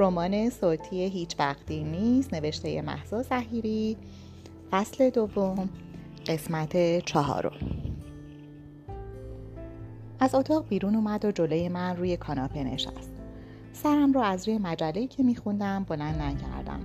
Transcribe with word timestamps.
رمان 0.00 0.50
صوتی 0.50 1.04
هیچ 1.04 1.36
وقتی 1.38 1.84
نیست 1.84 2.34
نوشته 2.34 2.82
محسا 2.82 3.22
زهیری 3.22 3.96
فصل 4.70 5.10
دوم 5.10 5.68
قسمت 6.26 7.04
چهارم. 7.04 7.52
از 10.20 10.34
اتاق 10.34 10.68
بیرون 10.68 10.94
اومد 10.94 11.24
و 11.24 11.32
جلوی 11.32 11.68
من 11.68 11.96
روی 11.96 12.16
کاناپه 12.16 12.64
نشست. 12.64 13.10
سرم 13.72 14.12
رو 14.12 14.20
از 14.20 14.48
روی 14.48 14.58
مجله‌ای 14.58 15.06
که 15.06 15.22
میخوندم 15.22 15.84
بلند 15.88 16.22
نکردم. 16.22 16.80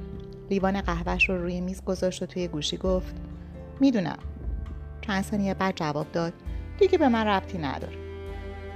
لیوان 0.49 0.81
قهوهش 0.81 1.29
رو 1.29 1.41
روی 1.41 1.61
میز 1.61 1.83
گذاشت 1.83 2.23
و 2.23 2.25
توی 2.25 2.47
گوشی 2.47 2.77
گفت 2.77 3.15
می‌دونم. 3.79 4.19
چند 5.01 5.23
ثانیه 5.23 5.53
بعد 5.53 5.75
جواب 5.75 6.11
داد 6.11 6.33
دیگه 6.79 6.97
به 6.97 7.09
من 7.09 7.27
ربطی 7.27 7.57
نداره. 7.57 7.97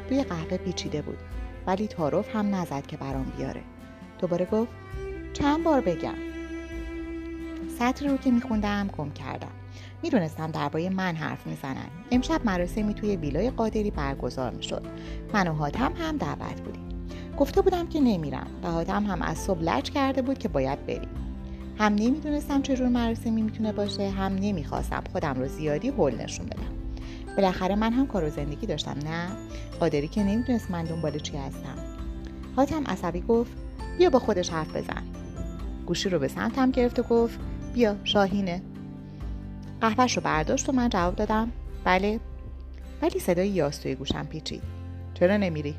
روی 0.10 0.24
قهوه 0.24 0.58
پیچیده 0.58 1.02
بود 1.02 1.18
ولی 1.68 1.88
تعارف 1.88 2.36
هم 2.36 2.56
نزد 2.56 2.88
که 2.88 2.98
برام 2.98 3.32
بیاره. 3.38 3.62
دوباره 4.20 4.46
گفت 4.46 4.72
چند 5.34 5.64
بار 5.64 5.82
بگم. 5.82 6.16
سطر 7.80 8.08
رو 8.08 8.18
که 8.18 8.32
میخوندم 8.32 8.90
گم 8.98 9.12
کردم. 9.12 9.52
می‌دونستم 10.04 10.52
درباره 10.52 10.90
من 10.90 11.16
حرف 11.16 11.48
می‌زنن. 11.48 11.88
امشب 12.12 12.42
مراسمی 12.46 12.94
توی 12.94 13.16
ویلای 13.16 13.50
قادری 13.50 13.92
برگزار 13.92 14.52
می‌شد. 14.52 14.86
من 15.34 15.48
و 15.48 15.54
حاتم 15.54 15.94
هم 15.96 16.18
دعوت 16.18 16.62
بودیم. 16.62 17.08
گفته 17.38 17.62
بودم 17.62 17.88
که 17.88 18.00
نمیرم 18.00 18.48
و 18.64 18.68
حاتم 18.72 19.06
هم 19.06 19.22
از 19.22 19.38
صبح 19.38 19.62
لج 19.62 19.92
کرده 19.92 20.22
بود 20.22 20.38
که 20.38 20.48
باید 20.48 20.86
بریم. 20.86 21.10
هم 21.78 21.94
نمی‌دونستم 21.94 22.62
چه 22.62 22.76
جور 22.76 22.88
مراسمی 22.88 23.42
می‌تونه 23.42 23.72
باشه 23.72 24.10
هم 24.10 24.36
نمی‌خواستم 24.36 25.04
خودم 25.12 25.34
رو 25.34 25.48
زیادی 25.48 25.90
هول 25.90 26.16
نشون 26.16 26.46
بدم. 26.46 27.04
بالاخره 27.38 27.76
من 27.76 27.94
هم 27.94 28.08
کار 28.08 28.24
و 28.24 28.30
زندگی 28.30 28.68
داشتم 28.68 28.96
نه؟ 29.06 29.28
قادری 29.80 30.08
که 30.08 30.24
نمی‌دونست 30.24 30.72
من 30.72 30.84
دنبال 30.84 31.20
چی 31.20 31.38
هستم. 31.38 31.76
حاتم 32.56 32.84
عصبی 32.88 33.22
گفت 33.22 33.52
بیا 33.98 34.10
با 34.10 34.20
خودش 34.20 34.50
حرف 34.50 34.76
بزن. 34.76 35.04
گوشی 35.86 36.10
رو 36.10 36.20
به 36.20 36.28
سمتم 36.28 36.72
گرفت 36.72 37.00
و 37.00 37.04
گفت 37.04 37.40
بیا 37.74 37.96
شاهینه. 38.04 38.62
قهوهش 39.82 40.18
رو 40.18 40.24
برداشت 40.24 40.70
و 40.70 40.72
من 40.72 40.90
جواب 40.90 41.16
دادم 41.16 41.52
بله. 41.84 42.20
ولی 43.02 43.20
صدای 43.20 43.50
یاس 43.50 43.78
توی 43.78 43.96
گوشم 43.96 44.26
پیچید. 44.26 44.62
چرا 45.14 45.38
نمیری؟ 45.38 45.76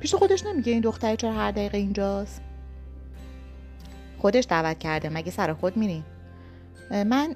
پیش 0.00 0.14
خودش 0.14 0.46
نمیگه 0.46 0.72
این 0.72 0.80
دختری 0.80 1.16
چرا 1.16 1.32
هر 1.32 1.50
دقیقه 1.50 1.78
اینجاست. 1.78 2.40
خودش 4.18 4.46
دعوت 4.48 4.78
کرده 4.78 5.08
مگه 5.08 5.30
سر 5.30 5.52
خود 5.52 5.76
میری 5.76 6.04
من 6.90 7.34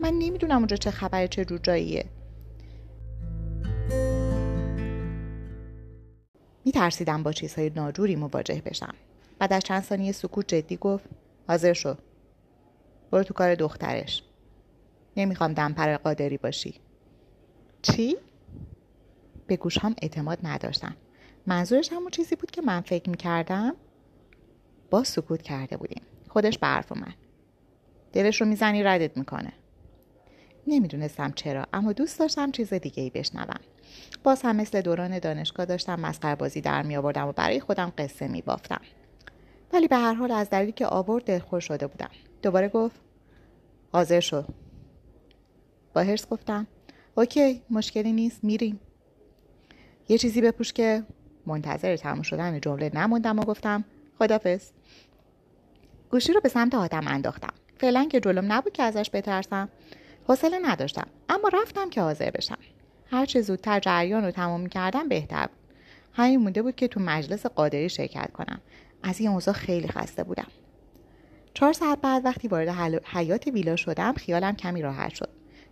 من 0.00 0.12
نمی‌دونم 0.18 0.56
اونجا 0.56 0.76
چه 0.76 0.90
خبره 0.90 1.28
چه 1.28 1.44
جور 1.44 1.60
جاییه. 1.62 2.04
میترسیدم 6.66 7.22
با 7.22 7.32
چیزهای 7.32 7.70
ناجوری 7.70 8.16
مواجه 8.16 8.62
بشم. 8.64 8.94
بعد 9.38 9.52
از 9.52 9.62
چند 9.62 9.82
ثانیه 9.82 10.12
سکوت 10.12 10.54
جدی 10.54 10.76
گفت 10.76 11.04
حاضر 11.48 11.72
شو. 11.72 11.94
برو 13.10 13.22
تو 13.22 13.34
کار 13.34 13.54
دخترش. 13.54 14.22
نمی‌خوام 15.16 15.52
دمپر 15.52 15.96
قادری 15.96 16.36
باشی. 16.36 16.74
چی؟ 17.82 18.16
به 19.46 19.56
گوشام 19.56 19.94
اعتماد 20.02 20.38
نداشتم. 20.42 20.96
منظورش 21.46 21.92
همون 21.92 22.10
چیزی 22.10 22.36
بود 22.36 22.50
که 22.50 22.62
من 22.62 22.80
فکر 22.80 23.10
می‌کردم؟ 23.10 23.76
با 24.90 25.04
سکوت 25.04 25.42
کرده 25.42 25.76
بودیم. 25.76 26.02
خودش 26.28 26.58
برف 26.58 26.92
اومد. 26.92 27.14
دلش 28.12 28.40
رو 28.40 28.46
می‌زنی 28.46 28.82
ردت 28.82 29.16
می‌کنه. 29.16 29.52
نمی‌دونستم 30.66 31.32
چرا 31.32 31.66
اما 31.72 31.92
دوست 31.92 32.18
داشتم 32.18 32.50
چیز 32.50 32.74
دیگه 32.74 33.02
ای 33.02 33.10
بشنوم. 33.10 33.60
باز 34.24 34.42
هم 34.42 34.56
مثل 34.56 34.80
دوران 34.80 35.18
دانشگاه 35.18 35.66
داشتم 35.66 36.00
مسخره 36.00 36.34
بازی 36.34 36.60
در 36.60 36.82
می 36.82 36.96
آوردم 36.96 37.28
و 37.28 37.32
برای 37.32 37.60
خودم 37.60 37.92
قصه 37.98 38.28
می 38.28 38.42
بافتم. 38.42 38.80
ولی 39.72 39.88
به 39.88 39.96
هر 39.96 40.14
حال 40.14 40.30
از 40.30 40.50
دلیلی 40.50 40.72
که 40.72 40.86
آورد 40.86 41.24
دلخور 41.24 41.60
شده 41.60 41.86
بودم. 41.86 42.10
دوباره 42.42 42.68
گفت 42.68 43.00
حاضر 43.92 44.20
شو. 44.20 44.44
با 45.94 46.00
هرس 46.00 46.28
گفتم 46.28 46.66
اوکی 47.14 47.62
مشکلی 47.70 48.12
نیست 48.12 48.44
میریم. 48.44 48.80
یه 50.08 50.18
چیزی 50.18 50.40
بپوش 50.40 50.72
که 50.72 51.02
منتظر 51.46 51.96
تموم 51.96 52.22
شدن 52.22 52.60
جمله 52.60 52.90
نموندم 52.94 53.38
و 53.38 53.42
گفتم 53.42 53.84
خدافز 54.18 54.70
گوشی 56.10 56.32
رو 56.32 56.40
به 56.40 56.48
سمت 56.48 56.74
آدم 56.74 57.08
انداختم. 57.08 57.54
فعلا 57.78 58.04
که 58.04 58.20
جلوم 58.20 58.52
نبود 58.52 58.72
که 58.72 58.82
ازش 58.82 59.10
بترسم 59.12 59.68
حوصله 60.28 60.58
نداشتم. 60.58 61.06
اما 61.28 61.48
رفتم 61.52 61.90
که 61.90 62.00
حاضر 62.00 62.30
بشم. 62.30 62.58
هر 63.10 63.26
چه 63.26 63.40
زودتر 63.40 63.80
جریان 63.80 64.24
رو 64.24 64.30
تمام 64.30 64.66
کردم 64.66 65.08
بهتر 65.08 65.46
بود. 65.46 65.58
همین 66.12 66.40
مونده 66.40 66.62
بود 66.62 66.76
که 66.76 66.88
تو 66.88 67.00
مجلس 67.00 67.46
قادری 67.46 67.88
شرکت 67.88 68.32
کنم. 68.32 68.60
از 69.02 69.20
این 69.20 69.28
اوضاع 69.28 69.54
خیلی 69.54 69.88
خسته 69.88 70.24
بودم. 70.24 70.46
چهار 71.54 71.72
ساعت 71.72 72.00
بعد 72.00 72.24
وقتی 72.24 72.48
وارد 72.48 72.68
حیات 73.04 73.46
ویلا 73.46 73.76
شدم 73.76 74.12
خیالم 74.12 74.56
کمی 74.56 74.82
راحت 74.82 75.14
شد. 75.14 75.28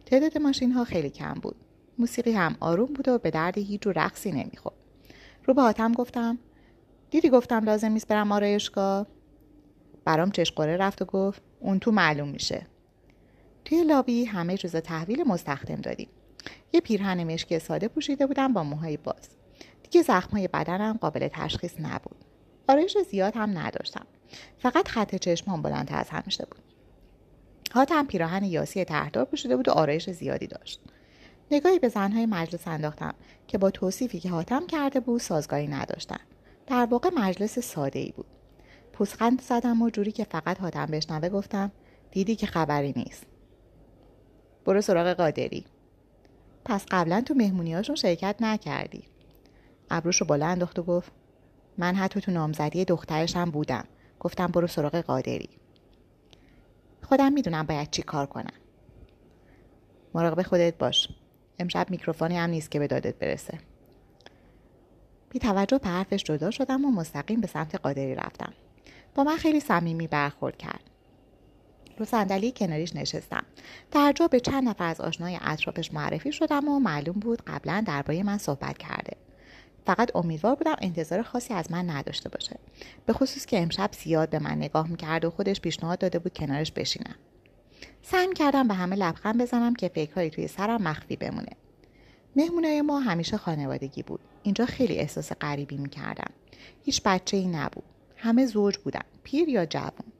تعداد 0.07 0.39
ماشین 0.39 0.73
ها 0.73 0.85
خیلی 0.85 1.11
کم 1.11 1.35
بود. 1.35 1.57
موسیقی 1.99 2.33
هم 2.33 2.57
آروم 2.61 2.93
بود 2.93 3.09
و 3.09 3.19
به 3.19 3.31
درد 3.31 3.59
هیچ 3.59 3.81
رقصی 3.87 4.33
نمی‌خورد. 4.33 4.77
رو 5.45 5.55
به 5.55 5.63
آتم 5.63 5.93
گفتم 5.93 6.39
دیدی 7.11 7.31
گفتم 7.31 7.65
لازم 7.65 7.93
نیست 7.93 8.09
برم 8.09 8.33
آرایشگاه؟ 8.33 9.07
برام 10.05 10.31
چشقاره 10.31 10.77
رفت 10.77 11.03
و 11.03 11.05
گفت 11.05 11.43
اون 11.61 11.79
تو 11.79 11.91
معلوم 11.91 12.29
میشه. 12.29 12.67
توی 13.65 13.85
لابی 13.85 14.25
همه 14.25 14.57
روز 14.57 14.77
تحویل 14.77 15.25
مستخدم 15.27 15.81
دادیم. 15.81 16.09
یه 16.73 16.81
پیرهن 16.81 17.25
مشکی 17.25 17.59
ساده 17.59 17.89
پوشیده 17.89 18.27
بودم 18.27 18.53
با 18.53 18.63
موهای 18.63 18.97
باز. 18.97 19.29
دیگه 19.83 20.03
زخمای 20.03 20.49
بدنم 20.49 20.99
قابل 21.01 21.29
تشخیص 21.29 21.75
نبود. 21.79 22.25
آرایش 22.69 22.99
زیاد 23.11 23.37
هم 23.37 23.59
نداشتم. 23.59 24.07
فقط 24.59 24.89
خط 24.89 25.15
چشمام 25.15 25.63
بلند 25.63 25.89
از 25.93 26.09
همیشه 26.11 26.47
بود. 26.51 26.63
هاتم 27.73 28.07
پیراهن 28.07 28.45
یاسی 28.45 28.85
تهدار 28.85 29.25
پوشیده 29.25 29.57
بود 29.57 29.69
و 29.69 29.73
آرایش 29.73 30.11
زیادی 30.11 30.47
داشت. 30.47 30.81
نگاهی 31.51 31.79
به 31.79 31.89
زنهای 31.89 32.27
مجلس 32.27 32.69
انداختم 32.69 33.15
که 33.49 33.59
با 33.59 33.71
توصیفی 33.71 34.21
که 34.21 34.31
حاتم 34.31 34.67
کرده 34.67 35.01
بود 35.01 35.21
سازگاری 35.21 35.69
نداشتن. 35.69 36.21
در 36.67 36.87
واقع 36.91 37.11
مجلس 37.17 37.59
ساده 37.59 37.99
ای 37.99 38.13
بود. 38.17 38.27
پوسخند 38.93 39.41
زدم 39.41 39.83
و 39.83 39.91
جوری 39.91 40.13
که 40.13 40.25
فقط 40.25 40.61
حاتم 40.61 40.87
بشنوه 40.87 41.29
گفتم 41.29 41.73
دیدی 42.11 42.37
که 42.37 42.47
خبری 42.47 42.93
نیست. 42.97 43.27
برو 44.65 44.81
سراغ 44.81 45.13
قادری. 45.13 45.65
پس 46.65 46.87
قبلا 46.91 47.21
تو 47.21 47.35
مهمونیاشون 47.35 47.97
شرکت 47.97 48.37
نکردی. 48.41 49.05
ابروش 49.91 50.21
رو 50.21 50.27
بالا 50.27 50.47
انداخت 50.47 50.79
و 50.79 50.83
گفت 50.83 51.13
من 51.79 51.95
حتی 51.95 52.21
تو 52.21 52.33
نامزدی 52.33 52.85
دخترشم 52.85 53.51
بودم. 53.51 53.85
گفتم 54.21 54.47
برو 54.47 54.67
سراغ 54.67 54.97
قادری. 54.97 55.49
خودم 57.03 57.33
می‌دونم 57.33 57.67
باید 57.67 57.91
چی 57.91 58.03
کار 58.03 58.27
کنم. 58.27 58.55
مراقب 60.15 60.43
خودت 60.43 60.79
باش. 60.79 61.09
امشب 61.59 61.91
میکروفونی 61.91 62.37
هم 62.37 62.51
نیست 62.51 62.71
که 62.71 62.79
به 62.79 62.87
دادت 62.87 63.15
برسه. 63.15 63.59
بی 65.31 65.39
توجه 65.39 65.79
به 65.79 65.89
حرفش 65.89 66.25
جدا 66.25 66.51
شدم 66.51 66.85
و 66.85 66.91
مستقیم 66.91 67.41
به 67.41 67.47
سمت 67.47 67.75
قادری 67.75 68.15
رفتم. 68.15 68.53
با 69.15 69.25
من 69.25 69.37
خیلی 69.37 69.61
صمیمی 69.61 70.07
برخورد 70.07 70.57
کرد. 70.57 70.91
رو 71.99 72.05
صندلی 72.05 72.53
کناریش 72.53 72.97
نشستم. 72.97 73.43
در 73.91 74.15
به 74.31 74.41
چند 74.41 74.69
نفر 74.69 74.85
از 74.85 75.01
آشنای 75.01 75.39
اطرافش 75.43 75.93
معرفی 75.93 76.33
شدم 76.33 76.69
و 76.69 76.79
معلوم 76.79 77.21
بود 77.21 77.43
قبلا 77.47 77.85
درباره 77.87 78.23
من 78.23 78.39
صحبت 78.39 78.79
کرده. 78.79 79.17
فقط 79.87 80.17
امیدوار 80.17 80.55
بودم 80.55 80.77
انتظار 80.81 81.23
خاصی 81.23 81.55
از 81.55 81.73
من 81.73 81.91
نداشته 81.91 82.29
باشه. 82.29 82.57
به 83.07 83.13
خصوص 83.13 83.47
که 83.47 83.63
امشب 83.63 83.91
زیاد 83.93 84.31
به 84.31 84.39
من 84.39 84.59
نگاه 84.59 84.89
می‌کرد 84.89 85.25
و 85.25 85.31
خودش 85.31 85.61
پیشنهاد 85.61 85.99
داده 85.99 86.19
بود 86.19 86.35
کنارش 86.35 86.73
بشینم. 86.73 87.15
سعی 88.03 88.35
کردم 88.35 88.69
به 88.69 88.75
همه 88.75 88.97
لبخند 88.97 89.43
بزنم 89.43 89.75
که 89.75 89.89
فکرهایی 89.89 90.31
توی 90.31 90.49
سرم 90.49 90.83
مخفی 90.83 91.17
بمونه. 91.17 91.53
مهمونای 92.37 92.83
ما 92.83 93.01
همیشه 93.01 93.37
خانوادگی 93.37 94.03
بود. 94.03 94.21
اینجا 94.43 94.67
خیلی 94.67 94.99
احساس 94.99 95.33
غریبی 95.33 95.77
می‌کردم. 95.77 96.31
هیچ 96.85 97.03
بچه 97.05 97.37
ای 97.37 97.47
نبود. 97.47 97.85
همه 98.17 98.47
زوج 98.47 98.79
بودن. 98.79 99.03
پیر 99.23 99.49
یا 99.49 99.67
جوان. 99.67 100.14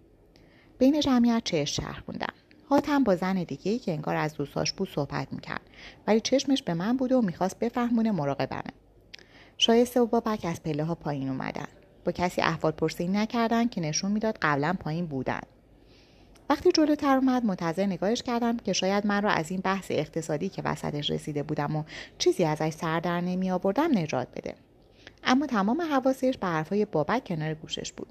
بین 0.79 1.01
جمعیت 1.01 1.43
چشم 1.45 1.83
چرخوندم 1.83 2.35
هاتم 2.71 3.05
با 3.05 3.17
زن 3.17 3.43
دیگه 3.43 3.79
که 3.79 3.93
انگار 3.93 4.17
از 4.17 4.35
دوستاش 4.35 4.73
بود 4.73 4.89
صحبت 4.95 5.33
می‌کرد. 5.33 5.61
ولی 6.07 6.21
چشمش 6.21 6.63
به 6.63 6.75
من 6.75 6.97
بود 6.97 7.13
و 7.13 7.23
می‌خواست 7.23 7.59
بفهمونه 7.59 8.11
مراقبمه. 8.11 8.73
شایسته 9.59 10.01
و 10.01 10.07
بابک 10.07 10.45
از 10.45 10.63
پله 10.63 10.85
ها 10.85 10.95
پایین 10.95 11.29
اومدن. 11.29 11.69
با 12.05 12.13
کسی 12.13 12.43
احوال 12.43 12.73
پرسی 12.73 13.09
نکردن 13.09 13.69
که 13.69 13.81
نشون 13.81 14.13
می‌داد 14.13 14.39
قبلا 14.43 14.75
پایین 14.81 15.07
بودن. 15.07 15.41
وقتی 16.51 16.73
جلوتر 16.73 17.17
اومد 17.17 17.45
منتظر 17.45 17.87
نگاهش 17.87 18.23
کردم 18.23 18.57
که 18.57 18.73
شاید 18.73 19.07
من 19.07 19.23
را 19.23 19.31
از 19.31 19.51
این 19.51 19.61
بحث 19.61 19.87
اقتصادی 19.91 20.49
که 20.49 20.63
وسطش 20.63 21.11
رسیده 21.11 21.43
بودم 21.43 21.77
و 21.77 21.85
چیزی 22.19 22.45
ازش 22.45 22.71
سر 22.71 23.01
در 23.01 23.21
نمی 23.21 23.51
آوردم 23.51 23.99
نجات 23.99 24.29
بده. 24.37 24.55
اما 25.25 25.47
تمام 25.47 25.83
حواسش 25.83 26.39
به 26.39 26.47
حرفهای 26.47 26.85
بابک 26.85 27.25
کنار 27.25 27.55
گوشش 27.55 27.93
بود. 27.93 28.09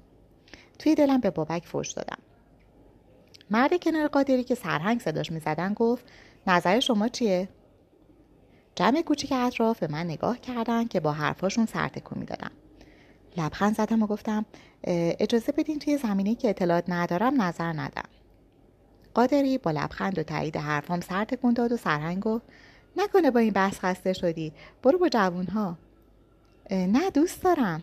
توی 0.78 0.94
دلم 0.94 1.20
به 1.20 1.30
بابک 1.30 1.66
فوش 1.66 1.92
دادم. 1.92 2.18
مرد 3.50 3.82
کنار 3.82 4.08
قادری 4.08 4.44
که 4.44 4.54
سرهنگ 4.54 5.00
صداش 5.00 5.32
می‌زدن 5.32 5.74
گفت 5.74 6.04
نظر 6.46 6.80
شما 6.80 7.08
چیه؟ 7.08 7.48
جمع 8.74 9.02
کوچیک 9.02 9.32
اطراف 9.32 9.78
به 9.78 9.88
من 9.92 10.06
نگاه 10.06 10.38
کردن 10.38 10.84
که 10.84 11.00
با 11.00 11.12
حرفاشون 11.12 11.66
سرتکو 11.66 12.18
می‌دادم. 12.18 12.50
لبخند 13.36 13.76
زدم 13.76 14.02
و 14.02 14.06
گفتم 14.06 14.44
اجازه 14.84 15.52
بدین 15.52 15.78
توی 15.78 15.98
زمینه 15.98 16.34
که 16.34 16.50
اطلاعات 16.50 16.84
ندارم 16.88 17.42
نظر 17.42 17.72
ندم. 17.72 18.08
قادری 19.14 19.58
با 19.58 19.70
لبخند 19.70 20.18
و 20.18 20.22
تایید 20.22 20.56
حرفام 20.56 21.00
سر 21.00 21.24
تکون 21.24 21.54
داد 21.54 21.72
و 21.72 21.76
سرهنگ 21.76 22.22
گفت 22.22 22.44
نکنه 22.96 23.30
با 23.30 23.40
این 23.40 23.52
بحث 23.52 23.78
خسته 23.78 24.12
شدی. 24.12 24.52
برو 24.82 24.98
با 24.98 25.08
جوونها. 25.08 25.78
نه 26.70 27.10
دوست 27.10 27.42
دارم. 27.42 27.82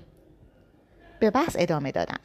به 1.19 1.31
بحث 1.31 1.55
ادامه 1.59 1.91
دادم. 1.91 2.19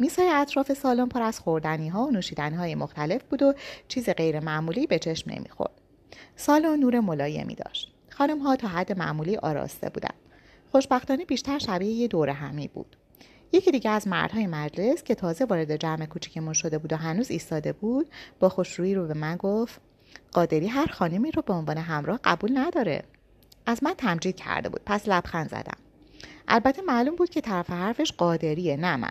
میسای 0.00 0.28
اطراف 0.28 0.72
سالن 0.72 1.06
پر 1.06 1.22
از 1.22 1.40
خوردنی 1.40 1.88
ها 1.88 2.06
و 2.06 2.10
نوشیدنی 2.10 2.56
های 2.56 2.74
مختلف 2.74 3.22
بود 3.22 3.42
و 3.42 3.54
چیز 3.88 4.08
غیر 4.08 4.40
معمولی 4.40 4.86
به 4.86 4.98
چشم 4.98 5.30
نمی‌خورد. 5.30 5.80
سالن 6.36 6.80
نور 6.80 7.00
ملایمی 7.00 7.54
داشت. 7.54 7.92
خانم 8.10 8.38
ها 8.38 8.56
تا 8.56 8.68
حد 8.68 8.98
معمولی 8.98 9.36
آراسته 9.36 9.88
بودند. 9.88 10.14
خوشبختانه 10.72 11.24
بیشتر 11.24 11.58
شبیه 11.58 11.92
یه 11.92 12.08
دور 12.08 12.28
همی 12.28 12.68
بود. 12.68 12.96
یکی 13.52 13.70
دیگه 13.70 13.90
از 13.90 14.08
مردهای 14.08 14.46
مجلس 14.46 15.02
که 15.02 15.14
تازه 15.14 15.44
وارد 15.44 15.76
جمع 15.76 16.06
کوچیکمون 16.06 16.52
شده 16.52 16.78
بود 16.78 16.92
و 16.92 16.96
هنوز 16.96 17.30
ایستاده 17.30 17.72
بود 17.72 18.10
با 18.40 18.48
خوشرویی 18.48 18.94
رو 18.94 19.06
به 19.06 19.14
من 19.14 19.36
گفت 19.36 19.80
قادری 20.32 20.66
هر 20.66 20.86
خانمی 20.86 21.30
رو 21.30 21.42
به 21.42 21.52
عنوان 21.52 21.78
همراه 21.78 22.20
قبول 22.24 22.58
نداره 22.58 23.04
از 23.66 23.84
من 23.84 23.94
تمجید 23.94 24.36
کرده 24.36 24.68
بود 24.68 24.80
پس 24.86 25.08
لبخند 25.08 25.48
زدم 25.48 25.78
البته 26.48 26.82
معلوم 26.82 27.16
بود 27.16 27.30
که 27.30 27.40
طرف 27.40 27.70
حرفش 27.70 28.12
قادریه 28.12 28.76
نه 28.76 28.96
من 28.96 29.10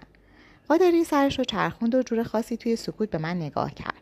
قادری 0.69 1.03
سرش 1.03 1.37
رو 1.39 1.45
چرخوند 1.45 1.95
و 1.95 2.03
جور 2.03 2.23
خاصی 2.23 2.57
توی 2.57 2.75
سکوت 2.75 3.09
به 3.09 3.17
من 3.17 3.37
نگاه 3.37 3.73
کرد. 3.73 4.01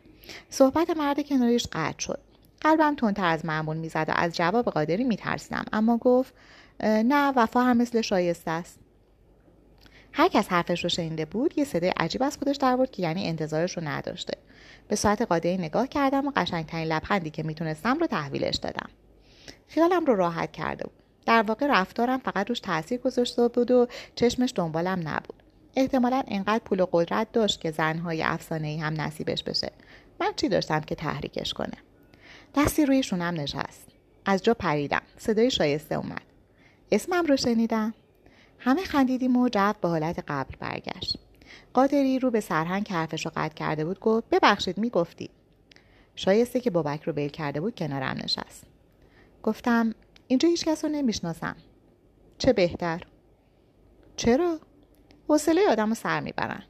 صحبت 0.50 0.90
مرد 0.90 1.26
کناریش 1.26 1.66
قطع 1.72 1.98
شد. 1.98 2.20
قلبم 2.60 2.94
تندتر 2.94 3.24
از 3.24 3.44
معمول 3.44 3.76
می‌زد 3.76 4.04
و 4.08 4.12
از 4.16 4.36
جواب 4.36 4.64
قادری 4.64 5.04
میترسیدم. 5.04 5.64
اما 5.72 5.96
گفت 5.96 6.34
نه 6.82 7.32
وفا 7.36 7.60
هم 7.60 7.76
مثل 7.76 8.00
شایسته 8.00 8.50
است. 8.50 8.78
هر 10.12 10.28
کس 10.28 10.48
حرفش 10.48 10.84
رو 10.84 10.88
شنیده 10.88 11.24
بود 11.24 11.58
یه 11.58 11.64
صدای 11.64 11.92
عجیب 11.96 12.22
از 12.22 12.38
خودش 12.38 12.56
در 12.56 12.76
بود 12.76 12.90
که 12.90 13.02
یعنی 13.02 13.28
انتظارش 13.28 13.76
رو 13.76 13.88
نداشته. 13.88 14.38
به 14.88 14.96
ساعت 14.96 15.22
قادری 15.22 15.56
نگاه 15.56 15.86
کردم 15.86 16.26
و 16.26 16.32
قشنگترین 16.36 16.88
لبخندی 16.88 17.30
که 17.30 17.42
می‌تونستم 17.42 17.98
رو 17.98 18.06
تحویلش 18.06 18.56
دادم. 18.56 18.90
خیالم 19.68 20.04
رو 20.04 20.16
راحت 20.16 20.52
کرده 20.52 20.84
بود. 20.84 21.02
در 21.26 21.42
واقع 21.42 21.66
رفتارم 21.66 22.18
فقط 22.18 22.48
روش 22.48 22.60
تاثیر 22.60 23.00
گذاشته 23.00 23.48
بود 23.48 23.70
و 23.70 23.86
چشمش 24.14 24.52
دنبالم 24.56 25.08
نبود. 25.08 25.42
احتمالا 25.78 26.22
انقدر 26.28 26.64
پول 26.64 26.80
و 26.80 26.86
قدرت 26.92 27.32
داشت 27.32 27.60
که 27.60 27.70
زنهای 27.70 28.22
افسانه 28.22 28.68
ای 28.68 28.78
هم 28.78 29.00
نصیبش 29.00 29.42
بشه. 29.42 29.72
من 30.20 30.32
چی 30.36 30.48
داشتم 30.48 30.80
که 30.80 30.94
تحریکش 30.94 31.54
کنه 31.54 31.76
دستی 32.54 32.86
روی 32.86 33.02
شونم 33.02 33.40
نشست. 33.40 33.86
از 34.24 34.42
جا 34.42 34.54
پریدم. 34.54 35.02
صدای 35.18 35.50
شایسته 35.50 35.94
اومد. 35.94 36.22
اسمم 36.92 37.26
رو 37.26 37.36
شنیدم؟ 37.36 37.94
همه 38.58 38.84
خندیدیم 38.84 39.36
و 39.36 39.48
جو 39.48 39.72
به 39.80 39.88
حالت 39.88 40.24
قبل 40.28 40.54
برگشت. 40.60 41.18
قادری 41.74 42.18
رو 42.18 42.30
به 42.30 42.40
سرهنگ 42.40 42.88
حرفش 42.90 43.26
رو 43.26 43.32
قطع 43.36 43.54
کرده 43.54 43.84
بود 43.84 44.00
گفت 44.00 44.30
ببخشید 44.30 44.78
می‌گفتی. 44.78 45.30
شایسته 46.16 46.60
که 46.60 46.70
بابک 46.70 47.02
رو 47.02 47.12
بیل 47.12 47.28
کرده 47.28 47.60
بود 47.60 47.74
کنارم 47.74 48.16
نشست. 48.24 48.64
گفتم 49.42 49.94
اینجا 50.26 50.48
هیچ 50.48 50.64
کس 50.64 50.84
رو 50.84 50.90
نمی‌شناسم. 50.90 51.56
چه 52.38 52.52
بهتر؟ 52.52 53.02
چرا؟ 54.16 54.58
حوصله 55.28 55.60
آدم 55.70 55.88
رو 55.88 55.94
سر 55.94 56.20
می‌برن. 56.20 56.62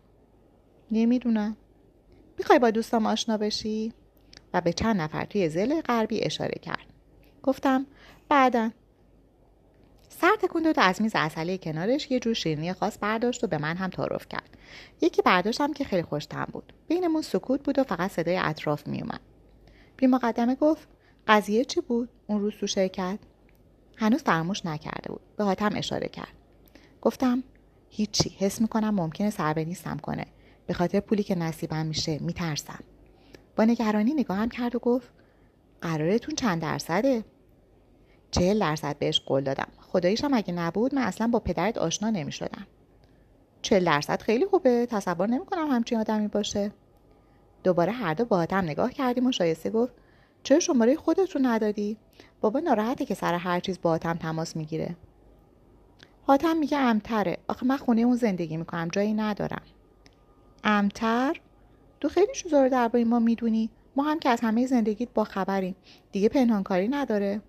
نمی‌دونم. 0.90 1.56
می‌خوای 2.38 2.58
با 2.58 2.70
دوستام 2.70 3.06
آشنا 3.06 3.36
بشی؟ 3.36 3.92
و 4.54 4.60
به 4.60 4.72
چند 4.72 5.00
نفر 5.00 5.24
توی 5.24 5.48
زل 5.48 5.80
غربی 5.80 6.24
اشاره 6.24 6.60
کرد. 6.62 6.86
گفتم 7.42 7.86
بعدا. 8.28 8.70
سر 10.08 10.36
تکون 10.42 10.62
داد 10.62 10.74
از 10.78 11.02
میز 11.02 11.12
اصله 11.14 11.58
کنارش 11.58 12.10
یه 12.10 12.20
جور 12.20 12.34
شیرینی 12.34 12.72
خاص 12.72 12.98
برداشت 13.00 13.44
و 13.44 13.46
به 13.46 13.58
من 13.58 13.76
هم 13.76 13.90
تعارف 13.90 14.28
کرد. 14.28 14.58
یکی 15.00 15.22
برداشتم 15.22 15.72
که 15.72 15.84
خیلی 15.84 16.02
خوشتم 16.02 16.48
بود. 16.52 16.72
بینمون 16.88 17.22
سکوت 17.22 17.62
بود 17.62 17.78
و 17.78 17.84
فقط 17.84 18.10
صدای 18.10 18.36
اطراف 18.36 18.86
میومد 18.86 19.20
بی 19.96 20.06
مقدمه 20.06 20.54
گفت 20.54 20.88
قضیه 21.26 21.64
چی 21.64 21.80
بود؟ 21.80 22.08
اون 22.26 22.40
روز 22.40 22.52
تو 22.60 22.66
شرکت؟ 22.66 23.18
هنوز 23.96 24.22
فراموش 24.22 24.66
نکرده 24.66 25.12
بود. 25.12 25.20
به 25.36 25.44
حاتم 25.44 25.70
اشاره 25.76 26.08
کرد. 26.08 26.32
گفتم 27.00 27.42
هیچی. 27.90 28.36
حس 28.38 28.60
می‌کنم 28.60 28.94
ممکنه 28.94 29.30
سر 29.30 29.58
نیستم 29.58 29.96
کنه. 29.96 30.26
به 30.66 30.74
خاطر 30.74 31.00
پولی 31.00 31.22
که 31.22 31.34
نصیبم 31.34 31.86
میشه 31.86 32.18
میترسم. 32.18 32.84
با 33.56 33.64
نگرانی 33.64 34.14
نگاهم 34.14 34.48
کرد 34.48 34.76
و 34.76 34.78
گفت 34.78 35.08
قرارتون 35.80 36.34
چند 36.34 36.62
درصده؟ 36.62 37.24
چهل 38.30 38.58
درصد 38.58 38.98
بهش 38.98 39.20
قول 39.20 39.44
دادم. 39.44 39.68
خداییشم 39.80 40.34
اگه 40.34 40.52
نبود 40.52 40.94
من 40.94 41.02
اصلا 41.02 41.26
با 41.26 41.38
پدرت 41.38 41.78
آشنا 41.78 42.10
نمی‌شدم. 42.10 42.66
چهل 43.62 43.84
درصد 43.84 44.22
خیلی 44.22 44.46
خوبه. 44.46 44.86
تصور 44.86 45.26
نمی‌کنم 45.26 45.70
همچین 45.70 45.98
آدمی 45.98 46.28
باشه. 46.28 46.72
دوباره 47.64 47.92
هر 47.92 48.14
دو 48.14 48.24
با 48.24 48.46
هم 48.50 48.64
نگاه 48.64 48.92
کردیم 48.92 49.26
و 49.26 49.32
شایسته 49.32 49.70
گفت 49.70 49.92
چرا 50.42 50.60
شماره 50.60 50.96
خودت 50.96 51.30
رو 51.30 51.40
ندادی؟ 51.44 51.96
بابا 52.40 52.60
ناراحته 52.60 53.04
که 53.04 53.14
سر 53.14 53.34
هر 53.34 53.60
چیز 53.60 53.78
با 53.82 53.98
تماس 53.98 54.56
می‌گیره. 54.56 54.96
حاتم 56.28 56.56
میگه 56.56 56.78
امتره. 56.78 57.38
آخه 57.48 57.66
من 57.66 57.76
خونه 57.76 58.00
اون 58.00 58.16
زندگی 58.16 58.56
می‌کنم 58.56 58.88
جایی 58.92 59.14
ندارم. 59.14 59.62
امتر؟ 60.64 61.40
تو 62.00 62.08
خیلی 62.08 62.32
چیزا 62.34 62.62
رو 62.62 62.68
درباره 62.68 63.04
ما 63.04 63.18
می‌دونی. 63.18 63.70
ما 63.96 64.02
هم 64.02 64.18
که 64.18 64.28
از 64.28 64.40
همه 64.40 64.66
زندگیت 64.66 65.08
با 65.14 65.24
خبریم. 65.24 65.76
دیگه 66.12 66.28
پنهانکاری 66.28 66.88
نداره. 66.88 67.40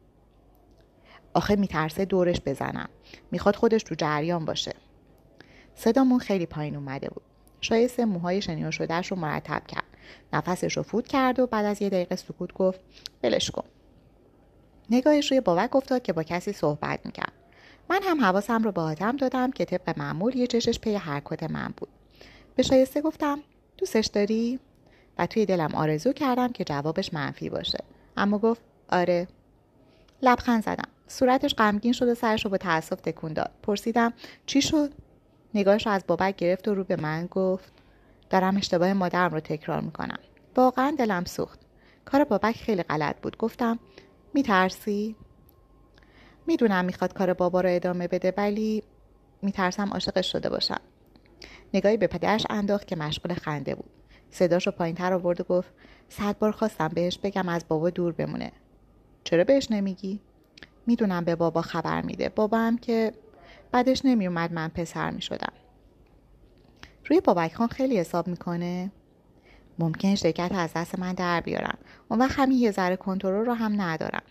آخه 1.33 1.55
میترسه 1.55 2.05
دورش 2.05 2.41
بزنم. 2.45 2.89
می‌خواد 3.31 3.55
خودش 3.55 3.83
تو 3.83 3.95
جریان 3.95 4.45
باشه. 4.45 4.73
صدامون 5.75 6.19
خیلی 6.19 6.45
پایین 6.45 6.75
اومده 6.75 7.09
بود. 7.09 7.23
شایسته 7.61 8.05
موهای 8.05 8.41
شنیو 8.41 8.71
شدهش 8.71 9.07
رو 9.07 9.17
مرتب 9.17 9.67
کرد. 9.67 9.83
نفسش 10.33 10.77
رو 10.77 10.83
فوت 10.83 11.07
کرد 11.07 11.39
و 11.39 11.47
بعد 11.47 11.65
از 11.65 11.81
یه 11.81 11.89
دقیقه 11.89 12.15
سکوت 12.15 12.53
گفت 12.53 12.79
ولش 13.23 13.51
کن. 13.51 13.65
نگاهش 14.89 15.31
روی 15.31 15.41
بابک 15.41 15.75
افتاد 15.75 16.01
که 16.01 16.13
با 16.13 16.23
کسی 16.23 16.51
صحبت 16.51 17.05
می‌کرد. 17.05 17.33
من 17.89 17.99
هم 18.03 18.21
حواسم 18.21 18.63
رو 18.63 18.71
به 18.71 18.81
آدم 18.81 19.17
دادم 19.17 19.51
که 19.51 19.65
طبق 19.65 19.99
معمول 19.99 20.35
یه 20.35 20.47
چشش 20.47 20.79
پی 20.79 20.95
حرکت 20.95 21.43
من 21.43 21.73
بود. 21.77 21.89
به 22.55 22.63
شایسته 22.63 23.01
گفتم 23.01 23.39
دوستش 23.77 24.05
داری؟ 24.05 24.59
و 25.17 25.25
توی 25.25 25.45
دلم 25.45 25.75
آرزو 25.75 26.13
کردم 26.13 26.51
که 26.51 26.63
جوابش 26.63 27.13
منفی 27.13 27.49
باشه. 27.49 27.77
اما 28.17 28.37
گفت 28.37 28.61
آره. 28.89 29.27
لبخند 30.21 30.63
زدم. 30.63 30.89
صورتش 31.07 31.55
غمگین 31.55 31.93
شد 31.93 32.07
و 32.07 32.15
سرش 32.15 32.45
رو 32.45 32.51
با 32.51 32.57
تاسف 32.57 33.01
تکون 33.01 33.33
داد. 33.33 33.51
پرسیدم 33.63 34.13
چی 34.45 34.61
شد؟ 34.61 34.91
نگاهش 35.53 35.85
رو 35.87 35.91
از 35.91 36.03
بابک 36.07 36.35
گرفت 36.35 36.67
و 36.67 36.75
رو 36.75 36.83
به 36.83 36.95
من 36.95 37.25
گفت 37.25 37.71
دارم 38.29 38.57
اشتباه 38.57 38.93
مادرم 38.93 39.33
رو 39.33 39.39
تکرار 39.39 39.81
می‌کنم. 39.81 40.19
واقعا 40.55 40.95
دلم 40.99 41.25
سوخت. 41.25 41.59
کار 42.05 42.23
بابک 42.23 42.55
خیلی 42.55 42.83
غلط 42.83 43.15
بود. 43.21 43.37
گفتم 43.37 43.79
میترسی؟ 44.33 45.15
می‌دونم 46.49 46.85
می‌خواد 46.85 47.13
کار 47.13 47.33
بابا 47.33 47.61
رو 47.61 47.69
ادامه 47.75 48.07
بده 48.07 48.33
ولی 48.37 48.83
میترسم 49.41 49.89
عاشقش 49.89 50.31
شده 50.31 50.49
باشم. 50.49 50.81
نگاهی 51.73 51.97
به 51.97 52.07
پدرش 52.07 52.45
انداخت 52.49 52.87
که 52.87 52.95
مشغول 52.95 53.33
خنده 53.33 53.75
بود. 53.75 53.89
صداش 54.29 54.67
رو 54.67 54.73
پایینتر 54.73 55.13
آورد 55.13 55.41
و 55.41 55.43
گفت 55.43 55.73
صد 56.09 56.39
بار 56.39 56.51
خواستم 56.51 56.87
بهش 56.87 57.17
بگم 57.17 57.49
از 57.49 57.65
بابا 57.67 57.89
دور 57.89 58.13
بمونه. 58.13 58.51
چرا 59.23 59.43
بهش 59.43 59.71
نمیگی؟ 59.71 60.21
می‌دونم 60.87 61.25
به 61.25 61.35
بابا 61.35 61.61
خبر 61.61 62.01
میده. 62.01 62.29
بابا 62.29 62.57
هم 62.57 62.77
که 62.77 63.13
بعدش 63.71 64.05
نمیومد 64.05 64.53
من 64.53 64.67
پسر 64.67 65.11
می‌شدم. 65.11 65.53
روی 67.05 67.21
بابک 67.21 67.53
خان 67.53 67.67
خیلی 67.67 67.97
حساب 67.97 68.27
می‌کنه؟ 68.27 68.91
ممکن 69.79 70.15
شرکت 70.15 70.51
از 70.55 70.69
دست 70.75 70.99
من 70.99 71.13
در 71.13 71.41
بیارم. 71.41 71.77
اون 72.09 72.19
وقت 72.19 72.39
همین 72.39 72.57
یه 72.57 72.71
ذره 72.71 72.95
کنترل 72.95 73.45
رو 73.45 73.53
هم 73.53 73.81
ندارم. 73.81 74.23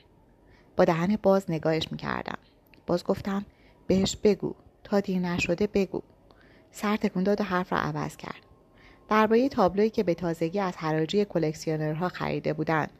با 0.78 0.84
دهن 0.84 1.18
باز 1.22 1.44
نگاهش 1.48 1.88
می‌کردم. 1.90 2.38
باز 2.86 3.04
گفتم 3.04 3.44
بهش 3.86 4.16
بگو 4.16 4.54
تا 4.84 5.00
دیر 5.00 5.18
نشده 5.18 5.66
بگو. 5.66 6.02
سر 6.70 6.96
تکون 6.96 7.22
داد 7.22 7.40
و 7.40 7.44
حرف 7.44 7.72
را 7.72 7.78
عوض 7.78 8.16
کرد. 8.16 8.40
درباره 9.08 9.48
تابلویی 9.48 9.90
که 9.90 10.02
به 10.02 10.14
تازگی 10.14 10.60
از 10.60 10.76
حراجی 10.76 11.24
کلکسیونرها 11.24 12.08
خریده 12.08 12.52
بودند 12.52 12.90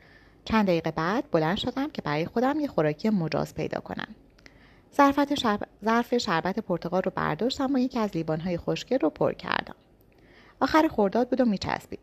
چند 0.45 0.67
دقیقه 0.67 0.91
بعد 0.91 1.31
بلند 1.31 1.57
شدم 1.57 1.91
که 1.91 2.03
برای 2.03 2.27
خودم 2.27 2.61
یه 2.61 2.67
خوراکی 2.67 3.11
مجاز 3.11 3.55
پیدا 3.55 3.81
کنم. 3.81 4.15
ظرف 5.85 6.19
شربت 6.19 6.59
پرتقال 6.59 7.03
رو 7.03 7.13
برداشتم 7.15 7.75
و 7.75 7.79
یکی 7.79 7.99
از 7.99 8.11
لیوانهای 8.15 8.57
خوشگل 8.57 8.99
رو 8.99 9.11
پر 9.11 9.33
کردم. 9.33 9.77
آخر 10.61 10.89
خورداد 10.89 11.29
بود 11.29 11.41
و 11.41 11.45
میچسبید. 11.45 12.01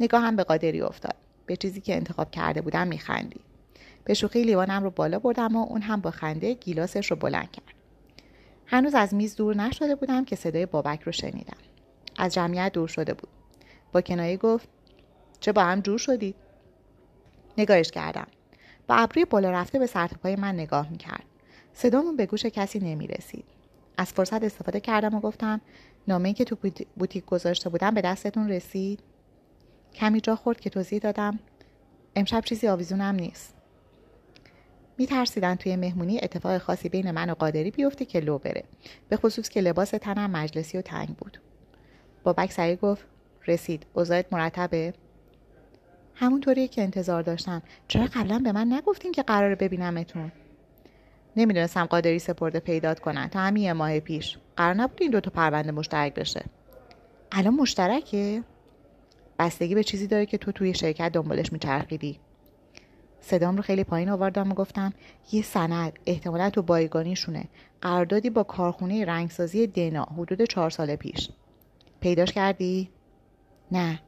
نگاهم 0.00 0.36
به 0.36 0.44
قادری 0.44 0.80
افتاد. 0.80 1.16
به 1.46 1.56
چیزی 1.56 1.80
که 1.80 1.94
انتخاب 1.96 2.30
کرده 2.30 2.60
بودم 2.60 2.86
میخندی 2.86 3.40
به 4.04 4.14
شوخی 4.14 4.42
لیوانم 4.42 4.82
رو 4.82 4.90
بالا 4.90 5.18
بردم 5.18 5.56
و 5.56 5.66
اون 5.66 5.82
هم 5.82 6.00
با 6.00 6.10
خنده 6.10 6.54
گیلاسش 6.54 7.10
رو 7.10 7.16
بلند 7.16 7.50
کرد. 7.50 7.74
هنوز 8.66 8.94
از 8.94 9.14
میز 9.14 9.36
دور 9.36 9.56
نشده 9.56 9.94
بودم 9.94 10.24
که 10.24 10.36
صدای 10.36 10.66
بابک 10.66 11.02
رو 11.02 11.12
شنیدم. 11.12 11.56
از 12.18 12.34
جمعیت 12.34 12.72
دور 12.72 12.88
شده 12.88 13.14
بود. 13.14 13.30
با 13.92 14.00
کنایه 14.00 14.36
گفت 14.36 14.68
چه 15.40 15.52
با 15.52 15.62
هم 15.62 15.80
جور 15.80 15.98
شدید 15.98 16.34
نگاهش 17.58 17.90
کردم. 17.90 18.26
با 18.86 18.94
ابروی 18.94 19.24
بالا 19.24 19.50
رفته 19.50 19.78
به 19.78 19.86
سرتپای 19.86 20.36
من 20.36 20.54
نگاه 20.54 20.90
می‌کرد. 20.90 21.24
صدامون 21.72 22.16
به 22.16 22.26
گوش 22.26 22.46
کسی 22.46 22.78
نمی 22.78 23.06
رسید. 23.06 23.44
از 23.96 24.12
فرصت 24.12 24.42
استفاده 24.42 24.80
کردم 24.80 25.14
و 25.14 25.20
گفتم 25.20 25.60
نامه 26.08 26.32
که 26.32 26.44
تو 26.44 26.56
بوتیک 26.96 27.24
گذاشته 27.24 27.70
بودم 27.70 27.94
به 27.94 28.00
دستتون 28.00 28.48
رسید؟ 28.48 29.00
کمی 29.94 30.20
جا 30.20 30.36
خورد 30.36 30.60
که 30.60 30.70
توضیح 30.70 30.98
دادم. 30.98 31.38
امشب 32.16 32.40
چیزی 32.44 32.68
آویزونم 32.68 33.14
نیست. 33.14 33.54
میترسیدن 34.98 35.54
توی 35.54 35.76
مهمونی 35.76 36.20
اتفاق 36.22 36.58
خاصی 36.58 36.88
بین 36.88 37.10
من 37.10 37.30
و 37.30 37.34
قادری 37.34 37.70
بیفته 37.70 38.04
که 38.04 38.20
لو 38.20 38.38
بره. 38.38 38.64
به 39.08 39.16
خصوص 39.16 39.48
که 39.48 39.60
لباس 39.60 39.90
تنم 39.90 40.30
مجلسی 40.30 40.78
و 40.78 40.82
تنگ 40.82 41.08
بود. 41.08 41.40
بابک 42.22 42.52
سریع 42.52 42.76
گفت 42.76 43.06
رسید. 43.46 43.86
اوضاعت 43.92 44.32
مرتبه؟ 44.32 44.94
همونطوری 46.14 46.68
که 46.68 46.82
انتظار 46.82 47.22
داشتم. 47.22 47.62
چرا 47.88 48.06
قبلا 48.14 48.38
به 48.38 48.52
من 48.52 48.72
نگفتین 48.72 49.12
که 49.12 49.22
قراره 49.22 49.54
ببینمتون؟ 49.54 50.32
نمی‌دونستم 51.36 51.84
قادری 51.84 52.18
سپرده 52.18 52.60
پیدات 52.60 53.00
کنن. 53.00 53.28
تا 53.28 53.40
همین 53.40 53.62
یه 53.62 53.72
ماه 53.72 54.00
پیش. 54.00 54.38
قرار 54.56 54.74
نبود 54.74 54.98
این 55.02 55.10
دوتا 55.10 55.30
پرونده 55.30 55.72
مشترک 55.72 56.14
بشه. 56.14 56.44
الان 57.32 57.54
مشترکه؟ 57.54 58.42
بستگی 59.38 59.74
به 59.74 59.84
چیزی 59.84 60.06
داره 60.06 60.26
که 60.26 60.38
تو 60.38 60.52
توی 60.52 60.74
شرکت 60.74 61.12
دنبالش 61.12 61.52
میچرخیدی. 61.52 62.20
صدام 63.22 63.56
رو 63.56 63.62
خیلی 63.62 63.84
پایین 63.84 64.08
آوردم 64.08 64.50
و 64.50 64.54
گفتم 64.54 64.92
یه 65.32 65.42
سند 65.42 65.98
احتمالا 66.06 66.50
تو 66.50 66.62
بایگانیشونه. 66.62 67.44
قراردادی 67.80 68.30
با 68.30 68.42
کارخونه 68.42 69.04
رنگسازی 69.04 69.66
دنا 69.66 70.04
حدود 70.04 70.42
چهار 70.42 70.70
سال 70.70 70.96
پیش. 70.96 71.30
پیداش 72.00 72.32
کردی؟ 72.32 72.90
نه. 73.72 74.00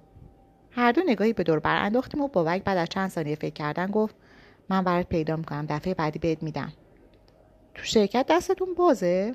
هر 0.71 0.93
دو 0.93 1.01
نگاهی 1.07 1.33
به 1.33 1.43
دور 1.43 1.59
بر 1.59 1.77
انداختیم 1.77 2.21
و 2.21 2.29
بابک 2.29 2.65
بعد 2.65 2.79
از 2.79 2.89
چند 2.89 3.11
ثانیه 3.11 3.35
فکر 3.35 3.55
کردن 3.55 3.87
گفت 3.87 4.15
من 4.69 4.85
برات 4.85 5.07
پیدا 5.07 5.37
می‌کنم 5.37 5.67
دفعه 5.69 5.95
بعدی 5.95 6.19
بهت 6.19 6.43
میدم. 6.43 6.73
تو 7.75 7.83
شرکت 7.83 8.27
دستتون 8.29 8.75
بازه؟ 8.75 9.35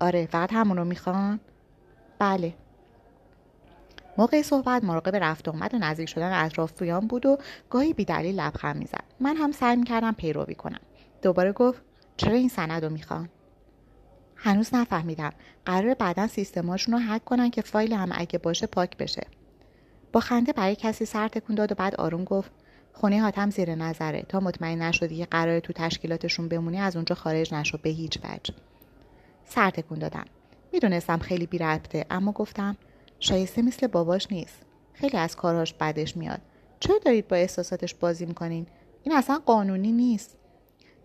آره 0.00 0.26
فقط 0.26 0.52
همون 0.52 0.76
رو 0.76 0.84
می‌خوان؟ 0.84 1.40
بله. 2.18 2.54
موقع 4.18 4.42
صحبت 4.42 4.84
مراقب 4.84 5.16
رفت 5.16 5.48
آمد 5.48 5.74
و 5.74 5.78
نزدیک 5.78 6.08
شدن 6.08 6.44
اطرافیان 6.44 7.06
بود 7.06 7.26
و 7.26 7.38
گاهی 7.70 7.92
بیدلیل 7.92 8.40
لبخند 8.40 8.76
می‌زد. 8.76 9.04
من 9.20 9.36
هم 9.36 9.52
سعی 9.52 9.76
می‌کردم 9.76 10.12
پیروی 10.12 10.54
کنم. 10.54 10.80
دوباره 11.22 11.52
گفت 11.52 11.82
چرا 12.16 12.34
این 12.34 12.48
سند 12.48 12.84
رو 12.84 12.90
می‌خوان؟ 12.90 13.28
هنوز 14.36 14.74
نفهمیدم. 14.74 15.32
قرار 15.66 15.94
بعدا 15.94 16.26
سیستماشون 16.26 16.94
رو 16.94 17.00
هک 17.00 17.24
کنن 17.24 17.50
که 17.50 17.62
فایل 17.62 17.92
هم 17.92 18.08
اگه 18.12 18.38
باشه 18.38 18.66
پاک 18.66 18.96
بشه. 18.96 19.26
با 20.12 20.20
خنده 20.20 20.52
برای 20.52 20.76
کسی 20.76 21.04
سر 21.04 21.28
تکون 21.28 21.56
داد 21.56 21.72
و 21.72 21.74
بعد 21.74 21.94
آروم 21.94 22.24
گفت 22.24 22.50
خونه 22.92 23.22
حاتم 23.22 23.50
زیر 23.50 23.74
نظره. 23.74 24.22
تا 24.22 24.40
مطمئن 24.40 24.82
نشدی 24.82 25.16
که 25.16 25.24
قرار 25.24 25.60
تو 25.60 25.72
تشکیلاتشون 25.72 26.48
بمونی 26.48 26.78
از 26.78 26.96
اونجا 26.96 27.14
خارج 27.14 27.54
نشو 27.54 27.78
به 27.82 27.90
هیچ 27.90 28.18
وجه. 28.24 28.54
سر 29.44 29.70
تکون 29.70 29.98
دادم. 29.98 30.24
می‌دونستم 30.72 31.18
خیلی 31.18 31.46
بی 31.46 31.78
اما 32.10 32.32
گفتم 32.32 32.76
شایسته 33.20 33.62
مثل 33.62 33.86
باباش 33.86 34.26
نیست. 34.30 34.62
خیلی 34.92 35.16
از 35.16 35.36
کارهاش 35.36 35.74
بدش 35.74 36.16
میاد. 36.16 36.40
چرا 36.80 36.98
دارید 37.04 37.28
با 37.28 37.36
احساساتش 37.36 37.94
بازی 37.94 38.26
می‌کنین؟ 38.26 38.66
این 39.02 39.16
اصلا 39.16 39.40
قانونی 39.46 39.92
نیست. 39.92 40.36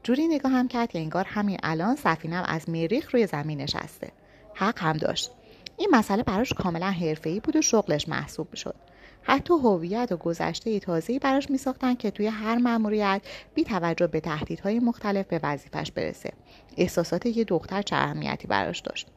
جوری 0.03 0.27
نگاه 0.27 0.51
هم 0.51 0.67
کرد 0.67 0.89
که 0.89 0.99
انگار 0.99 1.25
همین 1.25 1.57
الان 1.63 1.95
سفینم 1.95 2.43
از 2.47 2.69
مریخ 2.69 3.13
روی 3.13 3.27
زمین 3.27 3.61
نشسته. 3.61 4.11
حق 4.53 4.79
هم 4.79 4.97
داشت. 4.97 5.31
این 5.77 5.89
مسئله 5.91 6.23
براش 6.23 6.53
کاملا 6.53 6.91
حرفه‌ای 6.91 7.39
بود 7.39 7.55
و 7.55 7.61
شغلش 7.61 8.09
محسوب 8.09 8.55
شد. 8.55 8.75
حتی 9.23 9.53
هویت 9.53 10.11
و 10.11 10.17
گذشته 10.17 10.79
تازه‌ای 10.79 11.19
براش 11.19 11.49
میساختن 11.49 11.95
که 11.95 12.11
توی 12.11 12.27
هر 12.27 12.57
مأموریت 12.57 13.21
بی 13.53 13.63
توجه 13.63 14.07
به 14.07 14.19
تهدیدهای 14.19 14.79
مختلف 14.79 15.27
به 15.27 15.39
وظیفش 15.43 15.91
برسه. 15.91 16.33
احساسات 16.77 17.25
یه 17.25 17.43
دختر 17.43 17.81
چه 17.81 17.95
اهمیتی 17.95 18.47
براش 18.47 18.79
داشت. 18.79 19.07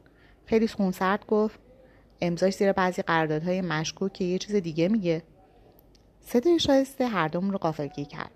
خیلی 0.45 0.67
خونسرد 0.67 1.25
گفت 1.25 1.59
امضاش 2.25 2.53
زیر 2.53 2.71
بعضی 2.71 3.01
قراردادهای 3.01 3.61
مشکوک 3.61 4.13
که 4.13 4.23
یه 4.25 4.37
چیز 4.37 4.55
دیگه 4.55 4.87
میگه. 4.87 5.23
صدای 6.21 6.59
شایسته 6.59 7.07
هر 7.07 7.27
دوم 7.27 7.51
رو 7.51 7.57
قافلگی 7.57 8.05
کرد. 8.05 8.31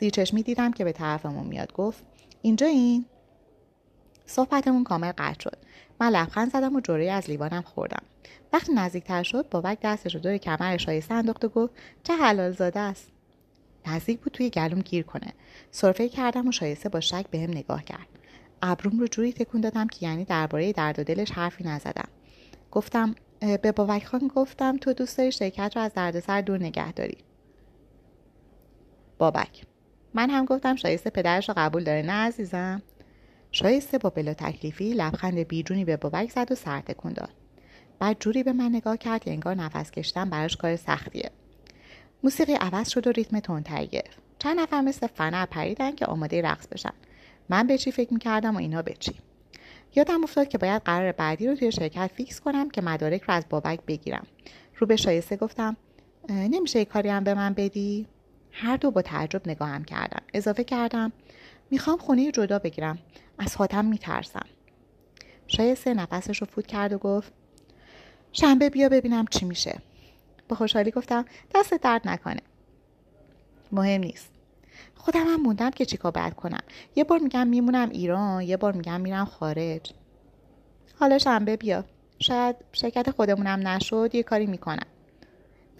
زیر 0.00 0.10
چشمی 0.10 0.42
دیدم 0.42 0.72
که 0.72 0.84
به 0.84 0.92
طرفمون 0.92 1.46
میاد. 1.46 1.72
گفت 1.72 2.04
اینجا 2.42 2.66
این؟ 2.66 3.04
صحبتمون 4.26 4.84
کامل 4.84 5.12
قطع 5.18 5.40
شد. 5.40 5.56
من 6.00 6.08
لبخند 6.08 6.52
زدم 6.52 6.76
و 6.76 6.80
جوری 6.80 7.08
از 7.08 7.30
لیوانم 7.30 7.62
خوردم. 7.62 8.02
وقتی 8.52 8.72
نزدیکتر 8.72 9.22
شد 9.22 9.48
بابک 9.50 9.78
دستش 9.82 10.14
رو 10.14 10.20
دور 10.20 10.36
کمر 10.36 10.76
شایسته 10.76 11.14
انداخت 11.14 11.44
و 11.44 11.48
گفت 11.48 11.74
چه 12.02 12.16
حلال 12.16 12.52
زاده 12.52 12.80
است. 12.80 13.12
نزدیک 13.86 14.20
بود 14.20 14.32
توی 14.32 14.50
گلوم 14.50 14.80
گیر 14.80 15.02
کنه. 15.02 15.32
سرفه 15.70 16.08
کردم 16.08 16.48
و 16.48 16.52
شایسته 16.52 16.88
با 16.88 17.00
شک 17.00 17.26
بهم 17.30 17.50
نگاه 17.50 17.84
کرد. 17.84 18.06
ابروم 18.62 19.00
رو 19.00 19.06
جوری 19.06 19.32
تکون 19.32 19.60
دادم 19.60 19.86
که 19.86 20.06
یعنی 20.06 20.24
درباره 20.24 20.72
درد 20.72 20.98
و 20.98 21.04
دلش 21.04 21.30
حرفی 21.30 21.64
نزدم. 21.64 22.08
گفتم 22.70 23.14
به 23.40 23.72
بابک 23.72 24.04
خان 24.04 24.30
گفتم 24.34 24.76
تو 24.76 24.92
دوست 24.92 25.18
داری 25.18 25.32
شرکت 25.32 25.72
رو 25.76 25.82
از 25.82 25.94
دردسر 25.94 26.40
دور 26.40 26.58
نگه 26.58 26.92
داری. 26.92 27.18
بابک. 29.18 29.64
من 30.14 30.30
هم 30.30 30.44
گفتم 30.44 30.76
شایسته 30.76 31.10
پدرش 31.10 31.48
رو 31.48 31.54
قبول 31.58 31.84
داره 31.84 32.02
نه 32.02 32.12
عزیزم؟ 32.12 32.82
شایسته 33.52 33.98
با 33.98 34.10
بلا 34.10 34.34
تکلیفی 34.34 34.92
لبخند 34.92 35.38
بیجونی 35.38 35.84
به 35.84 35.96
بابک 35.96 36.30
زد 36.30 36.52
و 36.52 36.54
سر 36.54 36.80
تکون 36.80 37.12
داد. 37.12 37.30
بعد 37.98 38.16
جوری 38.20 38.42
به 38.42 38.52
من 38.52 38.68
نگاه 38.68 38.96
کرد 38.96 39.24
که 39.24 39.30
انگار 39.30 39.54
نفس 39.54 39.90
کشتن 39.90 40.30
براش 40.30 40.56
کار 40.56 40.76
سختیه. 40.76 41.30
موسیقی 42.22 42.54
عوض 42.54 42.88
شد 42.88 43.06
و 43.06 43.12
ریتم 43.12 43.40
تندتری 43.40 43.86
گرفت. 43.86 44.18
چند 44.38 44.60
نفر 44.60 44.80
مثل 44.80 45.06
فنر 45.06 45.46
پریدن 45.46 45.94
که 45.94 46.06
آماده 46.06 46.42
رقص 46.42 46.66
بشن. 46.66 46.92
من 47.48 47.66
به 47.66 47.78
چی 47.78 47.92
فکر 47.92 48.14
می‌کردم 48.14 48.54
و 48.54 48.58
اینا 48.58 48.82
به 48.82 48.94
چی؟ 48.98 49.12
یادم 49.94 50.22
افتاد 50.22 50.48
که 50.48 50.58
باید 50.58 50.82
قرار 50.82 51.12
بعدی 51.12 51.46
رو 51.46 51.54
توی 51.54 51.72
شرکت 51.72 52.10
فیکس 52.14 52.40
کنم 52.40 52.70
که 52.70 52.82
مدارک 52.82 53.22
رو 53.22 53.34
از 53.34 53.44
بابک 53.48 53.80
بگیرم. 53.86 54.26
رو 54.76 54.86
به 54.86 54.96
شایسته 54.96 55.36
گفتم 55.36 55.76
نمیشه 56.28 56.78
یه 56.78 56.84
کاری 56.84 57.08
هم 57.08 57.24
به 57.24 57.34
من 57.34 57.54
بدی؟ 57.54 58.06
هر 58.52 58.76
دو 58.76 58.90
با 58.90 59.02
تعجب 59.02 59.48
نگاهم 59.48 59.84
کردم 59.84 60.22
اضافه 60.34 60.64
کردم 60.64 61.12
می‌خوام 61.70 61.98
خونه 61.98 62.32
جدا 62.32 62.58
بگیرم 62.58 62.98
از 63.38 63.56
خاتم 63.56 63.84
میترسم. 63.84 64.46
شایسته 65.46 65.94
نفسش 65.94 66.38
رو 66.38 66.46
فوت 66.46 66.66
کرد 66.66 66.92
و 66.92 66.98
گفت 66.98 67.32
شنبه 68.32 68.70
بیا 68.70 68.88
ببینم 68.88 69.24
چی 69.30 69.44
میشه. 69.44 69.78
با 70.48 70.56
خوشحالی 70.56 70.90
گفتم 70.90 71.24
دست 71.54 71.74
درد 71.74 72.08
نکنه. 72.08 72.40
مهم 73.72 74.00
نیست. 74.00 74.30
خودم 74.94 75.24
هم 75.26 75.42
موندم 75.42 75.70
که 75.70 75.84
چیکار 75.84 76.12
باید 76.12 76.34
کنم. 76.34 76.62
یه 76.96 77.04
بار 77.04 77.18
میگم 77.18 77.46
میمونم 77.46 77.88
ایران 77.88 78.42
یه 78.42 78.56
بار 78.56 78.72
میگم 78.72 79.00
میرم 79.00 79.24
خارج. 79.24 79.92
حالا 80.98 81.18
شنبه 81.18 81.56
بیا. 81.56 81.84
شاید 82.18 82.56
شرکت 82.72 83.10
خودمونم 83.10 83.68
نشد 83.68 84.10
یه 84.12 84.22
کاری 84.22 84.46
می‌کنم. 84.46 84.86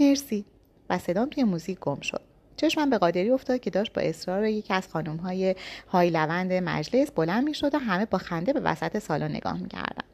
مرسی. 0.01 0.45
و 0.91 0.99
صدام 0.99 1.29
توی 1.29 1.45
موزیک 1.45 1.79
گم 1.79 2.01
شد. 2.01 2.21
چشمم 2.57 2.91
به 2.91 2.99
قادری 2.99 3.31
افتاد 3.31 3.61
که 3.61 3.71
داشت 3.71 3.93
با 3.93 4.03
اصرار 4.03 4.45
یکی 4.45 4.75
از 4.75 4.89
خانم 4.89 5.17
های 5.89 6.11
لوند 6.11 6.53
مجلس 6.53 7.11
بلند 7.11 7.45
می‌شد 7.45 7.75
و 7.75 7.79
همه 7.79 8.07
با 8.07 8.19
خنده 8.19 8.53
به 8.53 8.61
وسط 8.61 8.99
سالن 8.99 9.31
نگاه 9.31 9.59
می‌کردن. 9.59 10.05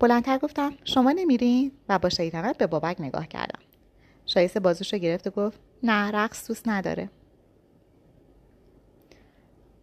بلندتر 0.00 0.38
گفتم 0.38 0.72
شما 0.84 1.12
نمیرین؟ 1.12 1.72
و 1.88 1.98
با 1.98 2.08
شیطنت 2.08 2.58
به 2.58 2.66
بابک 2.66 2.96
نگاه 3.00 3.26
کردم. 3.26 3.60
شایسته 4.26 4.60
بازوش 4.60 4.92
رو 4.92 4.98
گرفت 4.98 5.26
و 5.26 5.30
گفت 5.30 5.60
نه 5.82 6.10
رقص 6.10 6.48
دوست 6.48 6.68
نداره. 6.68 7.10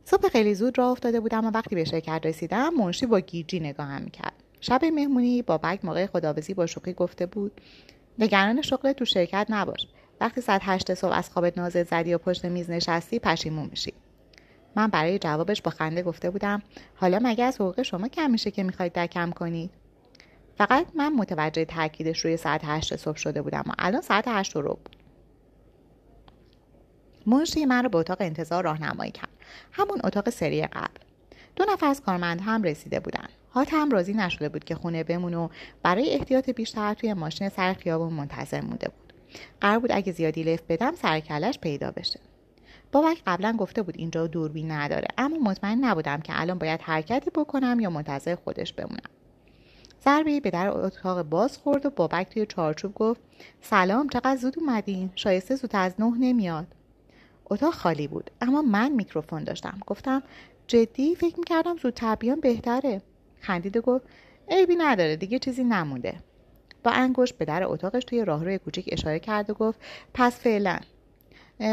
صبح 0.09 0.29
خیلی 0.29 0.53
زود 0.53 0.77
راه 0.77 0.91
افتاده 0.91 1.19
بودم 1.19 1.45
و 1.45 1.51
وقتی 1.51 1.75
به 1.75 1.83
شرکت 1.83 2.21
رسیدم 2.23 2.73
منشی 2.73 3.05
با 3.05 3.19
گیجی 3.19 3.59
نگاهم 3.59 4.01
می‌کرد. 4.01 4.33
شب 4.61 4.85
مهمونی 4.85 5.41
بابک 5.41 5.85
موقع 5.85 6.05
خداوزی 6.05 6.53
با 6.53 6.65
شوخی 6.65 6.93
گفته 6.93 7.25
بود 7.25 7.61
نگران 8.19 8.61
شغل 8.61 8.91
تو 8.91 9.05
شرکت 9.05 9.47
نباش. 9.49 9.87
وقتی 10.21 10.41
ساعت 10.41 10.61
هشت 10.63 10.93
صبح 10.93 11.11
از 11.11 11.29
خوابت 11.29 11.57
نازه 11.57 11.83
زدی 11.83 12.13
و 12.13 12.17
پشت 12.17 12.45
میز 12.45 12.69
نشستی 12.69 13.19
پشیمون 13.19 13.67
میشی. 13.69 13.93
من 14.75 14.87
برای 14.87 15.19
جوابش 15.19 15.61
با 15.61 15.71
خنده 15.71 16.03
گفته 16.03 16.29
بودم 16.29 16.61
حالا 16.95 17.19
مگه 17.23 17.43
از 17.43 17.55
حقوق 17.55 17.81
شما 17.81 18.07
کم 18.07 18.31
میشه 18.31 18.51
که 18.51 18.63
می‌خواید 18.63 18.93
دکم 18.93 19.31
کنید؟ 19.31 19.71
فقط 20.57 20.87
من 20.95 21.13
متوجه 21.13 21.65
تاکیدش 21.65 22.19
روی 22.19 22.37
ساعت 22.37 22.61
هشت 22.63 22.95
صبح 22.95 23.17
شده 23.17 23.41
بودم 23.41 23.63
و 23.67 23.71
الان 23.79 24.01
ساعت 24.01 24.27
هشت 24.27 24.55
رو 24.55 24.79
بود 24.83 24.95
منشی 27.25 27.65
من 27.65 27.83
رو 27.83 27.89
به 27.89 27.97
اتاق 27.97 28.17
انتظار 28.21 28.63
راهنمایی 28.63 29.11
کرد. 29.11 29.38
همون 29.71 30.01
اتاق 30.03 30.29
سری 30.29 30.61
قبل. 30.61 30.99
دو 31.55 31.65
نفر 31.73 31.85
از 31.85 32.01
کارمند 32.01 32.41
هم 32.41 32.63
رسیده 32.63 32.99
بودن. 32.99 33.27
هات 33.53 33.73
هم 33.73 33.91
راضی 33.91 34.13
نشده 34.13 34.49
بود 34.49 34.63
که 34.63 34.75
خونه 34.75 35.03
بمون 35.03 35.33
و 35.33 35.49
برای 35.83 36.09
احتیاط 36.09 36.49
بیشتر 36.49 36.93
توی 36.93 37.13
ماشین 37.13 37.49
سر 37.49 37.73
خیابون 37.73 38.13
منتظر 38.13 38.61
مونده 38.61 38.87
بود. 38.87 39.13
قرار 39.61 39.79
بود 39.79 39.91
اگه 39.91 40.11
زیادی 40.11 40.43
لفت 40.43 40.63
بدم 40.69 40.95
سرکلش 40.95 41.59
پیدا 41.59 41.91
بشه. 41.91 42.19
بابک 42.91 43.21
قبلا 43.27 43.55
گفته 43.57 43.81
بود 43.81 43.95
اینجا 43.97 44.27
دوربین 44.27 44.71
نداره 44.71 45.07
اما 45.17 45.37
مطمئن 45.37 45.85
نبودم 45.85 46.21
که 46.21 46.33
الان 46.41 46.57
باید 46.59 46.81
حرکتی 46.81 47.29
بکنم 47.29 47.79
یا 47.79 47.89
منتظر 47.89 48.35
خودش 48.35 48.73
بمونم. 48.73 49.09
ضربه 50.05 50.39
به 50.39 50.49
در 50.49 50.69
اتاق 50.69 51.23
باز 51.23 51.57
خورد 51.57 51.85
و 51.85 51.89
بابک 51.89 52.29
توی 52.29 52.45
چارچوب 52.45 52.93
گفت 52.93 53.21
سلام 53.61 54.09
چقدر 54.09 54.35
زود 54.35 54.59
اومدین؟ 54.59 55.11
شایسته 55.15 55.55
زود 55.55 55.69
از 55.73 55.93
نه 55.99 56.17
نمیاد. 56.19 56.67
اتاق 57.49 57.73
خالی 57.73 58.07
بود. 58.07 58.31
اما 58.41 58.61
من 58.61 58.91
میکروفون 58.91 59.43
داشتم. 59.43 59.79
گفتم 59.87 60.23
جدی؟ 60.67 61.15
فکر 61.15 61.39
می‌کردم 61.39 61.77
زود 61.77 61.99
بیان 62.19 62.39
بهتره. 62.39 63.01
خندید 63.41 63.77
و 63.77 63.81
گفت 63.81 64.05
عیبی 64.49 64.75
نداره 64.75 65.15
دیگه 65.15 65.39
چیزی 65.39 65.63
نمونده. 65.63 66.15
با 66.83 66.91
انگشت 66.91 67.37
به 67.37 67.45
در 67.45 67.63
اتاقش 67.63 68.03
توی 68.03 68.25
راهروی 68.25 68.57
کوچیک 68.57 68.89
اشاره 68.91 69.19
کرد 69.19 69.49
و 69.49 69.53
گفت 69.53 69.79
پس 70.13 70.39
فعلا. 70.39 70.79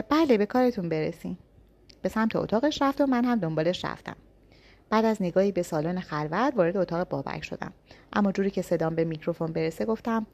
بله 0.08 0.38
به 0.38 0.46
کارتون 0.46 0.88
برسیم. 0.88 1.38
به 2.02 2.08
سمت 2.08 2.36
اتاقش 2.36 2.82
رفت 2.82 3.00
و 3.00 3.06
من 3.06 3.24
هم 3.24 3.38
دنبالش 3.38 3.84
رفتم. 3.84 4.16
بعد 4.90 5.04
از 5.04 5.22
نگاهی 5.22 5.52
به 5.52 5.62
سالن 5.62 6.00
خلوت 6.00 6.52
وارد 6.56 6.76
اتاق 6.76 7.08
بابک 7.08 7.44
شدم. 7.44 7.72
اما 8.12 8.32
جوری 8.32 8.50
که 8.50 8.62
صدام 8.62 8.94
به 8.94 9.04
میکروفون 9.04 9.52
برسه 9.52 9.84
گفتم 9.84 10.26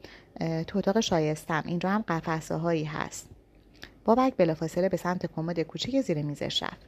تو 0.67 0.77
اتاق 0.77 0.99
شایستم. 0.99 1.63
اینجا 1.65 1.89
هم 1.89 2.01
قفسه 2.07 2.55
هایی 2.55 2.83
هست. 2.83 3.29
بابک 4.05 4.33
بلافاصله 4.37 4.89
به 4.89 4.97
سمت 4.97 5.25
کمد 5.25 5.59
کوچیک 5.59 6.01
زیر 6.01 6.21
میزش 6.21 6.63
رفت 6.63 6.85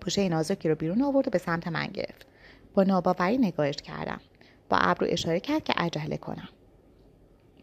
پوشه 0.00 0.28
نازکی 0.28 0.68
رو 0.68 0.74
بیرون 0.74 1.02
آورد 1.02 1.28
و 1.28 1.30
به 1.30 1.38
سمت 1.38 1.68
من 1.68 1.86
گرفت. 1.86 2.26
با 2.74 2.82
ناباوری 2.82 3.38
نگاهش 3.38 3.76
کردم. 3.76 4.20
با 4.68 4.76
ابرو 4.76 5.06
اشاره 5.10 5.40
کرد 5.40 5.64
که 5.64 5.72
عجله 5.76 6.16
کنم. 6.16 6.48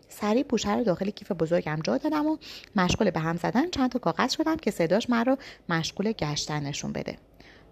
سریع 0.09 0.43
پوشه 0.43 0.75
رو 0.75 0.83
داخل 0.83 1.09
کیف 1.09 1.31
بزرگم 1.31 1.79
جا 1.83 1.97
دادم 1.97 2.25
و 2.25 2.37
مشغول 2.75 3.09
به 3.09 3.19
هم 3.19 3.37
زدن 3.37 3.69
چند 3.69 3.91
تا 3.91 3.99
کاغذ 3.99 4.33
شدم 4.33 4.55
که 4.55 4.71
صداش 4.71 5.09
من 5.09 5.25
رو 5.25 5.37
مشغول 5.69 6.11
گشتن 6.11 6.63
نشون 6.63 6.93
بده. 6.93 7.17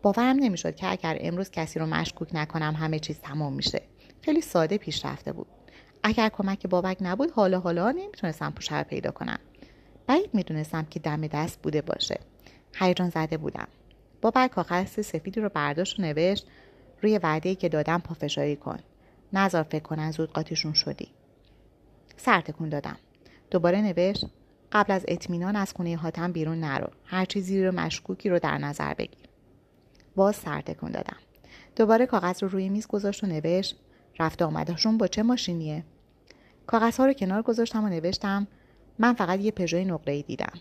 باورم 0.01 0.35
نمی‌شد 0.39 0.75
که 0.75 0.91
اگر 0.91 1.17
امروز 1.21 1.51
کسی 1.51 1.79
رو 1.79 1.85
مشکوک 1.85 2.29
نکنم 2.33 2.73
همه 2.73 2.99
چیز 2.99 3.19
تمام 3.19 3.53
میشه. 3.53 3.81
خیلی 4.21 4.41
ساده 4.41 4.77
پیش 4.77 5.05
رفته 5.05 5.33
بود. 5.33 5.47
اگر 6.03 6.29
کمک 6.29 6.67
بابک 6.67 6.97
نبود 7.01 7.31
حالا 7.31 7.59
حالا 7.59 7.91
نمی‌تونستم 7.91 8.51
پوشه 8.51 8.77
رو 8.77 8.83
پیدا 8.83 9.11
کنم. 9.11 9.39
بعید 10.07 10.29
می‌دونستم 10.33 10.85
که 10.85 10.99
دم 10.99 11.27
دست 11.27 11.61
بوده 11.61 11.81
باشه. 11.81 12.19
هیجان 12.75 13.09
زده 13.09 13.37
بودم. 13.37 13.67
بابک 14.21 14.51
کاغذ 14.51 14.99
سفیدی 15.01 15.41
رو 15.41 15.49
برداشت 15.49 15.99
و 15.99 16.01
نوشت 16.01 16.47
روی 17.01 17.17
وعده 17.17 17.55
که 17.55 17.69
دادم 17.69 17.99
پافشاری 17.99 18.55
کن. 18.55 18.79
نظر 19.33 19.63
فکر 19.63 19.83
کنن 19.83 20.11
زود 20.11 20.33
قاطیشون 20.33 20.73
شدی. 20.73 21.07
سر 22.17 22.41
تکون 22.41 22.69
دادم. 22.69 22.97
دوباره 23.51 23.81
نوشت 23.81 24.25
قبل 24.71 24.93
از 24.93 25.05
اطمینان 25.07 25.55
از 25.55 25.73
خونه 25.73 25.95
حاتم 25.95 26.31
بیرون 26.31 26.59
نرو. 26.59 26.87
هر 27.05 27.25
چیزی 27.25 27.63
رو 27.63 27.71
مشکوکی 27.71 28.29
رو 28.29 28.39
در 28.39 28.57
نظر 28.57 28.93
بگیر. 28.93 29.29
باز 30.15 30.35
سر 30.35 30.61
تکون 30.61 30.91
دادم. 30.91 31.17
دوباره 31.75 32.05
کاغذ 32.05 32.43
رو 32.43 32.49
روی 32.49 32.69
میز 32.69 32.87
گذاشت 32.87 33.23
و 33.23 33.27
نوشت 33.27 33.75
رفت 34.19 34.41
آمدشون 34.41 34.97
با 34.97 35.07
چه 35.07 35.23
ماشینیه؟ 35.23 35.83
کاغذها 36.67 37.05
رو 37.05 37.13
کنار 37.13 37.41
گذاشتم 37.41 37.83
و 37.83 37.89
نوشتم 37.89 38.47
من 38.99 39.13
فقط 39.13 39.39
یه 39.39 39.51
پژوی 39.51 39.85
نقره‌ای 39.85 40.21
دیدم. 40.21 40.53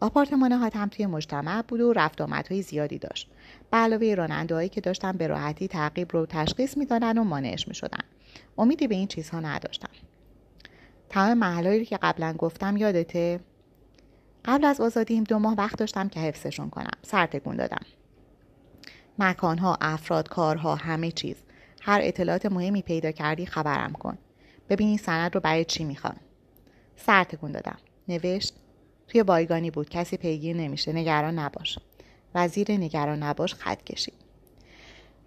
آپارتمان 0.00 0.52
حاتم 0.52 0.88
توی 0.88 1.06
مجتمع 1.06 1.62
بود 1.62 1.80
و 1.80 1.92
رفت 1.92 2.20
آمدهای 2.20 2.62
زیادی 2.62 2.98
داشت. 2.98 3.30
به 3.70 3.76
علاوه 3.76 4.14
رانندههایی 4.14 4.68
که 4.68 4.80
داشتن 4.80 5.12
به 5.12 5.26
راحتی 5.26 5.68
تعقیب 5.68 6.12
رو 6.12 6.26
تشخیص 6.26 6.76
می‌دادن 6.76 7.18
و 7.18 7.24
مانعش 7.24 7.68
می‌شدن. 7.68 8.04
امیدی 8.58 8.88
به 8.88 8.94
این 8.94 9.08
چیزها 9.08 9.40
نداشتم. 9.40 9.90
تمام 11.08 11.34
محلهایی 11.34 11.84
که 11.84 11.96
قبلا 11.96 12.32
گفتم 12.38 12.76
یادته؟ 12.76 13.40
قبل 14.44 14.64
از 14.64 14.80
آزادیم 14.80 15.24
دو 15.24 15.38
ماه 15.38 15.54
وقت 15.54 15.78
داشتم 15.78 16.08
که 16.08 16.20
حفظشون 16.20 16.70
کنم. 16.70 16.98
سر 17.02 17.26
تکون 17.26 17.56
دادم. 17.56 17.86
مکانها 19.18 19.78
افراد 19.80 20.28
کارها 20.28 20.74
همه 20.74 21.10
چیز. 21.10 21.36
هر 21.82 22.00
اطلاعات 22.02 22.46
مهمی 22.46 22.82
پیدا 22.82 23.10
کردی 23.10 23.46
خبرم 23.46 23.92
کن. 23.92 24.18
ببینی 24.68 24.98
سند 24.98 25.34
رو 25.34 25.40
برای 25.40 25.64
چی 25.64 25.84
می‌خوام. 25.84 26.16
سر 27.06 27.24
تکون 27.24 27.52
دادم. 27.52 27.78
نوشت 28.08 28.54
توی 29.08 29.22
بایگانی 29.22 29.70
بود 29.70 29.88
کسی 29.88 30.16
پیگیر 30.16 30.56
نمیشه 30.56 30.92
نگران 30.92 31.38
نباش. 31.38 31.78
وزیر 32.34 32.70
نگران 32.70 33.22
نباش 33.22 33.54
خط 33.54 33.84
کشید. 33.84 34.14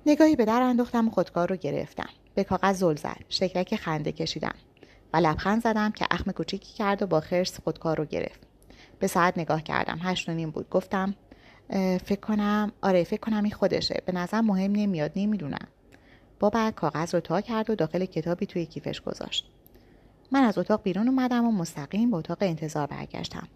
نگاهی 0.05 0.35
به 0.35 0.45
در 0.45 0.61
انداختم 0.61 1.07
و 1.07 1.11
خودکار 1.11 1.49
رو 1.49 1.55
گرفتم. 1.55 2.09
به 2.35 2.43
کاغذ 2.43 2.77
زل 2.77 2.95
زد. 2.95 3.17
شکلک 3.29 3.75
خنده 3.75 4.11
کشیدم 4.11 4.55
و 5.13 5.17
لبخند 5.17 5.63
زدم 5.63 5.91
که 5.91 6.07
اخم 6.11 6.31
کوچیکی 6.31 6.73
کرد 6.73 7.01
و 7.01 7.07
با 7.07 7.19
خرس 7.19 7.59
خودکار 7.59 7.97
رو 7.97 8.05
گرفت. 8.05 8.39
به 8.99 9.07
ساعت 9.07 9.37
نگاه 9.37 9.63
کردم. 9.63 9.99
هشت 10.01 10.29
و 10.29 10.31
نیم 10.31 10.51
بود. 10.51 10.69
گفتم 10.69 11.15
فکر 12.05 12.19
کنم 12.19 12.71
آره 12.81 13.03
فکر 13.03 13.19
کنم 13.19 13.43
این 13.43 13.53
خودشه. 13.53 14.01
به 14.05 14.11
نظر 14.11 14.41
مهم 14.41 14.71
نمیاد. 14.71 15.11
نمی‌دونم. 15.15 15.67
بابا 16.39 16.71
کاغذ 16.71 17.15
رو 17.15 17.21
تا 17.21 17.41
کرد 17.41 17.69
و 17.69 17.75
داخل 17.75 18.05
کتابی 18.05 18.45
توی 18.45 18.65
کیفش 18.65 19.01
گذاشت. 19.01 19.51
من 20.33 20.43
از 20.43 20.57
اتاق 20.57 20.83
بیرون 20.83 21.07
اومدم 21.07 21.45
و 21.45 21.51
مستقیم 21.51 22.11
به 22.11 22.17
اتاق 22.17 22.37
انتظار 22.41 22.87
برگشتم. 22.87 23.47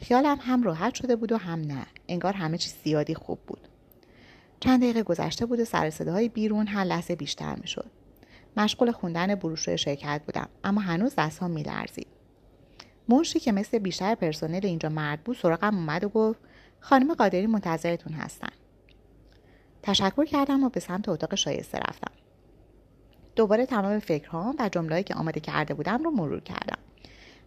خیالم 0.00 0.38
هم 0.40 0.62
راحت 0.62 0.94
شده 0.94 1.16
بود 1.16 1.32
و 1.32 1.36
هم 1.36 1.60
نه. 1.60 1.86
انگار 2.08 2.32
همه 2.32 2.58
چیز 2.58 2.74
زیادی 2.84 3.14
خوب 3.14 3.38
بود. 3.46 3.68
چند 4.60 4.80
دقیقه 4.82 5.02
گذشته 5.02 5.46
بود 5.46 5.60
و 5.60 5.64
سر 5.64 5.90
صداهای 5.90 6.28
بیرون 6.28 6.66
هر 6.66 6.84
لحظه 6.84 7.16
بیشتر 7.16 7.54
می‌شد. 7.54 7.90
مشغول 8.56 8.92
خوندن 8.92 9.34
بروشور 9.34 9.76
شرکت 9.76 10.22
بودم 10.26 10.48
اما 10.64 10.80
هنوز 10.80 11.14
دستهام 11.18 11.50
میلرزید. 11.50 12.06
منشی 13.08 13.40
که 13.40 13.52
مثل 13.52 13.78
بیشتر 13.78 14.14
پرسنل 14.14 14.66
اینجا 14.66 14.88
مرد 14.88 15.24
بود 15.24 15.36
سراغم 15.36 15.74
اومد 15.74 16.04
و 16.04 16.08
گفت 16.08 16.38
خانم 16.80 17.14
قادری 17.14 17.46
منتظرتون 17.46 18.12
هستن. 18.12 18.52
تشکر 19.82 20.24
کردم 20.24 20.64
و 20.64 20.68
به 20.68 20.80
سمت 20.80 21.08
اتاق 21.08 21.34
شایسته 21.34 21.78
رفتم. 21.78 22.23
دوباره 23.36 23.66
تمام 23.66 23.98
فکرهام 23.98 24.56
و 24.58 24.68
جملهایی 24.68 25.04
که 25.04 25.14
آماده 25.14 25.40
کرده 25.40 25.74
بودم 25.74 26.02
رو 26.02 26.10
مرور 26.10 26.40
کردم. 26.40 26.78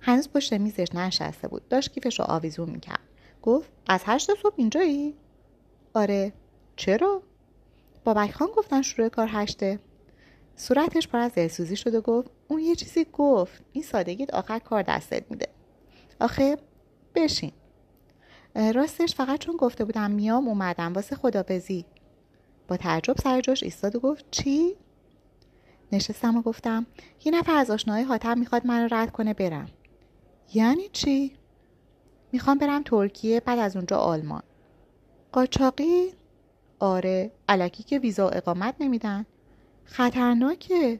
هنوز 0.02 0.30
پشت 0.30 0.54
میزش 0.54 0.88
ننشسته 0.94 1.48
بود. 1.48 1.68
داشت 1.68 1.94
کیفش 1.94 2.20
رو 2.20 2.26
آویزون 2.30 2.70
می‌کرد. 2.70 3.00
گفت 3.42 3.70
از 3.88 4.02
هشت 4.06 4.36
صبح 4.42 4.54
اینجایی؟ 4.58 5.16
آره. 5.94 6.34
چرا؟ 6.76 7.22
بابک 8.04 8.32
خان 8.32 8.48
گفتن 8.58 8.82
شروع 8.82 9.10
کار 9.10 9.28
هشته. 9.32 9.80
صورتش 10.56 11.08
پر 11.08 11.18
از 11.18 11.34
دلسوزی 11.34 11.76
شد 11.76 11.96
و 11.96 12.02
گفت 12.02 12.32
اون 12.48 12.60
یه 12.60 12.76
چیزی 12.76 13.06
گفت. 13.14 13.62
این 13.72 13.84
سادگیت 13.84 14.34
آخر 14.34 14.60
کار 14.60 14.82
دستت 14.82 15.32
میده. 15.32 15.48
آخه 16.22 16.58
بشین. 17.16 17.52
راستش 18.56 19.16
فقط 19.16 19.40
چون 19.40 19.56
گفته 19.56 19.86
بودم 19.86 20.12
میام 20.12 20.48
اومدم. 20.48 20.94
واسه 20.94 21.16
خدافزی 21.16 21.86
با 22.68 22.78
تعجب 22.78 23.16
سر 23.24 23.42
جاش 23.42 23.64
ایستاد 23.64 23.96
و 23.96 24.00
گفت 24.00 24.26
چی؟ 24.32 24.76
نشستم 25.92 26.38
و 26.38 26.42
گفتم 26.42 26.86
یه 27.26 27.32
نفر 27.32 27.56
از 27.56 27.72
آشناهای 27.72 28.04
حاتم 28.04 28.40
می‌خواد 28.40 28.68
منو 28.68 28.88
رد 28.92 29.12
کنه 29.12 29.34
برم. 29.34 29.70
یعنی 30.54 30.90
چی؟ 30.92 31.36
می‌خوام 32.32 32.58
برم 32.58 32.84
ترکیه 32.84 33.40
بعد 33.40 33.60
از 33.60 33.76
اونجا 33.76 33.98
آلمان. 33.98 34.44
قاچاقی؟ 35.32 36.14
آره 36.80 37.32
علکی 37.50 37.84
که 37.84 38.00
ویزا 38.00 38.30
اقامت 38.30 38.76
نمیدن. 38.80 39.26
خطرناکه. 39.86 41.00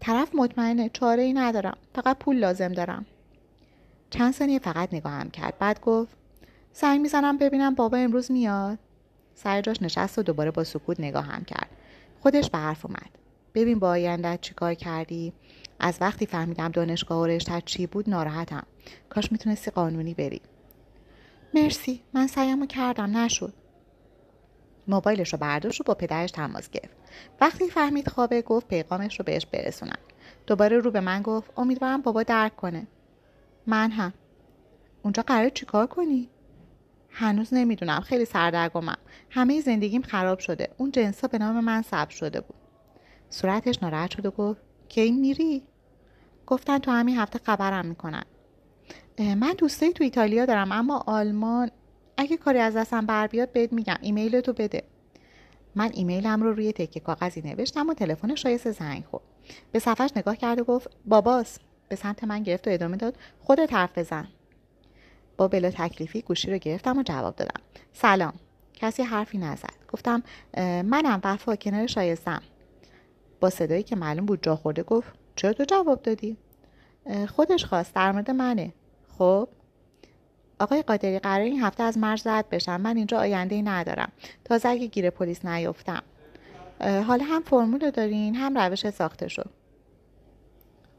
طرف 0.00 0.34
مطمئنه 0.34 0.88
چاره 0.88 1.22
ای 1.22 1.32
ندارم 1.32 1.76
فقط 1.94 2.18
پول 2.18 2.36
لازم 2.36 2.72
دارم. 2.72 3.06
چند 4.10 4.32
ثانیه 4.32 4.58
فقط 4.58 4.94
نگاهم 4.94 5.30
کرد 5.30 5.58
بعد 5.58 5.80
گفت 5.80 6.16
سعی 6.72 6.98
می‌زنم 6.98 7.38
ببینم 7.38 7.74
بابا 7.74 7.96
امروز 7.96 8.30
میاد. 8.32 8.78
سر 9.34 9.60
جاش 9.60 9.82
نشست 9.82 10.18
و 10.18 10.22
دوباره 10.22 10.50
با 10.50 10.64
سکوت 10.64 11.00
نگاهم 11.00 11.44
کرد. 11.44 11.70
خودش 12.20 12.50
به 12.50 12.58
حرف 12.58 12.86
اومد. 12.86 13.19
ببین 13.54 13.78
با 13.78 13.88
آیندت 13.88 14.40
چیکار 14.40 14.74
کردی. 14.74 15.32
از 15.80 15.98
وقتی 16.00 16.26
فهمیدم 16.26 16.68
دانشگاه 16.68 17.20
و 17.20 17.26
رشتت 17.26 17.64
چی 17.64 17.86
بود 17.86 18.10
ناراحتم. 18.10 18.66
کاش 19.08 19.32
می‌تونستی 19.32 19.70
قانونی 19.70 20.14
بری. 20.14 20.40
مرسی. 21.54 22.02
من 22.12 22.26
سعیمو 22.26 22.66
کردم. 22.66 23.16
نشد. 23.16 23.54
موبایلش 24.88 25.32
رو 25.32 25.38
برداشت 25.38 25.80
و 25.80 25.84
با 25.84 25.94
پدرش 25.94 26.30
تماس 26.30 26.70
گرفت. 26.70 26.96
وقتی 27.40 27.68
فهمید 27.68 28.08
خوابه 28.08 28.42
گفت 28.42 28.68
پیغامش 28.68 29.18
رو 29.18 29.24
بهش 29.24 29.46
برسونم. 29.46 29.98
دوباره 30.46 30.78
رو 30.78 30.90
به 30.90 31.00
من 31.00 31.22
گفت 31.22 31.50
امیدوارم 31.56 32.02
بابا 32.02 32.22
درک 32.22 32.56
کنه. 32.56 32.86
من 33.66 33.90
هم. 33.90 34.12
اونجا 35.02 35.22
قرار 35.22 35.48
چیکار 35.48 35.86
کنی؟ 35.86 36.28
هنوز 37.10 37.54
نمی‌دونم. 37.54 38.00
خیلی 38.00 38.24
سردرگمم. 38.24 38.96
همه 39.30 39.60
زندگیم 39.60 40.02
خراب 40.02 40.38
شده. 40.38 40.68
اون 40.76 40.90
جنسا 40.90 41.28
به 41.28 41.38
نام 41.38 41.64
من 41.64 41.82
ثبت 41.82 42.10
شده 42.10 42.40
بود. 42.40 42.59
صورتش 43.30 43.82
ناراحت 43.82 44.10
شد 44.10 44.26
و 44.26 44.30
گفت 44.30 44.60
کی 44.88 45.10
میری؟ 45.10 45.62
گفتن 46.46 46.78
تو 46.78 46.90
همین 46.90 47.16
هفته 47.18 47.38
خبرم 47.38 47.86
می‌کنن. 47.86 48.24
من 49.18 49.54
دوستایی 49.58 49.92
تو 49.92 50.04
ایتالیا 50.04 50.46
دارم 50.46 50.72
اما 50.72 51.04
آلمان 51.06 51.70
اگه 52.16 52.36
کاری 52.36 52.58
از 52.58 52.76
دستم 52.76 53.06
بر 53.06 53.26
بیاد 53.26 53.52
بهت 53.52 53.72
میگم 53.72 53.96
ایمیل 54.00 54.40
تو 54.40 54.52
بده. 54.52 54.82
من 55.74 55.90
ایمیلم 55.94 56.42
رو 56.42 56.52
روی 56.52 56.72
تکه 56.72 57.00
کاغذی 57.00 57.40
نوشتم 57.40 57.88
و 57.88 57.94
تلفن 57.94 58.34
شایسته 58.34 58.70
زنگ 58.70 59.04
خورد. 59.04 59.24
به 59.72 59.78
صفحش 59.78 60.10
نگاه 60.16 60.36
کرد 60.36 60.60
و 60.60 60.64
گفت 60.64 60.90
باباس. 61.06 61.58
به 61.88 61.96
سمت 61.96 62.24
من 62.24 62.42
گرفت 62.42 62.68
و 62.68 62.70
ادامه 62.70 62.96
داد 62.96 63.16
خودت 63.40 63.72
حرف 63.72 63.98
بزن. 63.98 64.28
با 65.36 65.48
بلا 65.48 65.70
تکلیفی 65.70 66.22
گوشی 66.22 66.50
رو 66.50 66.58
گرفتم 66.58 66.98
و 66.98 67.02
جواب 67.02 67.36
دادم. 67.36 67.60
سلام. 67.92 68.32
کسی 68.74 69.02
حرفی 69.02 69.38
نزد. 69.38 69.74
گفتم 69.92 70.22
منم 70.82 71.20
وفا 71.24 71.56
کنار 71.56 71.86
شایستم. 71.86 72.42
با 73.40 73.50
صدایی 73.50 73.82
که 73.82 73.96
معلوم 73.96 74.26
بود 74.26 74.42
جا 74.42 74.56
خورده 74.56 74.82
گفت 74.82 75.12
چرا 75.36 75.52
تو 75.52 75.64
جواب 75.64 76.02
دادی؟ 76.02 76.36
خودش 77.28 77.64
خواست 77.64 77.94
در 77.94 78.12
مورد 78.12 78.30
منه. 78.30 78.72
خب؟ 79.18 79.48
آقای 80.60 80.82
قادری 80.82 81.18
قرار 81.18 81.40
این 81.40 81.62
هفته 81.62 81.82
از 81.82 81.98
مرز 81.98 82.26
رد 82.26 82.48
بشم. 82.48 82.80
من 82.80 82.96
اینجا 82.96 83.18
آینده 83.18 83.54
ای 83.54 83.62
ندارم. 83.62 84.12
تازه 84.44 84.68
اگه 84.68 84.86
گیر 84.86 85.10
پلیس 85.10 85.44
نیفتم. 85.44 86.02
حالا 86.80 87.24
هم 87.24 87.42
فرمول 87.42 87.90
دارین 87.90 88.34
هم 88.34 88.58
روش 88.58 88.90
ساخته 88.90 89.28
شد. 89.28 89.50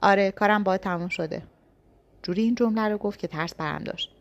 آره 0.02 0.32
کارم 0.32 0.64
با 0.64 0.78
تموم 0.78 1.08
شده. 1.08 1.44
جوری 2.24 2.42
این 2.42 2.56
جمله 2.56 2.90
رو 2.90 2.98
گفت 2.98 3.20
که 3.20 3.28
ترس 3.28 3.56
برم 3.56 3.84
داشت. 3.84 4.16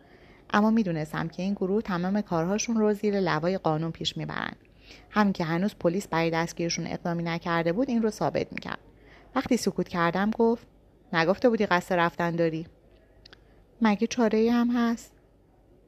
اما 0.53 0.71
می‌دونستم 0.71 1.29
که 1.29 1.43
این 1.43 1.55
گروه 1.55 1.83
تمام 1.83 2.21
کارهاشون 2.21 2.77
رو 2.77 2.93
زیر 2.93 3.21
لوای 3.21 3.59
قانون 3.59 3.91
پیش 3.91 4.17
می‌برند 4.17 4.57
همین 5.11 5.33
که 5.33 5.45
هنوز 5.45 5.75
پلیس 5.75 6.09
برای 6.09 6.31
دستگیرشون 6.31 6.87
اقدامی 6.87 7.23
نکرده 7.23 7.73
بود 7.73 7.89
این 7.89 8.03
رو 8.03 8.11
ثابت 8.11 8.53
می‌کرد. 8.53 8.79
وقتی 9.35 9.57
سکوت 9.57 9.89
کردم 9.89 10.31
گفت 10.31 10.67
نگفته 11.13 11.49
بودی 11.49 11.67
قصد 11.67 11.95
رفتن 11.95 12.37
داری؟ 12.37 12.67
مگه 13.83 14.07
چاره 14.07 14.53
هم 14.53 14.71
هست؟ 14.71 15.13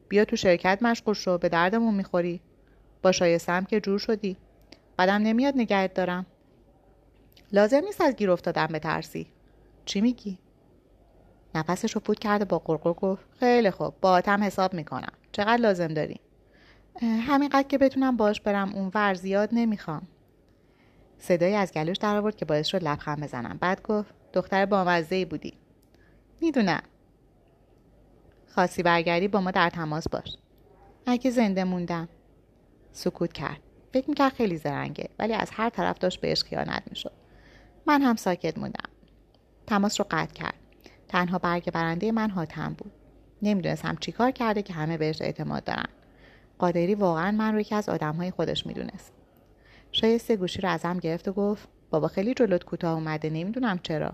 بیا 0.09 0.25
تو 0.25 0.37
شرکت 0.37 0.79
مشغول 0.83 1.15
شو 1.15 1.39
به 1.39 1.49
دردمون 1.49 1.95
می‌خوری. 1.95 2.41
با 3.03 3.13
شایستم 3.13 3.65
که 3.65 3.81
جور 3.81 3.99
شدی. 3.99 4.37
بعدم 4.97 5.15
نمیاد 5.15 5.55
نگهت 5.57 5.95
دارم. 5.95 6.27
لازم 7.53 7.81
نیست 7.85 8.01
از 8.01 8.17
گیر 8.17 8.31
به 8.67 8.79
ترسی 8.79 9.27
چی 9.85 10.01
میگی؟ 10.01 10.39
نفسش 11.55 11.93
رو 11.93 12.01
فوت 12.05 12.19
کرده 12.19 12.45
با 12.45 12.59
قرقر 12.59 12.93
گفت 12.93 13.25
خیلی 13.41 13.71
خوب 13.71 13.95
با 14.01 14.23
حساب 14.43 14.75
می‌کنم. 14.75 15.13
چقدر 15.33 15.57
لازم 15.57 15.89
داری؟ 15.89 16.21
همینقدر 17.01 17.69
که 17.69 17.79
بتونم 17.79 18.17
باش 18.17 18.41
برم 18.41 18.73
اونور 18.73 19.15
زیاد 19.15 19.49
نمی‌خوام. 19.53 20.09
صدایی 21.19 21.55
از 21.55 21.73
گلوش 21.73 21.97
در 21.97 22.17
آورد 22.17 22.37
که 22.37 22.45
باعث 22.45 22.67
شد 22.67 22.85
لبخند 22.85 23.23
بزنم. 23.23 23.59
بعد 23.61 23.83
گفت 23.83 24.15
دختر 24.33 24.67
بامزه 24.67 25.25
بودی. 25.25 25.55
می‌دونم. 26.41 26.83
خاصی 28.47 28.83
برگردی 28.83 29.29
با 29.29 29.41
ما 29.41 29.51
در 29.51 29.71
تماس 29.71 30.09
باش. 30.09 30.37
اگه 31.07 31.31
زنده 31.31 31.65
موندم. 31.65 32.09
سکوت 32.93 33.33
کرد. 33.33 33.61
فکر 33.93 34.09
می‌کرد 34.09 34.33
خیلی 34.33 34.57
زرنگه 34.57 35.09
ولی 35.19 35.33
از 35.33 35.51
هر 35.53 35.71
طرف 35.71 35.99
داشت 35.99 36.21
بهش 36.21 36.43
خیانت 36.43 36.83
می‌شد. 36.91 37.13
من 37.87 38.03
هم 38.03 38.17
ساکت 38.17 38.59
موندم. 38.59 38.91
تماس 39.67 40.01
رو 40.01 40.07
قطع 40.11 40.33
کرد. 40.33 40.55
تنها 41.09 41.39
برگ 41.39 41.71
برنده 41.71 42.13
من 42.13 42.31
حاتم 42.31 42.75
بود. 42.79 42.93
نمی‌دونستم 43.43 43.97
چیکار 44.01 44.31
کرده 44.31 44.63
که 44.63 44.73
همه 44.73 44.97
بهش 44.97 45.23
اعتماد 45.23 45.65
دارن. 45.65 45.89
قادری 46.63 46.95
واقعا 46.95 47.31
من 47.31 47.55
رو 47.55 47.61
یکی 47.61 47.75
از 47.75 47.89
آدمهای 47.89 48.31
خودش 48.31 48.67
می‌دونست. 48.67 49.13
شایسته 49.93 50.37
گوشی 50.37 50.61
رو 50.61 50.69
ازم 50.69 50.99
گرفت 50.99 51.29
و 51.29 51.33
گفت 51.33 51.69
بابا 51.91 52.09
خیلی 52.09 52.35
جلوت 52.35 52.65
کوتاه 52.65 52.95
اومده 52.95 53.31
نمی‌دونم 53.31 53.79
چرا. 53.79 54.13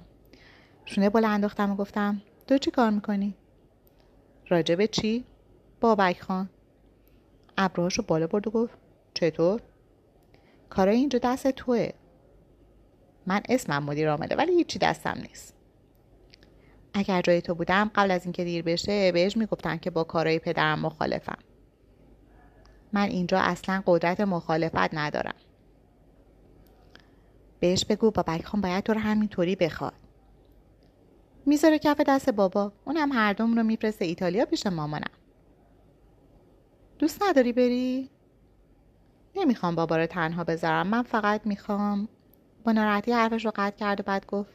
شونه 0.85 1.11
بالا 1.11 1.29
انداختم 1.29 1.71
و 1.71 1.77
گفتم 1.77 2.23
تو 2.47 2.59
چی 2.59 2.71
کار 2.71 2.91
می‌کنی؟ 2.91 3.35
راجب 4.49 4.87
چی؟ 4.87 5.25
بابک 5.81 6.21
خان. 6.21 6.49
ابروهاشو 7.59 8.03
بالا 8.03 8.27
برد 8.27 8.49
و 8.49 8.51
گفت 8.51 8.79
چطور؟ 9.15 9.61
کارای 10.71 10.97
اینجا 10.97 11.19
دست 11.19 11.51
توه. 11.51 11.91
من 13.27 13.41
اسمم 13.49 13.83
مدیر 13.83 14.11
عامله 14.11 14.37
ولی 14.37 14.53
هیچی 14.53 14.79
دستم 14.79 15.19
نیست. 15.23 15.55
اگر 16.95 17.23
جای 17.23 17.41
تو 17.41 17.55
بودم 17.55 17.91
قبل 17.95 18.11
از 18.11 18.25
اینکه 18.25 18.45
دیر 18.45 18.63
بشه 18.63 19.13
بهش 19.13 19.37
می‌گفتن 19.37 19.77
که 19.77 19.91
با 19.91 20.05
کارهای 20.05 20.39
پدرم 20.39 20.81
مخالفم. 20.81 21.39
من 22.93 23.09
اینجا 23.09 23.39
اصلا 23.39 23.83
قدرت 23.87 24.21
مخالفت 24.21 24.95
ندارم. 24.95 25.35
بهش 27.61 27.85
بگو 27.85 28.11
بابک 28.11 28.45
خان 28.45 28.61
باید 28.61 28.85
تو 28.85 28.95
رو 28.95 29.01
همینطوری 29.01 29.57
بخواد. 29.57 29.95
می‌ذاره 31.47 31.79
کف 31.79 32.01
دست 32.01 32.31
بابا. 32.31 32.73
اونم 32.85 33.13
هر 33.13 33.33
دوم 33.33 33.57
رو 33.57 33.63
میفرسته 33.63 34.05
ایتالیا 34.05 34.45
پیش 34.45 34.67
مامانم. 34.67 35.11
دوست 36.99 37.23
نداری 37.23 37.53
بری؟ 37.53 38.11
نمی‌خوام 39.37 39.75
بابا 39.75 39.97
رو 39.97 40.07
تنها 40.07 40.45
بذارم. 40.45 40.87
من 40.87 41.03
فقط 41.03 41.47
می‌خوام 41.47 42.09
با 42.65 42.73
ناراحتی 42.73 43.13
حرفش 43.13 43.45
رو 43.45 43.53
قطع 43.55 43.77
کرد 43.77 44.01
و 44.01 44.03
بعد 44.03 44.27
گفت 44.27 44.51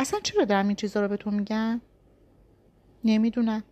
اصلا 0.00 0.20
چرا 0.22 0.44
دارم 0.44 0.66
این 0.66 0.76
چیزا 0.76 1.00
رو 1.00 1.08
به 1.08 1.16
تو 1.16 1.30
میگم؟ 1.30 1.80
نمی‌دونم. 3.04 3.62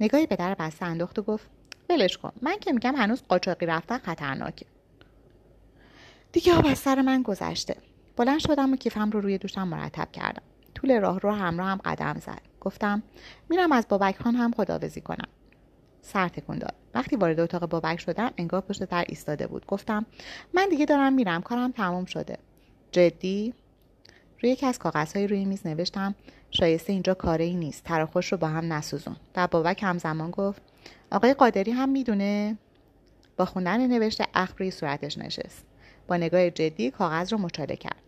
نگاهی 0.00 0.26
به 0.26 0.36
در 0.36 0.54
بسته 0.54 0.86
انداخت 0.86 1.18
و 1.18 1.22
گفت 1.22 1.50
ولش 1.90 2.18
کن. 2.18 2.32
من 2.42 2.58
که 2.60 2.72
میگم 2.72 2.96
هنوز 2.96 3.22
قاچاقی 3.28 3.66
رفتن 3.66 3.98
خطرناکه. 3.98 4.66
دیگه 6.32 6.54
آب 6.54 6.66
از 6.66 6.78
سر 6.78 7.02
من 7.02 7.22
گذشته. 7.22 7.76
بلند 8.16 8.38
شدم 8.38 8.72
و 8.72 8.76
کیفم 8.76 9.10
رو 9.10 9.20
روی 9.20 9.38
دوشم 9.38 9.68
مرتب 9.68 10.12
کردم. 10.12 10.42
طول 10.74 11.00
راه 11.00 11.20
رو 11.20 11.30
همراه 11.30 11.68
هم 11.68 11.80
قدم 11.84 12.20
زد. 12.20 12.40
گفتم 12.60 13.02
میرم 13.48 13.72
از 13.72 13.88
بابک 13.88 14.22
خان 14.22 14.34
هم 14.34 14.52
خداوزی 14.52 15.00
کنم. 15.00 15.28
سر 16.02 16.28
تکون 16.28 16.58
داد. 16.58 16.74
وقتی 16.94 17.16
وارد 17.16 17.40
اتاق 17.40 17.66
بابک 17.66 18.00
شدم 18.00 18.30
انگار 18.36 18.60
پشت 18.60 18.84
در 18.84 19.04
ایستاده 19.08 19.46
بود. 19.46 19.66
گفتم 19.66 20.06
من 20.52 20.68
دیگه 20.68 20.84
دارم 20.84 21.12
میرم. 21.12 21.42
کارم 21.42 21.72
تموم 21.72 22.04
شده. 22.04 22.38
جدی؟ 22.92 23.54
روی 24.42 24.52
یکی 24.52 24.66
از 24.66 24.78
کاغذهای 24.78 25.26
روی 25.26 25.44
میز 25.44 25.66
نوشتم 25.66 26.14
شایسته 26.50 26.92
اینجا 26.92 27.14
کاری 27.14 27.44
ای 27.44 27.54
نیست. 27.54 27.84
تراخوش 27.84 28.32
رو 28.32 28.38
با 28.38 28.48
هم 28.48 28.72
نسوزون. 28.72 29.16
و 29.36 29.46
بابک 29.46 29.82
همزمان 29.82 30.30
گفت 30.30 30.62
آقای 31.14 31.34
قادری 31.34 31.72
هم 31.72 31.88
می‌دونه 31.88 32.58
با 33.36 33.44
خوندن 33.44 33.86
نوشته 33.86 34.26
اخ 34.34 34.54
روی 34.58 34.70
صورتش 34.70 35.18
نشست. 35.18 35.66
با 36.08 36.16
نگاه 36.16 36.50
جدی 36.50 36.90
کاغذ 36.90 37.32
رو 37.32 37.38
مچاله 37.38 37.76
کرد. 37.76 38.02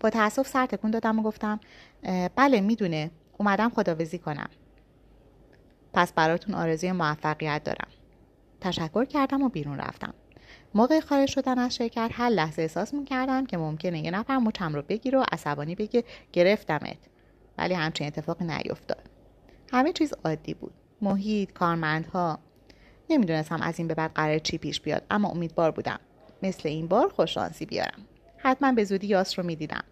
با 0.00 0.10
تاسف 0.10 0.48
سر 0.48 0.66
تکون 0.66 0.90
دادم 0.90 1.18
و 1.18 1.22
گفتم 1.22 1.60
بله 2.36 2.60
می‌دونه. 2.60 3.10
اومدم 3.38 3.68
خداوزی 3.68 4.18
کنم. 4.18 4.48
پس 5.94 6.12
براتون 6.12 6.54
آرزوی 6.54 6.92
موفقیت 6.92 7.64
دارم. 7.64 7.88
تشکر 8.60 9.04
کردم 9.04 9.42
و 9.42 9.48
بیرون 9.48 9.78
رفتم. 9.78 10.14
موقع 10.74 11.00
خارج 11.00 11.28
شدن 11.28 11.58
از 11.58 11.74
شرکت 11.74 12.10
هر 12.12 12.28
لحظه 12.28 12.62
احساس 12.62 12.94
می‌کردم 12.94 13.46
که 13.46 13.56
ممکنه 13.56 14.04
یه 14.04 14.10
نفر 14.10 14.38
مچم 14.38 14.74
رو 14.74 14.82
بگیره 14.82 15.18
و 15.18 15.24
عصبانی 15.32 15.74
بگه 15.74 16.04
گرفتمت. 16.32 16.98
ولی 17.58 17.74
همچین 17.74 18.06
اتفاقی 18.06 18.44
نیفتاد. 18.44 19.10
همه 19.72 19.92
چیز 19.92 20.14
عادی 20.24 20.54
بود. 20.54 20.74
محیط 21.02 21.52
کارمندها. 21.52 22.38
نمی‌دونستم 23.10 23.62
از 23.62 23.78
این 23.78 23.88
به 23.88 23.94
بعد 23.94 24.12
قرار 24.14 24.38
چی 24.38 24.58
پیش 24.58 24.80
بیاد 24.80 25.02
اما 25.10 25.28
امیدوار 25.28 25.70
بودم 25.70 26.00
مثل 26.42 26.68
این 26.68 26.88
بار 26.88 27.08
خوششانسی 27.08 27.66
بیارم. 27.66 28.06
حتما 28.36 28.72
به 28.72 28.84
زودی 28.84 29.06
یاس 29.06 29.38
رو 29.38 29.46
می‌دیدم. 29.46 29.84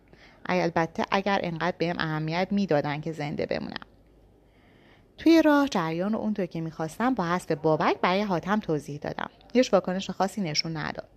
البته 0.47 1.05
اگر 1.11 1.41
انقدر 1.43 1.77
بهم 1.79 1.97
اهمیت 1.99 2.49
می‌دادن 2.51 3.01
که 3.01 3.13
زنده 3.13 3.47
بمونم. 3.47 3.87
توی 5.19 5.43
راه 5.43 5.69
جریان 5.69 6.13
رو 6.13 6.19
اونطور 6.19 6.47
که 6.47 6.61
می‌خواستم 6.61 7.15
با 7.15 7.25
حذف 7.25 7.53
بابک 7.53 8.01
برای 8.01 8.23
حاتم 8.23 8.61
توضیح 8.61 8.99
دادم. 8.99 9.31
هیچ 9.53 9.73
واکنش 9.73 10.11
خاصی 10.11 10.41
نشون 10.41 10.77
نداد. 10.77 11.09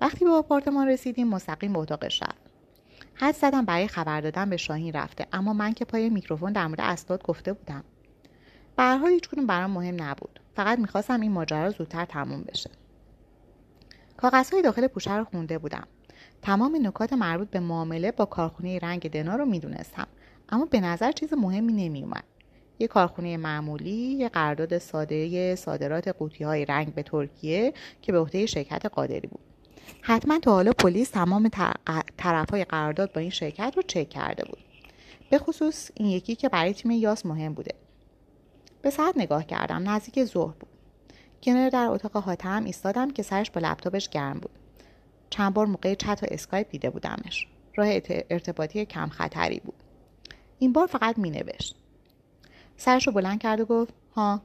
وقتی 0.00 0.24
به 0.24 0.30
آپارتمان 0.30 0.88
رسیدیم 0.88 1.28
مستقیم 1.28 1.72
به 1.72 1.78
اتاقش 1.78 2.22
رفت 2.22 2.50
حد 3.14 3.34
زدم 3.34 3.64
برای 3.64 3.88
خبر 3.88 4.20
دادن 4.20 4.50
به 4.50 4.56
شاهین 4.56 4.92
رفته 4.92 5.26
اما 5.32 5.52
من 5.52 5.72
که 5.72 5.84
پای 5.84 6.10
میکروفون 6.10 6.52
در 6.52 6.66
مورد 6.66 6.80
اسناد 6.80 7.22
گفته 7.22 7.52
بودم. 7.52 7.84
به 8.80 8.86
هر 8.86 8.96
حال 8.96 9.20
برام 9.48 9.70
مهم 9.70 10.02
نبود. 10.02 10.40
فقط 10.56 10.78
می‌خواستم 10.78 11.20
این 11.20 11.32
ماجرا 11.32 11.70
زودتر 11.70 12.04
تموم 12.04 12.42
بشه. 12.42 12.70
کاغذهای 14.16 14.62
داخل 14.62 14.86
پوشه 14.86 15.16
رو 15.16 15.24
خونده 15.24 15.58
بودم. 15.58 15.86
تمام 16.42 16.86
نکات 16.86 17.12
مربوط 17.12 17.50
به 17.50 17.60
معامله 17.60 18.12
با 18.12 18.24
کارخونه 18.24 18.78
رنگ 18.78 19.10
دنا 19.10 19.36
رو 19.36 19.44
می‌دونستم. 19.44 20.06
اما 20.48 20.64
به 20.64 20.80
نظر 20.80 21.12
چیز 21.12 21.32
مهمی 21.32 21.72
نمیومد 21.72 22.24
یه 22.78 22.86
کارخونه 22.86 23.36
معمولی 23.36 23.90
یه 23.90 24.28
قرارداد 24.28 24.78
ساده 24.78 25.56
صادرات 25.56 26.08
قوطی 26.08 26.44
های 26.44 26.64
رنگ 26.64 26.94
به 26.94 27.02
ترکیه 27.02 27.74
که 28.02 28.12
به 28.12 28.18
عهده 28.18 28.46
شرکت 28.46 28.86
قادری 28.86 29.28
بود. 29.28 29.40
حتما 30.00 30.38
تا 30.38 30.52
حالا 30.52 30.72
پلیس 30.72 31.10
تمام 31.10 31.50
طرف 32.16 32.50
های 32.50 32.64
قرارداد 32.64 33.12
با 33.12 33.20
این 33.20 33.30
شرکت 33.30 33.72
رو 33.76 33.82
چک 33.82 34.08
کرده 34.08 34.44
بود. 34.44 34.58
به 35.30 35.38
خصوص 35.38 35.90
این 35.94 36.08
یکی 36.08 36.34
که 36.34 36.48
برای 36.48 36.74
تیم 36.74 36.90
یاس 36.90 37.26
مهم 37.26 37.54
بوده. 37.54 37.74
به 38.82 38.90
ساعت 38.90 39.16
نگاه 39.16 39.44
کردم 39.44 39.90
نزدیک 39.90 40.24
ظهر 40.24 40.52
بود. 40.52 40.70
کنار 41.42 41.70
در 41.70 41.86
اتاق 41.86 42.16
حاتم 42.16 42.64
ایستادم 42.64 43.10
که 43.10 43.22
سرش 43.22 43.50
با 43.50 43.60
لپتاپش 43.60 44.08
گرم 44.08 44.38
بود. 44.38 44.50
چند 45.30 45.54
بار 45.54 45.66
موقع 45.66 45.94
چت 45.94 46.22
و 46.22 46.26
اسکایپ 46.30 46.70
دیده 46.70 46.90
بودمش. 46.90 47.48
راه 47.76 47.88
ارتباطی 48.30 48.84
کم 48.84 49.08
خطری 49.08 49.60
بود. 49.60 49.82
این 50.58 50.72
بار 50.72 50.86
فقط 50.86 51.18
می 51.18 51.30
نوشت. 51.30 51.76
سرش 52.76 53.06
رو 53.06 53.12
بلند 53.12 53.40
کرد 53.40 53.60
و 53.60 53.64
گفت 53.64 53.94
ها 54.16 54.42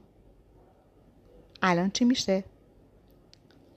الان 1.62 1.90
چی 1.90 2.04
میشه؟ 2.04 2.44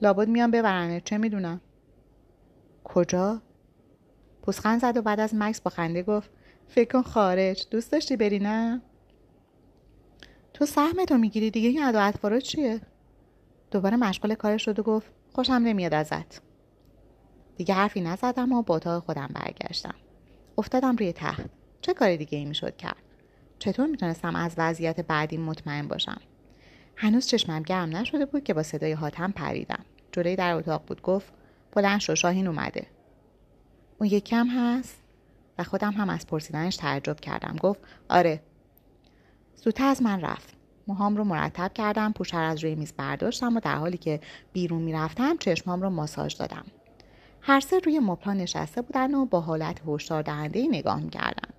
لابد 0.02 0.28
میان 0.28 0.50
ببرنه 0.50 1.00
چه 1.00 1.18
می‌دونم؟ 1.18 1.60
کجا؟ 2.84 3.42
پوسخند 4.42 4.80
زد 4.80 4.96
و 4.96 5.02
بعد 5.02 5.20
از 5.20 5.34
مکس 5.34 5.60
با 5.60 5.70
خنده 5.70 6.02
گفت 6.02 6.30
فکر 6.68 6.92
کن 6.92 7.02
خارج 7.02 7.66
دوست 7.70 7.92
داشتی 7.92 8.16
بری 8.16 8.38
نه؟ 8.38 8.82
تو 10.60 10.66
سهمتو 10.66 11.18
می‌گیری 11.18 11.50
دیگه 11.50 11.68
این 11.68 11.82
ادا 11.84 12.38
چیه؟ 12.40 12.80
دوباره 13.70 13.96
مشغول 13.96 14.34
کارش 14.34 14.64
شد 14.64 14.78
و 14.78 14.82
گفت 14.82 15.12
خوشم 15.32 15.52
نمیاد 15.52 15.94
ازت. 15.94 16.42
دیگه 17.56 17.74
حرفی 17.74 18.00
نزدم 18.00 18.52
و 18.52 18.62
با 18.62 18.76
اتاق 18.76 19.04
خودم 19.04 19.30
برگشتم. 19.34 19.94
افتادم 20.58 20.96
روی 20.96 21.12
تخت 21.12 21.46
چه 21.80 21.94
کار 21.94 22.16
دیگه 22.16 22.38
ای 22.38 22.44
می‌شد 22.44 22.76
کرد؟ 22.76 23.02
چطور 23.58 23.86
می‌تونستم 23.86 24.36
از 24.36 24.54
وضعیت 24.58 25.00
بعدی 25.00 25.36
مطمئن 25.36 25.88
باشم؟ 25.88 26.20
هنوز 26.96 27.26
چشمم 27.26 27.62
گرم 27.62 27.96
نشده 27.96 28.26
بود 28.26 28.44
که 28.44 28.54
با 28.54 28.62
صدای 28.62 28.92
حاتم 28.92 29.32
پریدم. 29.32 29.84
جلوی 30.12 30.36
در 30.36 30.54
اتاق 30.54 30.84
بود. 30.86 31.02
گفت 31.02 31.32
بلند 31.72 32.00
شو 32.00 32.14
شاهین 32.14 32.46
اومده. 32.46 32.86
اون 33.98 34.10
یکی 34.10 34.36
هم 34.36 34.48
هست؟ 34.48 35.02
و 35.58 35.64
خودم 35.64 35.92
هم 35.92 36.10
از 36.10 36.26
پرسیدنش 36.26 36.76
تعجب 36.76 37.20
کردم. 37.20 37.56
گفت 37.56 37.80
آره 38.08 38.40
زودتر 39.64 39.84
از 39.84 40.02
من 40.02 40.20
رفت. 40.20 40.54
موهام 40.86 41.16
رو 41.16 41.24
مرتب 41.24 41.72
کردم 41.74 42.12
پوشر 42.12 42.42
از 42.42 42.64
روی 42.64 42.74
میز 42.74 42.92
برداشتم 42.96 43.56
و 43.56 43.60
در 43.60 43.76
حالی 43.76 43.96
که 43.96 44.20
بیرون 44.52 44.82
می‌رفتم 44.82 45.36
چشمام 45.36 45.82
رو 45.82 45.90
ماساژ 45.90 46.36
دادم. 46.36 46.64
هر 47.40 47.60
سه 47.60 47.78
روی 47.78 47.98
مبلا 47.98 48.32
نشسته 48.32 48.82
بودن 48.82 49.14
و 49.14 49.24
با 49.26 49.40
حالت 49.40 49.80
هشدار 49.86 50.22
دهنده 50.22 50.66
نگاه 50.68 51.00
می‌کردن 51.00 51.54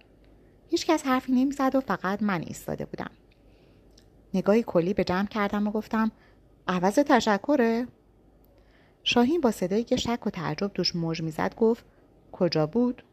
هیچکس 0.70 1.06
حرفی 1.06 1.32
نمی‌زد 1.32 1.76
و 1.76 1.82
فقط 1.82 2.24
من 2.24 2.42
ایستاده 2.42 2.86
بودم. 2.86 3.12
نگاهی 4.34 4.64
کلی 4.64 4.94
به 4.94 5.04
جمع 5.04 5.28
کردم 5.28 5.68
و 5.68 5.72
گفتم 5.72 6.12
عوض 6.68 6.96
تشکره؟ 6.96 7.88
شاهین 9.04 9.42
با 9.42 9.52
صدایی 9.52 9.84
که 9.84 9.96
شک 9.96 10.28
و 10.28 10.30
تعجب 10.30 10.68
توش 10.68 10.96
موج 10.96 11.22
می‌زد 11.22 11.56
گفت 11.56 11.86
کجا 12.32 12.68
بود؟ 12.68 13.04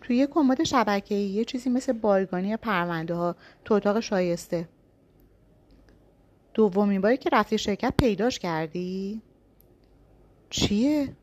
توی 0.00 0.16
یه 0.16 0.26
کمد 0.26 0.64
شبکه‌ای 0.64 1.20
یه 1.20 1.44
چیزی 1.44 1.70
مثل 1.70 1.92
بایگانی 1.92 2.56
پرونده 2.56 3.14
ها 3.14 3.36
تو 3.64 3.74
اتاق 3.74 4.00
شایسته 4.00 4.68
دومین 6.54 7.00
باری 7.00 7.16
که 7.16 7.30
رفتی 7.32 7.58
شرکت 7.58 7.94
پیداش 7.98 8.38
کردی؟ 8.38 9.22
چیه؟ 10.50 11.16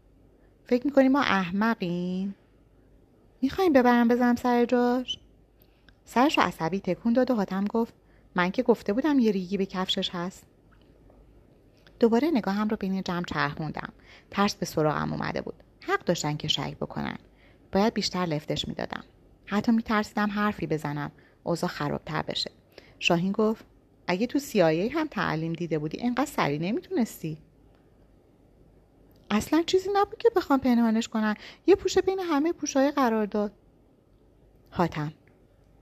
فکر 0.65 0.85
می‌کنی 0.85 1.09
ما 1.09 1.21
احمقیم؟ 1.21 2.35
می‌خوایم 3.41 3.73
ببرم 3.73 4.07
بزنم 4.07 4.35
سر 4.35 4.65
جاش؟ 4.65 5.19
سرش 6.05 6.39
عصبی 6.39 6.79
تکون 6.79 7.13
داد 7.13 7.31
و 7.31 7.35
حاتم 7.35 7.65
گفت 7.65 7.93
من 8.35 8.51
که 8.51 8.63
گفته 8.63 8.93
بودم 8.93 9.19
یه 9.19 9.31
ریگی 9.31 9.57
به 9.57 9.65
کفشش 9.65 10.09
هست 10.13 10.45
دوباره 11.99 12.31
نگاهم 12.33 12.67
رو 12.67 12.77
بین 12.77 13.03
جمع 13.03 13.25
چرخوندم 13.25 13.93
ترس 14.31 14.55
به 14.55 14.65
سراغم 14.65 15.13
اومده 15.13 15.41
بود 15.41 15.63
حق 15.81 16.05
داشتن 16.05 16.37
که 16.37 16.47
شک 16.47 16.77
بکنن 16.77 17.17
باید 17.71 17.93
بیشتر 17.93 18.25
لفتش 18.25 18.67
می‌دادم. 18.67 19.03
حتی 19.45 19.71
میترسیدم 19.71 20.31
حرفی 20.31 20.67
بزنم. 20.67 21.11
اوضاع 21.43 21.69
خرابتر 21.69 22.21
بشه. 22.21 22.51
شاهین 22.99 23.31
گفت 23.31 23.65
اگه 24.07 24.27
تو 24.27 24.39
سیایی 24.39 24.89
هم 24.89 25.07
تعلیم 25.07 25.53
دیده 25.53 25.79
بودی 25.79 25.99
انقدر 26.01 26.25
سری 26.25 26.59
نمی‌تونستی. 26.59 27.37
اصلا 29.31 29.63
چیزی 29.65 29.89
نبود 29.93 30.17
که 30.17 30.29
بخوام 30.35 30.59
پنهانش 30.59 31.07
کنن 31.07 31.35
یه 31.67 31.75
پوشه 31.75 32.01
بین 32.01 32.19
همه 32.19 32.53
پوشای 32.53 32.91
قرار 32.91 33.25
داد. 33.25 33.51
حاتم 34.69 35.13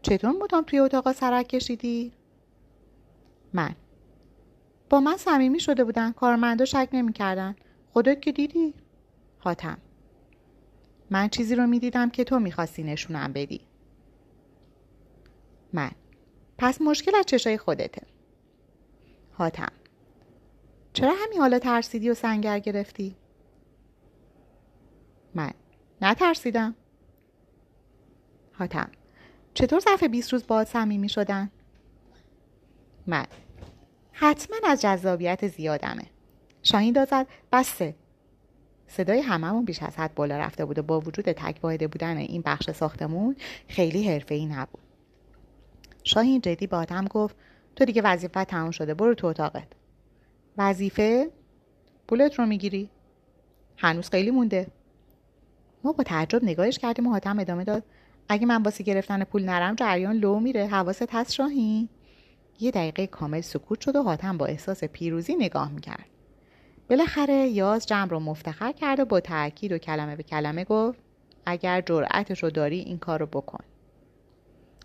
چطور 0.01 0.31
مدام 0.31 0.63
توی 0.63 0.79
اتاق 0.79 1.11
سرک 1.11 1.47
کشیدی؟ 1.47 2.11
من. 3.53 3.75
با 4.89 4.99
من 4.99 5.17
صمیمی 5.17 5.59
شده 5.59 5.83
بودن. 5.83 6.11
کارمندا 6.11 6.65
شک 6.65 6.89
نمی‌کردن. 6.93 7.55
خودت 7.93 8.21
که 8.21 8.31
دیدی؟ 8.31 8.73
حاتم 9.37 9.77
من 11.09 11.27
چیزی 11.27 11.55
رو 11.55 11.67
می‌دیدم 11.67 12.09
که 12.09 12.23
تو 12.23 12.39
می‌خواستی 12.39 12.83
نشونم 12.83 13.33
بدی. 13.33 13.61
من. 15.73 15.91
پس 16.57 16.81
مشکل 16.81 17.15
از 17.15 17.25
چشای 17.25 17.57
خودته. 17.57 18.01
حاتم. 19.31 19.71
چرا 20.93 21.13
همین 21.25 21.39
حالا 21.39 21.59
ترسیدی 21.59 22.09
و 22.09 22.13
سنگر 22.13 22.59
گرفتی؟ 22.59 23.15
من. 25.35 25.51
نترسیدم. 26.01 26.75
حاتم. 28.53 28.91
چطور 29.53 29.79
ظرف 29.79 30.03
20 30.03 30.33
روز 30.33 30.47
باید 30.47 30.67
صمیمی 30.67 31.09
شدن؟ 31.09 31.51
من. 33.07 33.25
حتما 34.11 34.57
از 34.63 34.81
جذابیت 34.81 35.47
زیادمه. 35.47 36.03
شاهین 36.63 36.93
دازد 36.93 37.27
بسته 37.51 37.95
صدای 38.87 39.19
هممون 39.19 39.65
بیش 39.65 39.83
از 39.83 39.95
حد 39.97 40.15
بالا 40.15 40.37
رفته 40.37 40.65
بود 40.65 40.79
و 40.79 40.83
با 40.83 40.99
وجود 40.99 41.31
تک 41.31 41.59
واحده 41.63 41.87
بودن 41.87 42.17
این 42.17 42.41
بخش 42.45 42.71
ساختمون 42.71 43.35
خیلی 43.67 44.09
حرفه‌ای 44.09 44.45
نبود. 44.45 44.81
شاهین 46.03 46.41
جدی 46.41 46.67
با 46.67 46.77
آدم 46.77 47.05
گفت 47.05 47.35
تو 47.75 47.85
دیگه 47.85 48.01
وظیفه 48.01 48.43
تموم 48.43 48.71
شده 48.71 48.93
برو 48.93 49.13
تو 49.13 49.27
اتاقت. 49.27 49.67
وظیفه؟ 50.57 51.31
پولت 52.07 52.39
رو 52.39 52.45
می‌گیری. 52.45 52.89
هنوز 53.77 54.09
خیلی 54.09 54.31
مونده. 54.31 54.67
ما 55.83 55.91
با 55.91 56.03
تعجب 56.03 56.43
نگاهش 56.43 56.79
کردیم 56.79 57.07
و 57.07 57.09
حاتم 57.09 57.39
ادامه 57.39 57.63
داد 57.63 57.83
اگه 58.29 58.45
من 58.45 58.63
واسه 58.63 58.83
گرفتن 58.83 59.23
پول 59.23 59.45
نرم 59.45 59.75
جریان 59.75 60.15
لو 60.15 60.39
میره. 60.39 60.67
حواست 60.67 61.15
هست 61.15 61.31
شاهین. 61.31 61.89
یه 62.59 62.71
دقیقه 62.71 63.07
کامل 63.07 63.41
سکوت 63.41 63.81
شد 63.81 63.95
و 63.95 64.03
حاتم 64.03 64.37
با 64.37 64.45
احساس 64.45 64.83
پیروزی 64.83 65.35
نگاه 65.35 65.71
می‌کرد. 65.71 66.05
بالاخره 66.89 67.47
یاز 67.47 67.85
جمع 67.85 68.09
رو 68.09 68.19
مفتخر 68.19 68.71
کرد 68.71 68.99
و 68.99 69.05
با 69.05 69.19
تاکید 69.19 69.71
و 69.71 69.77
کلمه 69.77 70.15
به 70.15 70.23
کلمه 70.23 70.63
گفت 70.63 70.99
اگر 71.45 71.81
جرأتش 71.81 72.43
رو 72.43 72.49
داری 72.49 72.79
این 72.79 72.97
کار 72.97 73.19
رو 73.19 73.25
بکن. 73.25 73.63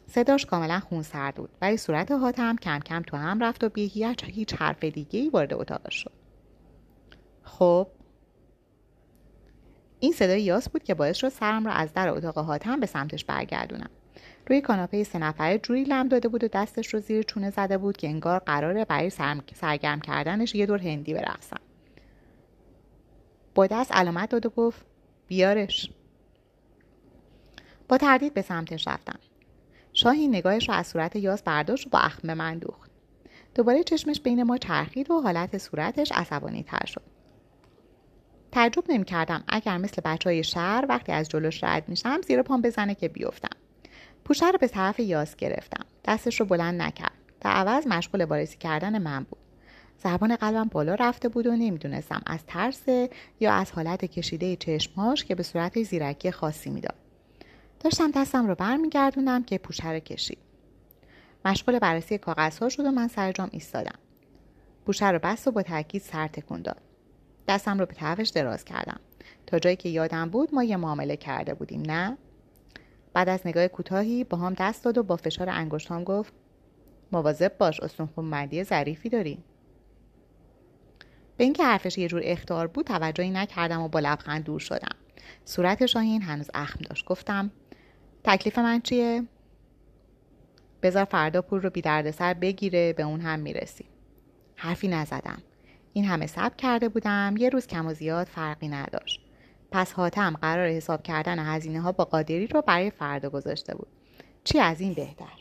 صداش 0.06 0.46
کاملا 0.46 0.80
خون 0.80 1.02
سرد 1.02 1.34
بود 1.34 1.50
ولی 1.62 1.76
صورت 1.76 2.12
حاتم 2.12 2.56
کم 2.56 2.78
کم 2.78 3.02
تو 3.02 3.16
هم 3.16 3.40
رفت 3.44 3.64
و 3.64 3.68
بی 3.68 3.86
هیچ 4.26 4.54
حرف 4.54 4.84
دیگه 4.84 5.20
ای 5.20 5.28
وارد 5.28 5.54
اتاقش 5.54 5.94
شد. 5.94 6.12
خب. 7.42 7.86
این 10.00 10.12
صدای 10.12 10.42
یاس 10.42 10.68
بود 10.68 10.82
که 10.82 10.94
باعث 10.94 11.16
شد 11.16 11.28
سرم 11.28 11.66
را 11.66 11.72
از 11.72 11.92
در 11.92 12.08
اتاق 12.08 12.38
حاتم 12.38 12.80
به 12.80 12.86
سمتش 12.86 13.24
برگردونم. 13.24 13.90
روی 14.46 14.60
کاناپه 14.60 15.04
سه 15.04 15.18
نفره 15.18 15.58
جوری 15.58 15.84
لم 15.84 16.08
داده 16.08 16.28
بود 16.28 16.44
و 16.44 16.48
دستش 16.48 16.94
رو 16.94 17.00
زیر 17.00 17.22
چونه 17.22 17.50
زده 17.50 17.78
بود 17.78 17.96
که 17.96 18.08
انگار 18.08 18.38
قراره 18.38 18.84
برای 18.84 19.10
سرگرم 19.54 20.00
کردنش 20.00 20.54
یه 20.54 20.66
دور 20.66 20.78
هندی 20.78 21.14
برقصم. 21.14 21.60
با 23.54 23.66
دست 23.66 23.92
علامت 23.92 24.28
داد 24.28 24.46
و 24.46 24.50
گفت 24.50 24.84
بیارش. 25.26 25.90
با 27.88 27.98
تردید 27.98 28.34
به 28.34 28.42
سمتش 28.42 28.88
رفتم. 28.88 29.18
شاهی 29.92 30.28
نگاهش 30.28 30.68
رو 30.68 30.74
از 30.74 30.86
صورت 30.86 31.16
یاس 31.16 31.42
برداشت 31.42 31.86
و 31.86 31.90
با 31.90 31.98
اخم 31.98 32.34
من 32.34 32.58
دوخت. 32.58 32.90
دوباره 33.54 33.84
چشمش 33.84 34.20
بین 34.20 34.42
ما 34.42 34.58
چرخید 34.58 35.10
و 35.10 35.20
حالت 35.20 35.58
صورتش 35.58 36.12
عصبانی 36.12 36.62
تر 36.62 36.86
شد. 36.86 37.02
تعجب 38.52 38.84
نمی 38.88 39.04
کردم 39.04 39.44
اگر 39.48 39.78
مثل 39.78 40.02
بچه 40.04 40.30
های 40.30 40.44
شهر 40.44 40.86
وقتی 40.88 41.12
از 41.12 41.28
جلوش 41.28 41.64
رد 41.64 41.88
میشم 41.88 42.20
زیر 42.22 42.42
پام 42.42 42.62
بزنه 42.62 42.94
که 42.94 43.08
بیفتم. 43.08 43.56
پوشه 44.24 44.50
رو 44.50 44.58
به 44.58 44.68
طرف 44.68 45.00
یاس 45.00 45.36
گرفتم. 45.36 45.84
دستش 46.04 46.40
رو 46.40 46.46
بلند 46.46 46.82
نکرد. 46.82 47.12
در 47.40 47.50
عوض 47.50 47.86
مشغول 47.86 48.24
بارسی 48.24 48.58
کردن 48.58 49.02
من 49.02 49.24
بود. 49.24 49.49
زبان 50.02 50.36
قلبم 50.36 50.68
بالا 50.68 50.94
رفته 50.94 51.28
بود 51.28 51.46
و 51.46 51.56
نمی‌دونستم 51.56 52.22
از 52.26 52.40
ترس 52.46 52.82
یا 53.40 53.52
از 53.52 53.72
حالت 53.72 54.04
کشیده 54.04 54.56
چشمهاش 54.56 55.24
که 55.24 55.34
به 55.34 55.42
صورت 55.42 55.82
زیرکی 55.82 56.30
خاصی 56.30 56.70
می‌داد. 56.70 56.94
داشتم 57.80 58.10
دستم 58.10 58.46
رو 58.46 58.54
برمیگردوندم 58.54 59.42
که 59.42 59.58
پوشه 59.58 59.90
رو 59.90 59.98
کشید. 59.98 60.38
مشغول 61.44 61.78
بررسی 61.78 62.18
کاغذها 62.18 62.68
شد 62.68 62.86
و 62.86 62.90
من 62.90 63.08
سر 63.08 63.32
جام 63.32 63.48
ایستادم. 63.52 63.98
پوشه 64.86 65.08
رو 65.08 65.18
بست 65.18 65.48
و 65.48 65.50
با 65.50 65.62
تاکید 65.62 66.02
سر 66.02 66.26
تکون 66.26 66.62
داد. 66.62 66.80
دستم 67.48 67.78
رو 67.78 67.86
به 67.86 67.94
طرفش 67.94 68.28
دراز 68.28 68.64
کردم. 68.64 69.00
تا 69.46 69.58
جایی 69.58 69.76
که 69.76 69.88
یادم 69.88 70.30
بود 70.30 70.54
ما 70.54 70.64
یه 70.64 70.76
معامله 70.76 71.16
کرده 71.16 71.54
بودیم 71.54 71.82
نه؟ 71.86 72.18
بعد 73.12 73.28
از 73.28 73.40
نگاه 73.44 73.68
کوتاهی 73.68 74.24
با 74.24 74.38
هم 74.38 74.54
دست 74.54 74.84
داد 74.84 74.98
و 74.98 75.02
با 75.02 75.16
فشار 75.16 75.48
انگشتام 75.48 76.04
گفت 76.04 76.32
مواظب 77.12 77.58
باش 77.58 77.80
استخون 77.80 78.24
مردی 78.24 78.64
ظریفی 78.64 79.08
داری. 79.08 79.38
به 81.40 81.44
اینکه 81.44 81.64
حرفش 81.64 81.98
یه 81.98 82.08
جور 82.08 82.20
اختار 82.24 82.66
بود 82.66 82.86
توجهی 82.86 83.30
نکردم 83.30 83.80
و 83.80 83.88
با 83.88 84.00
لبخند 84.00 84.44
دور 84.44 84.60
شدم. 84.60 84.96
صورت 85.44 85.86
شاهین 85.86 86.22
هنوز 86.22 86.50
اخم 86.54 86.80
داشت. 86.88 87.04
گفتم 87.04 87.50
تکلیف 88.24 88.58
من 88.58 88.80
چیه؟ 88.80 89.24
بذار 90.82 91.04
فردا 91.04 91.42
پول 91.42 91.60
رو 91.60 91.70
بی 91.70 91.82
سر 92.12 92.34
بگیره 92.34 92.92
به 92.92 93.02
اون 93.02 93.20
هم 93.20 93.40
می‌رسی. 93.40 93.84
حرفی 94.56 94.88
نزدم. 94.88 95.42
این 95.92 96.04
همه 96.04 96.26
صبر 96.26 96.54
کرده 96.58 96.88
بودم. 96.88 97.34
یه 97.38 97.48
روز 97.48 97.66
کم 97.66 97.86
و 97.86 97.94
زیاد 97.94 98.26
فرقی 98.26 98.68
نداشت. 98.68 99.20
پس 99.70 99.92
حاتم 99.92 100.36
قرار 100.42 100.68
حساب 100.68 101.02
کردن 101.02 101.38
هزینه 101.38 101.80
ها 101.80 101.92
با 101.92 102.04
قادری 102.04 102.46
رو 102.46 102.62
برای 102.62 102.90
فردا 102.90 103.30
گذاشته 103.30 103.74
بود. 103.74 103.88
چی 104.44 104.58
از 104.58 104.80
این 104.80 104.94
بهتر؟ 104.94 105.39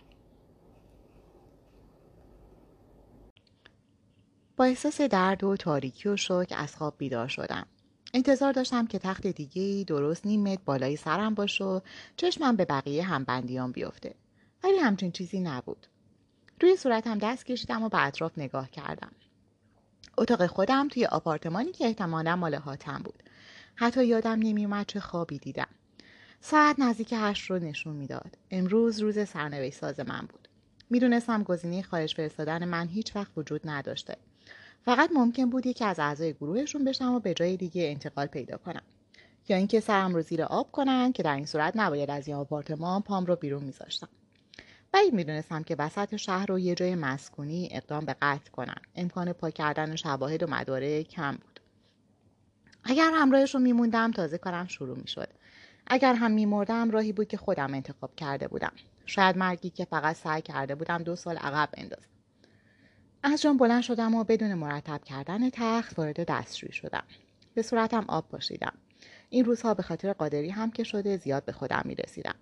با 4.59 4.65
احساس 4.65 5.01
درد 5.01 5.43
و 5.43 5.57
تاریکی 5.57 6.09
و 6.09 6.15
شوک 6.17 6.53
از 6.57 6.75
خواب 6.75 6.95
بیدار 6.97 7.27
شدم. 7.27 7.65
انتظار 8.13 8.51
داشتم 8.53 8.87
که 8.87 8.99
تخت 8.99 9.27
دیگه 9.27 9.83
درست 9.83 10.25
نیم 10.25 10.55
بالای 10.65 10.95
سرم 10.95 11.33
باشه 11.33 11.63
و 11.63 11.79
چشمم 12.17 12.55
به 12.55 12.65
بقیه 12.65 13.03
همبندیان 13.03 13.71
بیفته. 13.71 14.15
ولی 14.63 14.77
همچین 14.77 15.11
چیزی 15.11 15.39
نبود. 15.39 15.87
روی 16.61 16.75
صورتم 16.75 17.17
دست 17.17 17.45
کشیدم 17.45 17.83
و 17.83 17.89
به 17.89 18.05
اطراف 18.05 18.37
نگاه 18.37 18.69
کردم. 18.69 19.11
اتاق 20.17 20.45
خودم 20.47 20.87
توی 20.87 21.05
آپارتمانی 21.05 21.71
که 21.71 21.85
احتمالا 21.85 22.35
مال 22.35 22.55
حاتم 22.55 23.01
بود. 23.03 23.23
حتی 23.75 24.05
یادم 24.05 24.39
نمیومد 24.39 24.85
چه 24.85 24.99
خوابی 24.99 25.39
دیدم. 25.39 25.69
ساعت 26.41 26.79
نزدیک 26.79 27.13
هشت 27.17 27.51
رو 27.51 27.59
نشون 27.59 27.95
می‌داد. 27.95 28.37
امروز 28.51 28.99
روز 28.99 29.27
سرنوشت 29.29 29.77
ساز 29.77 29.99
من 29.99 30.27
بود. 30.29 30.47
می‌دونستم 30.89 31.43
گزینه 31.43 31.81
خارج 31.81 32.15
فرستادن 32.15 32.65
من 32.65 32.87
هیچ 32.87 33.15
وقت 33.15 33.31
وجود 33.37 33.61
نداشته. 33.65 34.17
فقط 34.89 35.09
ممکن 35.13 35.49
بود 35.49 35.65
یکی 35.65 35.85
از 35.85 35.99
اعضای 35.99 36.33
گروهشون 36.33 36.83
بشم 36.83 37.13
و 37.13 37.19
به 37.19 37.33
جای 37.33 37.57
دیگه 37.57 37.89
انتقال 37.89 38.25
پیدا 38.25 38.57
کنم 38.57 38.81
یا 39.49 39.57
اینکه 39.57 39.79
سرم 39.79 40.15
رو 40.15 40.21
زیر 40.21 40.43
آب 40.43 40.71
کنن 40.71 41.11
که 41.11 41.23
در 41.23 41.35
این 41.35 41.45
صورت 41.45 41.73
نباید 41.75 42.09
از 42.11 42.27
این 42.27 42.37
آپارتمان 42.37 43.01
پام 43.01 43.25
رو 43.25 43.35
بیرون 43.35 43.63
میذاشتم. 43.63 44.07
بعید 44.91 45.13
می‌دونستم 45.13 45.63
که 45.63 45.75
وسط 45.79 46.15
شهر 46.15 46.45
رو 46.45 46.59
یه 46.59 46.75
جای 46.75 46.95
مسکونی 46.95 47.69
اقدام 47.71 48.05
به 48.05 48.15
قطع 48.21 48.51
کنن. 48.51 48.75
امکان 48.95 49.33
پاک 49.33 49.53
کردن 49.53 49.95
شواهد 49.95 50.43
و 50.43 50.47
مداره 50.47 51.03
کم 51.03 51.31
بود. 51.31 51.59
اگر 52.83 53.11
همراهش 53.13 53.55
رو 53.55 53.61
میموندم 53.61 54.11
تازه 54.11 54.37
کارم 54.37 54.67
شروع 54.67 54.97
می‌شد. 54.97 55.29
اگر 55.87 56.13
هم 56.13 56.31
میمردم 56.31 56.91
راهی 56.91 57.11
بود 57.11 57.27
که 57.27 57.37
خودم 57.37 57.73
انتخاب 57.73 58.15
کرده 58.15 58.47
بودم. 58.47 58.73
شاید 59.05 59.37
مرگی 59.37 59.69
که 59.69 59.85
فقط 59.85 60.15
سعی 60.15 60.41
کرده 60.41 60.75
بودم 60.75 61.03
دو 61.03 61.15
سال 61.15 61.37
عقب 61.37 61.69
بندازم. 61.77 62.18
از 63.23 63.41
جان 63.41 63.57
بلند 63.57 63.81
شدم 63.81 64.15
و 64.15 64.23
بدون 64.23 64.53
مرتب 64.53 65.03
کردن 65.03 65.49
تخت 65.49 65.99
وارد 65.99 66.25
دستشویی 66.25 66.73
شدم. 66.73 67.03
به 67.53 67.61
صورتم 67.61 68.05
آب 68.07 68.29
پاشیدم. 68.29 68.73
این 69.29 69.45
روزها 69.45 69.73
به 69.73 69.83
خاطر 69.83 70.13
قادری 70.13 70.49
هم 70.49 70.71
که 70.71 70.83
شده 70.83 71.17
زیاد 71.17 71.45
به 71.45 71.51
خودم 71.51 71.81
می 71.85 71.95
رسیدم. 71.95 72.35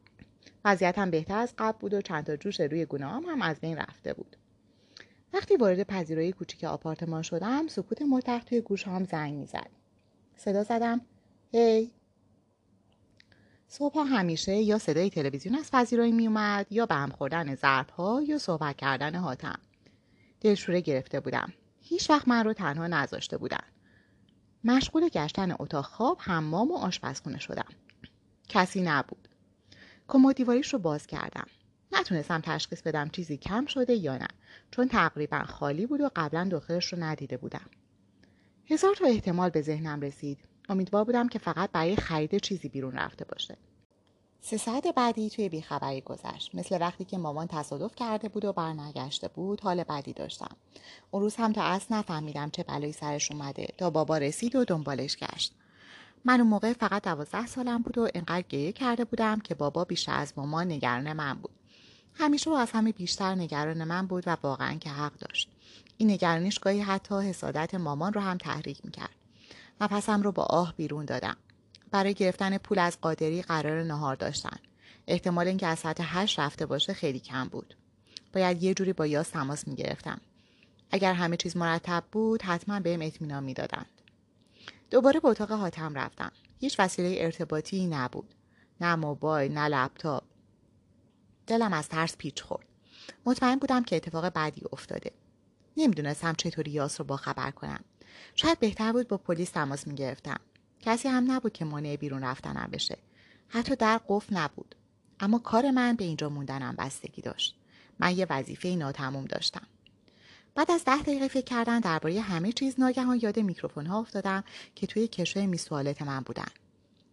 وضعیتم 0.66 1.12
بهتر 1.12 1.38
از 1.38 1.54
قبل 1.58 1.78
بود 1.78 1.94
و 1.94 2.02
چند 2.02 2.26
تا 2.26 2.36
جوش 2.36 2.60
روی 2.60 2.86
گناهام 2.86 3.24
هم 3.24 3.42
از 3.42 3.60
بین 3.60 3.78
رفته 3.78 4.14
بود. 4.14 4.36
وقتی 5.34 5.56
وارد 5.56 5.84
پذیرایی 5.84 6.32
کوچیک 6.32 6.64
آپارتمان 6.64 7.22
شدم 7.22 7.68
سکوت 7.68 8.02
مطلق 8.02 8.44
توی 8.44 8.62
گوشهام 8.62 9.04
زنگ 9.04 9.34
می‌زد. 9.34 9.70
صدا 10.38 10.64
زدم 10.64 11.02
هی؟ 11.52 11.92
صبح 13.68 14.00
همیشه 14.00 14.56
یا 14.56 14.78
صدای 14.78 15.10
تلویزیون 15.10 15.56
از 15.56 15.72
پذیرایی 15.72 16.12
میومد 16.12 16.68
یا 16.70 16.86
به 16.86 16.96
هم 16.96 17.10
خوردن 17.10 17.56
ظرفها 17.56 18.22
یا 18.22 18.38
صحبت 18.38 18.76
کردن 18.78 19.16
حاتم. 19.16 19.60
دلشوره 20.42 20.82
گرفته 20.82 21.20
بودم. 21.20 21.54
هیچ 21.82 22.10
وقت 22.10 22.28
من 22.28 22.46
رو 22.46 22.54
تنها 22.54 22.88
نذاشته 22.88 23.38
بودن. 23.38 23.64
مشغول 24.64 25.10
گشتن 25.10 25.56
اتاق 25.60 25.86
خواب 25.86 26.18
حمام 26.22 26.72
و 26.72 26.78
آشپزخونه 26.78 27.40
شدم. 27.40 27.70
کسی 28.50 28.82
نبود. 28.82 29.28
کمد 30.08 30.42
رو 30.42 30.80
باز 30.80 31.08
کردم. 31.08 31.48
نتونستم 31.92 32.42
تشخیص 32.44 32.82
بدم 32.82 33.10
چیزی 33.10 33.38
کم 33.38 33.66
شده 33.66 33.94
یا 33.94 34.18
نه 34.18 34.28
چون 34.72 34.88
تقریبا 34.88 35.44
خالی 35.44 35.86
بود 35.86 36.02
و 36.02 36.10
قبلا 36.16 36.48
داخلش 36.52 36.94
رو 36.94 37.04
ندیده 37.04 37.38
بودم. 37.38 37.70
هزار 38.66 38.96
تا 38.96 39.06
احتمال 39.06 39.50
به 39.50 39.62
ذهنم 39.62 40.02
رسید. 40.02 40.40
امیدوار 40.70 41.04
بودم 41.04 41.28
که 41.28 41.40
فقط 41.40 41.72
برای 41.72 41.96
خرید 41.96 42.38
چیزی 42.38 42.70
بیرون 42.70 42.92
رفته 42.92 43.26
باشه. 43.26 43.58
سه 44.42 44.58
ساعت 44.58 44.88
بعدی 44.88 45.30
توی 45.30 45.50
بیخبری 45.50 46.02
گذشت. 46.02 46.56
مثل 46.56 46.78
وقتی 46.82 47.06
که 47.06 47.18
مامان 47.18 47.48
تصادف 47.48 47.96
کرده 47.96 48.30
بود 48.30 48.46
و 48.46 48.54
برنگشته 48.54 49.28
بود 49.28 49.62
حال 49.62 49.84
بدی 49.84 50.14
داشتم. 50.14 50.56
اون 51.12 51.22
روز 51.22 51.36
هم 51.36 51.54
تا 51.54 51.64
اصل 51.64 51.96
نفهمیدم 51.96 52.50
چه 52.50 52.64
بلایی 52.64 52.94
سرش 52.94 53.32
اومده. 53.32 53.68
تا 53.78 53.90
بابا 53.90 54.18
رسید 54.18 54.56
و 54.56 54.66
دنبالش 54.66 55.18
گشت. 55.18 55.54
من 56.26 56.40
اون 56.40 56.50
موقع 56.50 56.74
فقط 56.74 57.04
دوازده 57.04 57.48
سالم 57.48 57.82
بود 57.82 57.98
و 57.98 58.08
انقدر 58.16 58.46
گریه 58.50 58.72
کرده 58.72 59.06
بودم 59.06 59.40
که 59.40 59.56
بابا 59.56 59.84
بیشتر 59.84 60.20
از 60.20 60.34
مامان 60.38 60.72
نگران 60.72 61.14
من 61.14 61.34
بود. 61.34 61.52
همیشه 62.14 62.50
و 62.50 62.54
از 62.54 62.72
همه 62.72 62.92
بیشتر 62.92 63.36
نگران 63.36 63.84
من 63.84 64.08
بود 64.08 64.24
و 64.28 64.38
واقعا 64.44 64.74
که 64.74 64.90
حق 64.90 65.14
داشت. 65.14 65.50
این 65.98 66.12
نگرانیش 66.12 66.60
گاهی 66.60 66.82
حتی 66.82 67.16
حسادت 67.16 67.76
مامان 67.76 68.14
رو 68.14 68.22
هم 68.22 68.38
تحریک 68.38 68.86
می‌کرد. 68.86 69.16
نفسم 69.82 70.22
رو 70.22 70.32
با 70.32 70.44
آه 70.44 70.74
بیرون 70.78 71.06
دادم. 71.06 71.38
برای 71.92 72.14
گرفتن 72.14 72.58
پول 72.58 72.80
از 72.80 73.02
قادری 73.02 73.42
قرار 73.42 73.84
نهار 73.84 74.16
داشتن. 74.16 74.58
احتمال 75.08 75.48
اینکه 75.48 75.68
از 75.68 75.80
ساعت 75.80 75.98
هشت 76.02 76.40
رفته 76.40 76.66
باشه 76.66 76.94
خیلی 76.94 77.20
کم 77.20 77.48
بود. 77.48 77.74
باید 78.34 78.64
یه 78.64 78.74
جوری 78.74 78.94
با 78.94 79.08
یاس 79.08 79.30
تماس 79.30 79.68
می‌گرفتم 79.68 80.22
اگر 80.92 81.14
همه 81.14 81.38
چیز 81.38 81.58
مرتب 81.58 82.04
بود 82.12 82.42
حتما 82.42 82.80
بهم 82.80 83.02
اطمینان 83.02 83.44
می‌دادند. 83.44 83.90
دوباره 84.92 85.20
به 85.20 85.28
اتاق 85.28 85.52
حاتم 85.52 85.94
رفتم. 85.94 86.32
هیچ 86.60 86.80
وسیله 86.80 87.16
ارتباطی 87.20 87.88
نبود. 87.88 88.34
نه 88.82 88.96
موبایل 88.96 89.52
نه 89.52 89.68
لپتاپ. 89.68 90.24
دلم 91.48 91.74
از 91.74 91.90
ترس 91.90 92.18
پیچ 92.18 92.42
خورد. 92.44 92.66
مطمئن 93.26 93.56
بودم 93.56 93.84
که 93.84 93.96
اتفاق 93.96 94.30
بعدی 94.30 94.62
افتاده. 94.74 95.12
نمی‌دونستم 95.78 96.34
چطوری 96.34 96.72
یاس 96.72 97.00
رو 97.00 97.06
با 97.06 97.18
خبر 97.18 97.52
کنم. 97.52 97.84
شاید 98.36 98.60
بهتر 98.60 98.92
بود 98.92 99.08
با 99.08 99.18
پلیس 99.18 99.50
تماس 99.50 99.88
می‌گرفتم. 99.88 100.40
کسی 100.82 101.08
هم 101.08 101.32
نبود 101.32 101.54
که 101.54 101.66
مانع 101.66 101.96
بیرون 101.96 102.24
رفتنم 102.24 102.70
بشه. 102.72 102.98
حتی 103.48 103.76
در 103.76 104.00
قفل 104.08 104.38
نبود. 104.38 104.76
اما 105.20 105.40
کار 105.40 105.72
من 105.72 105.96
به 105.96 106.04
اینجا 106.04 106.30
موندنم 106.30 106.76
بستگی 106.78 107.22
داشت. 107.22 107.56
من 108.00 108.18
یه 108.18 108.28
وظیفه 108.30 108.68
ناتموم 108.68 109.26
داشتم. 109.26 109.68
بعد 110.56 110.72
از 110.72 110.86
ده 110.86 111.02
دقیقه 111.02 111.28
فکر 111.28 111.46
کردن 111.46 111.80
درباره 111.80 112.22
همه 112.22 112.52
چیز 112.52 112.76
ناگهان 112.80 113.20
یاد 113.22 113.40
میکروفون 113.40 113.86
ها 113.86 114.00
افتادم 114.00 114.44
که 114.76 114.88
توی 114.88 115.08
کشوی 115.08 115.48
میسوالت 115.48 116.02
من 116.02 116.20
بودن. 116.20 116.48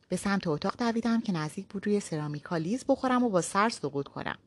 به 0.09 0.17
سمت 0.17 0.47
اتاق 0.47 0.77
دویدم 0.77 1.21
که 1.21 1.33
نزدیک 1.33 1.67
بود 1.67 1.87
روی 1.87 2.01
سرامیکا 2.01 2.57
لیز 2.57 2.85
بخورم 2.89 3.23
و 3.23 3.29
با 3.29 3.41
سر 3.41 3.69
سقوط 3.69 4.09
کنم. 4.09 4.39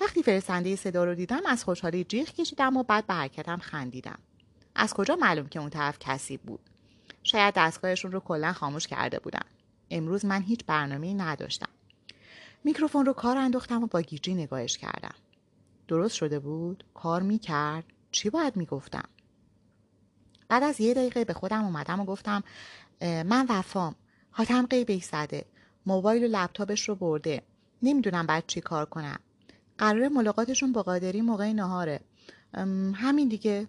وقتی 0.00 0.22
فرستنده 0.22 0.76
صدا 0.76 1.04
رو 1.04 1.14
دیدم 1.14 1.40
از 1.46 1.64
خوشحالی 1.64 2.04
جیغ 2.04 2.28
کشیدم 2.28 2.76
و 2.76 2.82
بعد 2.82 3.06
به 3.06 3.56
خندیدم. 3.56 4.18
از 4.74 4.94
کجا 4.94 5.16
معلوم 5.16 5.48
که 5.48 5.58
اون 5.58 5.70
طرف 5.70 5.98
کسی 5.98 6.36
بود؟ 6.36 6.67
شاید 7.28 7.54
دستگاهشون 7.54 8.12
رو 8.12 8.20
کلا 8.20 8.52
خاموش 8.52 8.86
کرده 8.86 9.18
بودن. 9.18 9.44
امروز 9.90 10.24
من 10.24 10.42
هیچ 10.42 10.60
برنامه‌ای 10.66 11.14
نداشتم. 11.14 11.68
میکروفون 12.64 13.06
رو 13.06 13.12
کار 13.12 13.36
انداختم 13.36 13.82
و 13.82 13.86
با 13.86 14.00
گیجی 14.00 14.34
نگاهش 14.34 14.78
کردم. 14.78 15.14
درست 15.88 16.14
شده 16.14 16.38
بود؟ 16.38 16.84
کار 16.94 17.22
می‌کرد؟ 17.22 17.84
چی 18.10 18.30
باید 18.30 18.56
می‌گفتم؟ 18.56 19.08
بعد 20.48 20.62
از 20.62 20.80
یه 20.80 20.94
دقیقه 20.94 21.24
به 21.24 21.32
خودم 21.32 21.64
اومدم 21.64 22.00
و 22.00 22.04
گفتم 22.04 22.42
من 23.00 23.46
وفام. 23.48 23.94
حاتم 24.30 24.66
قیبش 24.66 25.04
زده. 25.04 25.44
موبایل 25.86 26.24
و 26.24 26.26
لپتاپش 26.26 26.88
رو 26.88 26.94
برده. 26.94 27.42
نمی‌دونم 27.82 28.26
بعد 28.26 28.44
چی 28.46 28.60
کار 28.60 28.84
کنم. 28.84 29.18
قرار 29.78 30.08
ملاقاتشون 30.08 30.72
با 30.72 30.82
قادری 30.82 31.20
موقع 31.20 31.52
نهاره. 31.52 32.00
همین 32.94 33.28
دیگه. 33.28 33.68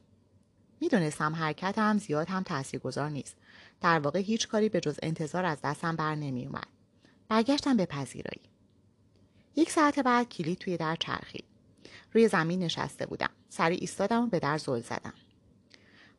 می‌دونستم 0.82 1.36
حرکتم 1.36 1.98
زیاد 1.98 2.30
هم 2.30 2.44
تاثیرگذار 2.44 3.10
نیست. 3.10 3.36
در 3.82 4.00
واقع 4.00 4.20
هیچ 4.20 4.48
کاری 4.48 4.70
به 4.70 4.80
جز 4.80 5.00
انتظار 5.04 5.46
از 5.46 5.58
دستم 5.64 5.96
بر 5.96 6.16
نمی 6.16 6.46
اومد. 6.46 6.68
برگشتم 7.30 7.78
به 7.78 7.86
پذیرایی. 7.86 8.50
یک 9.56 9.72
ساعت 9.72 10.00
بعد 10.00 10.30
کلید 10.30 10.58
توی 10.58 10.78
در 10.78 10.96
چرخید. 10.96 11.46
روی 12.14 12.28
زمین 12.28 12.60
نشسته 12.64 13.06
بودم. 13.06 13.30
سری 13.50 13.76
ایستادم 13.76 14.24
و 14.24 14.28
به 14.28 14.40
در 14.40 14.58
زل 14.58 14.82
زدم. 14.82 15.14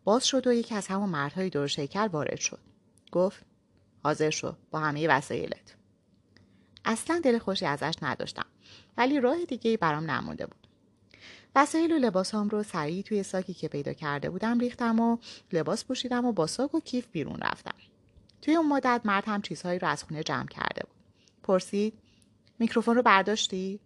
باز 0.05 0.27
شد 0.27 0.46
و 0.46 0.53
یکی 0.53 0.75
از 0.75 0.87
همون 0.87 1.09
مردهای 1.09 1.51
دور 1.51 1.66
شیکل 1.66 2.07
وارد 2.07 2.40
شد. 2.40 2.61
گفت 3.12 3.44
حاضر 4.05 4.31
شو 4.31 4.57
با 4.70 4.79
همه 4.79 5.09
وسایلت. 5.09 5.77
اصلا 6.85 7.20
دل 7.25 7.38
خوشی 7.38 7.66
ازش 7.66 7.94
نداشتم 8.03 8.46
ولی 8.96 9.20
راه 9.20 9.44
دیگه 9.44 9.77
برام 9.77 10.11
نمونده 10.11 10.46
بود. 10.46 10.60
وسایل 11.55 11.93
و 11.93 11.99
لباسام 11.99 12.49
رو 12.49 12.63
سریع 12.63 13.03
توی 13.03 13.23
ساکی 13.23 13.55
که 13.55 13.69
پیدا 13.69 13.93
کرده 13.93 14.31
بودم 14.31 14.59
ریختم 14.59 15.01
و 15.01 15.17
لباس 15.53 15.85
پوشیدم 15.85 16.25
و 16.25 16.33
با 16.33 16.47
ساک 16.47 16.75
و 16.75 16.81
کیف 16.81 17.07
بیرون 17.07 17.39
رفتم. 17.41 17.75
توی 18.43 18.55
اون 18.55 18.69
مدت 18.69 19.01
مرد 19.05 19.25
هم 19.27 19.43
چیزهایی 19.43 19.79
رو 19.79 19.89
از 19.89 20.05
خونه 20.05 20.23
جمع 20.23 20.47
کرده 20.47 20.83
بود. 20.83 20.97
پرسید 21.43 21.99
میکروفون 22.59 22.97
رو 22.97 23.03
برداشتی؟ 23.03 23.81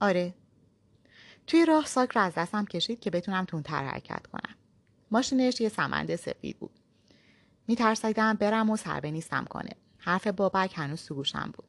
آره. 0.00 0.34
توی 1.46 1.66
راه 1.66 1.86
ساک 1.86 2.10
رو 2.10 2.22
از 2.22 2.34
دستم 2.34 2.64
کشید 2.64 3.00
که 3.00 3.10
بتونم 3.10 3.44
تونتر 3.44 3.84
حرکت 3.84 4.26
کنم. 4.26 4.54
ماشینش 5.10 5.60
یه 5.60 5.68
سمند 5.68 6.16
سفید 6.16 6.58
بود. 6.58 6.70
میترسیدم 7.68 8.34
برم 8.34 8.70
و 8.70 8.76
سر 8.76 9.06
نیستم 9.06 9.44
کنه. 9.44 9.72
حرف 9.98 10.26
بابک 10.26 10.72
هنوز 10.76 11.06
تو 11.06 11.14
گوشم 11.14 11.52
بود. 11.56 11.68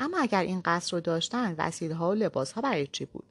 اما 0.00 0.18
اگر 0.18 0.42
این 0.42 0.60
قصر 0.64 0.96
رو 0.96 1.00
داشتن 1.00 1.54
وسیله 1.58 1.94
ها 1.94 2.10
و 2.10 2.14
لباس 2.14 2.52
ها 2.52 2.60
برای 2.60 2.86
چی 2.86 3.04
بود؟ 3.04 3.29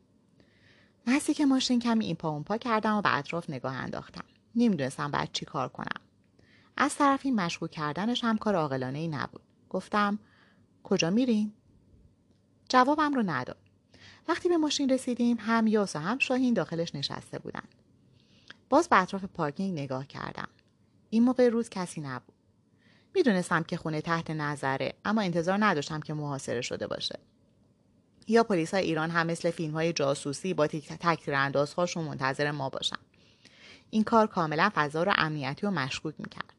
که 1.17 1.45
ماشین 1.45 1.79
کمی 1.79 2.05
این 2.05 2.15
پا 2.15 2.29
اون 2.29 2.43
پا 2.43 2.57
کردم 2.57 2.95
و 2.95 3.01
به 3.01 3.17
اطراف 3.17 3.49
نگاه 3.49 3.75
انداختم. 3.75 4.23
نمی‌دونستم 4.55 5.11
بعد 5.11 5.29
چی 5.33 5.45
کار 5.45 5.69
کنم. 5.69 6.01
از 6.77 6.95
طرفی 6.95 7.31
مشغول 7.31 7.69
کردنش 7.69 8.23
هم 8.23 8.37
کار 8.37 8.55
عاقلانه 8.55 8.99
ای 8.99 9.07
نبود. 9.07 9.41
گفتم 9.69 10.19
کجا 10.83 11.09
میریم 11.09 11.53
جوابم 12.69 13.13
رو 13.13 13.23
نداد. 13.23 13.57
وقتی 14.27 14.49
به 14.49 14.57
ماشین 14.57 14.89
رسیدیم 14.89 15.37
هم 15.39 15.67
یاس 15.67 15.95
و 15.95 15.99
هم 15.99 16.19
شاهین 16.19 16.53
داخلش 16.53 16.95
نشسته 16.95 17.39
بودند. 17.39 17.75
باز 18.69 18.89
به 18.89 19.01
اطراف 19.01 19.23
پارکینگ 19.23 19.79
نگاه 19.79 20.07
کردم. 20.07 20.47
این 21.09 21.23
موقع 21.23 21.49
روز 21.49 21.69
کسی 21.69 22.01
نبود. 22.01 22.35
می‌دونستم 23.15 23.63
که 23.63 23.77
خونه 23.77 24.01
تحت 24.01 24.31
نظره 24.31 24.93
اما 25.05 25.21
انتظار 25.21 25.57
نداشتم 25.65 25.99
که 25.99 26.13
محاصره 26.13 26.61
شده 26.61 26.87
باشه. 26.87 27.19
یا 28.29 28.43
پلیس 28.43 28.73
ایران 28.73 29.09
هم 29.09 29.27
مثل 29.27 29.51
فیلم 29.51 29.73
های 29.73 29.93
جاسوسی 29.93 30.53
با 30.53 30.67
تکتیر 30.67 31.33
اندازهاشون 31.33 32.03
منتظر 32.03 32.51
ما 32.51 32.69
باشن. 32.69 32.97
این 33.89 34.03
کار 34.03 34.27
کاملا 34.27 34.71
فضا 34.75 35.03
رو 35.03 35.13
امنیتی 35.15 35.67
و 35.67 35.71
مشکوک 35.71 36.13
می‌کرد. 36.17 36.53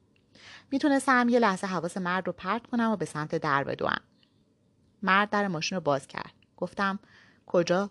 می‌تونستم 0.70 1.28
یه 1.28 1.38
لحظه 1.38 1.66
حواس 1.66 1.96
مرد 1.96 2.26
رو 2.26 2.32
پرت 2.32 2.66
کنم 2.66 2.90
و 2.90 2.96
به 2.96 3.04
سمت 3.04 3.34
در 3.34 3.64
بدوم. 3.64 4.00
مرد 5.02 5.30
در 5.30 5.48
ماشین 5.48 5.76
رو 5.76 5.82
باز 5.82 6.06
کرد. 6.06 6.32
گفتم 6.56 6.98
کجا؟ 7.46 7.90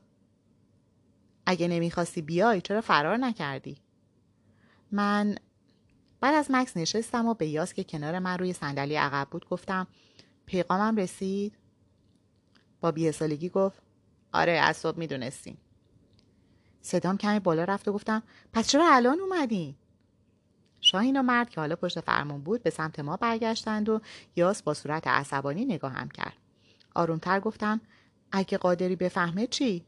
اگه 1.46 1.68
نمی‌خواستی 1.68 2.22
بیای 2.22 2.62
چرا 2.62 2.82
فرار 2.82 3.18
نکردی؟ 3.18 3.78
من 4.92 5.36
بعد 6.22 6.36
از 6.36 6.52
مکس 6.52 6.78
نشستم 6.78 7.26
و 7.26 7.34
به 7.34 7.48
یاس 7.48 7.74
که 7.74 7.84
کنار 7.84 8.20
من 8.20 8.38
روی 8.38 8.54
صندلی 8.54 8.96
عقب 8.96 9.28
بود 9.32 9.50
گفتم 9.50 9.88
پیغامم 10.46 10.96
رسید؟ 10.96 11.59
با 12.82 12.92
بیحسالگی 12.92 13.50
گفت 13.50 13.82
آره 14.34 14.52
از 14.52 14.78
صبح 14.78 14.98
می‌دونستیم. 14.98 15.58
صدام 16.82 17.18
کمی 17.18 17.40
بالا 17.40 17.64
رفت 17.64 17.88
و 17.88 17.94
گفتم 17.94 18.24
پس 18.54 18.68
چرا 18.68 18.96
الان 18.96 19.20
اومدین؟ 19.20 19.76
شاهین 20.82 21.20
و 21.20 21.24
مرد 21.24 21.50
که 21.50 21.62
حالا 21.62 21.76
پشت 21.76 22.00
فرمون 22.02 22.42
بود 22.42 22.64
به 22.64 22.70
سمت 22.70 23.00
ما 23.00 23.18
برگشتند 23.18 23.90
و 23.90 24.02
یاس 24.36 24.64
با 24.64 24.74
صورت 24.74 25.08
عصبانی 25.08 25.66
نگاهم 25.66 26.10
کرد. 26.10 26.34
آرومتر 26.96 27.40
گفتم 27.40 27.82
اگه 28.32 28.58
قادری 28.58 28.96
بفهمه 28.96 29.48
چی؟ 29.48 29.86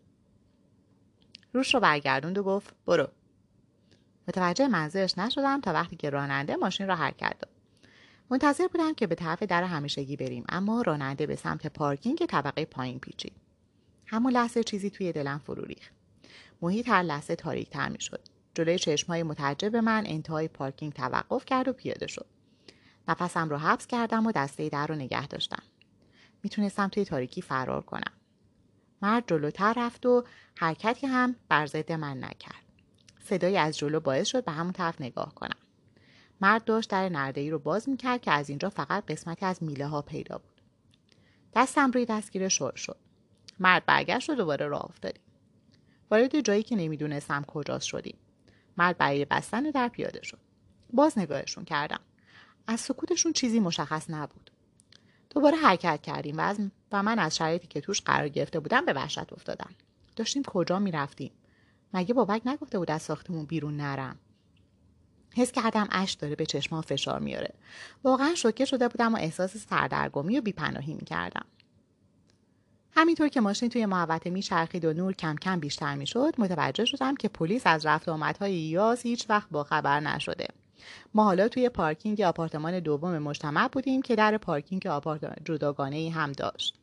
روش 1.53 1.73
رو 1.73 1.79
برگردوند 1.79 2.37
و 2.37 2.43
گفت 2.43 2.73
برو. 2.85 3.07
متوجه 4.27 4.67
منظرش 4.67 5.17
نشدم 5.17 5.61
تا 5.61 5.73
وقتی 5.73 5.95
که 5.95 6.09
راننده 6.09 6.55
ماشین 6.55 6.87
را 6.87 6.95
حرکت 6.95 7.35
داد. 7.39 7.60
منتظر 8.31 8.67
بودم 8.67 8.93
که 8.93 9.07
به 9.07 9.15
طرف 9.15 9.43
در 9.43 9.63
همیشگی 9.63 10.15
بریم 10.15 10.43
اما 10.49 10.81
راننده 10.81 11.25
به 11.25 11.35
سمت 11.35 11.67
پارکینگ 11.67 12.25
طبقه 12.25 12.65
پایین 12.65 12.99
پیچید. 12.99 13.33
همون 14.05 14.33
لحظه 14.33 14.63
چیزی 14.63 14.89
توی 14.89 15.11
دلم 15.11 15.41
فرو 15.45 15.65
ریخت. 15.65 15.91
محیط 16.61 16.89
هر 16.89 17.03
لحظه 17.03 17.35
تاریکتر 17.35 17.89
می‌شد. 17.89 18.21
جلوی 18.55 18.79
چشمهای 18.79 19.23
متعجب 19.23 19.75
من 19.75 20.03
انتهای 20.05 20.47
پارکینگ 20.47 20.93
توقف 20.93 21.45
کرد 21.45 21.67
و 21.67 21.73
پیاده 21.73 22.07
شد. 22.07 22.25
نفسم 23.07 23.49
رو 23.49 23.57
حبس 23.57 23.87
کردم 23.87 24.27
و 24.27 24.31
دسته 24.31 24.69
در 24.69 24.87
رو 24.87 24.95
نگه 24.95 25.27
داشتم. 25.27 25.63
می‌تونستم 26.43 26.87
توی 26.87 27.05
تاریکی 27.05 27.41
فرار 27.41 27.81
کنم. 27.81 28.13
مرد 29.01 29.23
جلوتر 29.27 29.73
رفت 29.77 30.05
و 30.05 30.23
حرکتی 30.57 31.07
هم 31.07 31.35
بر 31.49 31.65
ضد 31.65 31.91
من 31.91 32.17
نکرد. 32.17 32.63
صدایی 33.23 33.57
از 33.57 33.77
جلو 33.77 33.99
باعث 33.99 34.27
شد 34.27 34.45
به 34.45 34.51
همون 34.51 34.73
طرف 34.73 35.01
نگاه 35.01 35.35
کنم. 35.35 35.57
مرد 36.41 36.63
داشت 36.63 36.89
در 36.89 37.09
نرده 37.09 37.41
ای 37.41 37.49
رو 37.49 37.59
باز 37.59 37.89
می‌کرد 37.89 38.21
که 38.21 38.31
از 38.31 38.49
اینجا 38.49 38.69
فقط 38.69 39.05
قسمتی 39.05 39.45
از 39.45 39.63
میله 39.63 39.87
ها 39.87 40.01
پیدا 40.01 40.37
بود. 40.37 40.61
دستم 41.55 41.91
روی 41.91 42.05
دستگیر 42.05 42.47
شور 42.47 42.75
شد. 42.75 42.97
مرد 43.59 43.85
برگشت 43.85 44.29
و 44.29 44.35
دوباره 44.35 44.67
راه 44.67 44.85
افتادیم. 44.85 45.21
وارد 46.11 46.39
جایی 46.39 46.63
که 46.63 46.75
نمی‌دونستم 46.75 47.43
کجاست 47.43 47.85
شدیم. 47.85 48.17
مرد 48.77 48.97
برای 48.97 49.25
بستن 49.25 49.63
در 49.63 49.87
پیاده 49.87 50.23
شد. 50.23 50.39
باز 50.93 51.19
نگاهشون 51.19 51.65
کردم. 51.65 51.99
از 52.67 52.79
سکوتشون 52.79 53.33
چیزی 53.33 53.59
مشخص 53.59 54.09
نبود. 54.09 54.51
دوباره 55.29 55.57
حرکت 55.57 56.01
کردیم 56.01 56.37
و, 56.37 56.41
از 56.41 56.59
و 56.91 57.03
من 57.03 57.19
از 57.19 57.35
شرایطی 57.35 57.67
که 57.67 57.81
توش 57.81 58.01
قرار 58.01 58.29
گرفته 58.29 58.59
بودم 58.59 58.85
به 58.85 58.93
وحشت 58.93 59.33
افتادم. 59.33 59.69
داشتیم 60.15 60.43
کجا 60.43 60.79
می‌رفتیم؟ 60.79 61.31
مگه 61.93 62.13
بابک 62.13 62.41
نگفته 62.45 62.79
بود 62.79 62.91
از 62.91 63.01
ساختمون 63.01 63.45
بیرون 63.45 63.77
نرم؟ 63.77 64.19
حس 65.35 65.51
کردم 65.51 65.87
اش 65.91 66.13
داره 66.13 66.35
به 66.35 66.45
چشمان 66.45 66.81
فشار 66.81 67.19
میاره. 67.19 67.53
واقعا 68.03 68.35
شوکه 68.35 68.65
شده 68.65 68.87
بودم 68.87 69.15
و 69.15 69.17
احساس 69.17 69.57
سردرگمی 69.57 70.37
و 70.37 70.41
بیپناهی 70.41 70.93
می‌کردم. 70.93 71.45
همینطور 72.95 73.27
که 73.27 73.41
ماشین 73.41 73.69
توی 73.69 73.85
محوطه 73.85 74.29
میچرخید 74.29 74.85
و 74.85 74.93
نور 74.93 75.13
کم 75.13 75.35
کم 75.35 75.59
بیشتر 75.59 75.95
می‌شد 75.95 76.33
متوجه 76.37 76.85
شدم 76.85 77.15
که 77.15 77.27
پلیس 77.27 77.61
از 77.65 77.85
رفت 77.85 78.09
آمدهای 78.09 78.53
یاز 78.53 79.01
هیچ 79.01 79.25
وقت 79.29 79.49
با 79.51 79.63
خبر 79.63 79.99
نشده. 79.99 80.47
ما 81.13 81.23
حالا 81.23 81.47
توی 81.47 81.69
پارکینگ 81.69 82.21
آپارتمان 82.21 82.79
دوم 82.79 83.17
مجتمع 83.17 83.67
بودیم 83.67 84.01
که 84.01 84.15
در 84.15 84.37
پارکینگ 84.37 84.87
آپارتمان 84.87 85.35
جداگانه 85.45 85.95
ای 85.95 86.09
هم 86.09 86.31
داشت. 86.31 86.75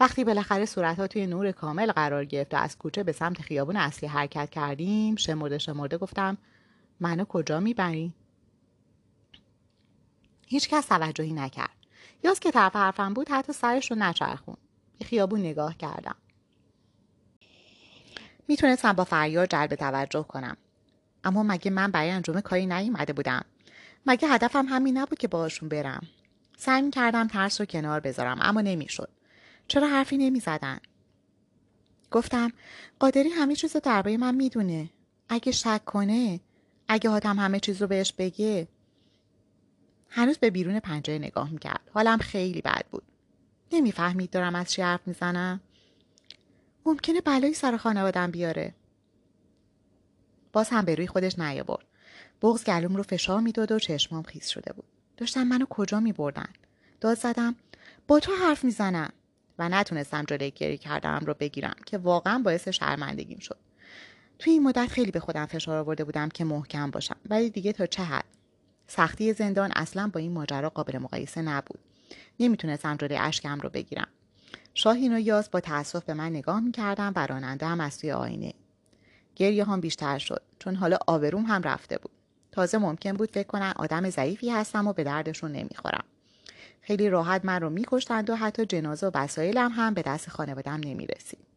وقتی 0.00 0.24
بالاخره 0.24 0.66
صورتها 0.66 1.06
توی 1.06 1.26
نور 1.26 1.52
کامل 1.52 1.92
قرار 1.92 2.24
گرفت 2.24 2.54
و 2.54 2.56
از 2.56 2.78
کوچه 2.78 3.02
به 3.02 3.12
سمت 3.12 3.42
خیابون 3.42 3.76
اصلی 3.76 4.08
حرکت 4.08 4.50
کردیم 4.50 5.16
شمرده 5.16 5.58
شمرده 5.58 5.98
گفتم 5.98 6.38
منو 7.00 7.24
کجا 7.24 7.60
می‌بری؟ 7.60 8.14
هیچکس 10.46 10.86
توجهی 10.86 11.32
نکرد. 11.32 11.76
یاز 12.24 12.40
که 12.40 12.50
طرف 12.50 12.76
حرفم 12.76 13.14
بود 13.14 13.28
حتی 13.30 13.52
سرش 13.52 13.90
رو 13.90 13.96
نچرخون 13.96 14.56
به 14.98 15.04
خیابون 15.04 15.40
نگاه 15.40 15.76
کردم. 15.76 16.16
می‌تونستم 18.48 18.92
با 18.92 19.04
فریاد 19.04 19.50
جلب 19.50 19.74
توجه 19.74 20.22
کنم. 20.22 20.56
اما 21.24 21.42
مگه 21.42 21.70
من 21.70 21.90
برای 21.90 22.10
انجام 22.10 22.40
کاری 22.40 22.66
نیومده 22.66 23.12
بودم؟ 23.12 23.44
مگه 24.06 24.28
هدفم 24.28 24.66
همین 24.68 24.98
نبود 24.98 25.18
که 25.18 25.28
باهاشون 25.28 25.68
برم؟ 25.68 26.06
سعی 26.56 26.90
کردم 26.90 27.28
ترس 27.28 27.60
رو 27.60 27.66
کنار 27.66 28.00
بذارم 28.00 28.38
اما 28.40 28.60
نمی‌شد. 28.60 29.08
چرا 29.68 29.88
حرفی 29.88 30.16
نمی‌زدن؟ 30.16 30.78
گفتم 32.10 32.52
قادری 33.00 33.28
همه 33.28 33.54
چیز 33.54 33.74
رو 33.74 33.80
درباره 33.84 34.16
من 34.16 34.34
می‌دونه. 34.34 34.90
اگه 35.28 35.52
شک 35.52 35.84
کنه 35.84 36.40
اگه 36.92 37.10
حاتم 37.10 37.38
همه 37.38 37.60
چیز 37.60 37.82
رو 37.82 37.88
بهش 37.88 38.12
بگه 38.12 38.68
هنوز 40.08 40.38
به 40.38 40.50
بیرون 40.50 40.80
پنجره 40.80 41.18
نگاه 41.18 41.50
می‌کرد. 41.50 41.90
حالم 41.94 42.18
خیلی 42.18 42.60
بد 42.60 42.84
بود. 42.90 43.02
نمی‌فهمید 43.72 44.30
دارم 44.30 44.54
از 44.54 44.72
چی 44.72 44.82
حرف 44.82 45.00
می‌زنم. 45.06 45.60
ممکنه 46.86 47.20
بلایی 47.20 47.54
سر 47.54 47.76
خانوادم 47.76 48.30
بیاره. 48.30 48.74
باز 50.52 50.68
هم 50.68 50.84
به 50.84 50.94
روی 50.94 51.06
خودش 51.06 51.38
نیاورد. 51.38 51.84
بغز 52.42 52.64
گلوم 52.64 52.96
رو 52.96 53.02
فشار 53.02 53.40
می‌داد 53.40 53.72
و 53.72 53.78
چشمام 53.78 54.22
خیس 54.22 54.48
شده 54.48 54.72
بود. 54.72 54.84
داشتم 55.16 55.42
منو 55.42 55.66
کجا 55.66 56.00
میبردن؟ 56.00 56.48
داد 57.00 57.18
زدم 57.18 57.56
با 58.08 58.20
تو 58.20 58.32
حرف 58.32 58.64
می‌زنم. 58.64 59.12
و 59.58 59.68
نتونستم 59.68 60.24
جلوی 60.24 60.50
گری 60.50 60.78
کردم 60.78 61.20
رو 61.26 61.34
بگیرم 61.34 61.76
که 61.86 61.98
واقعا 61.98 62.38
باعث 62.38 62.68
شرمندگیم 62.68 63.38
شد. 63.38 63.58
توی 64.40 64.52
این 64.52 64.62
مدت 64.62 64.86
خیلی 64.86 65.10
به 65.10 65.20
خودم 65.20 65.46
فشار 65.46 65.78
آورده 65.78 66.04
بودم 66.04 66.28
که 66.28 66.44
محکم 66.44 66.90
باشم. 66.90 67.16
ولی 67.30 67.50
دیگه 67.50 67.72
تا 67.72 67.86
چه 67.86 68.02
حد؟ 68.02 68.24
سختی 68.86 69.32
زندان 69.32 69.72
اصلا 69.76 70.10
با 70.12 70.20
این 70.20 70.32
ماجرا 70.32 70.68
قابل 70.68 70.98
مقایسه 70.98 71.42
نبود. 71.42 71.78
نمی‌تونستم 72.40 72.96
جلوی 72.96 73.16
اشکم 73.16 73.60
رو 73.60 73.68
بگیرم. 73.68 74.08
شاهین 74.74 75.16
و 75.16 75.18
یاز 75.20 75.50
با 75.50 75.60
تاسف 75.60 76.04
به 76.04 76.14
من 76.14 76.30
نگاه 76.30 76.60
می‌کردم 76.60 77.12
و 77.16 77.26
راننده 77.26 77.66
هم 77.66 77.80
از 77.80 77.98
توی 77.98 78.12
آینه. 78.12 78.52
گریه 79.36 79.64
هم 79.64 79.80
بیشتر 79.80 80.18
شد 80.18 80.42
چون 80.58 80.74
حالا 80.74 80.98
آبروم 81.06 81.44
هم 81.44 81.62
رفته 81.62 81.98
بود. 81.98 82.12
تازه 82.52 82.78
ممکن 82.78 83.12
بود 83.12 83.30
فکر 83.30 83.46
کنن 83.46 83.72
آدم 83.76 84.10
ضعیفی 84.10 84.50
هستم 84.50 84.86
و 84.86 84.92
به 84.92 85.04
دردشون 85.04 85.52
نمی‌خورم. 85.52 86.04
خیلی 86.82 87.10
راحت 87.10 87.44
من 87.44 87.60
رو 87.60 87.70
میکشتند 87.70 88.30
و 88.30 88.36
حتی 88.36 88.66
جنازه 88.66 89.06
و 89.06 89.10
وسایلم 89.14 89.72
هم 89.74 89.94
به 89.94 90.02
دست 90.02 90.30
خانوادم 90.30 90.80
نمی‌رسید. 90.84 91.49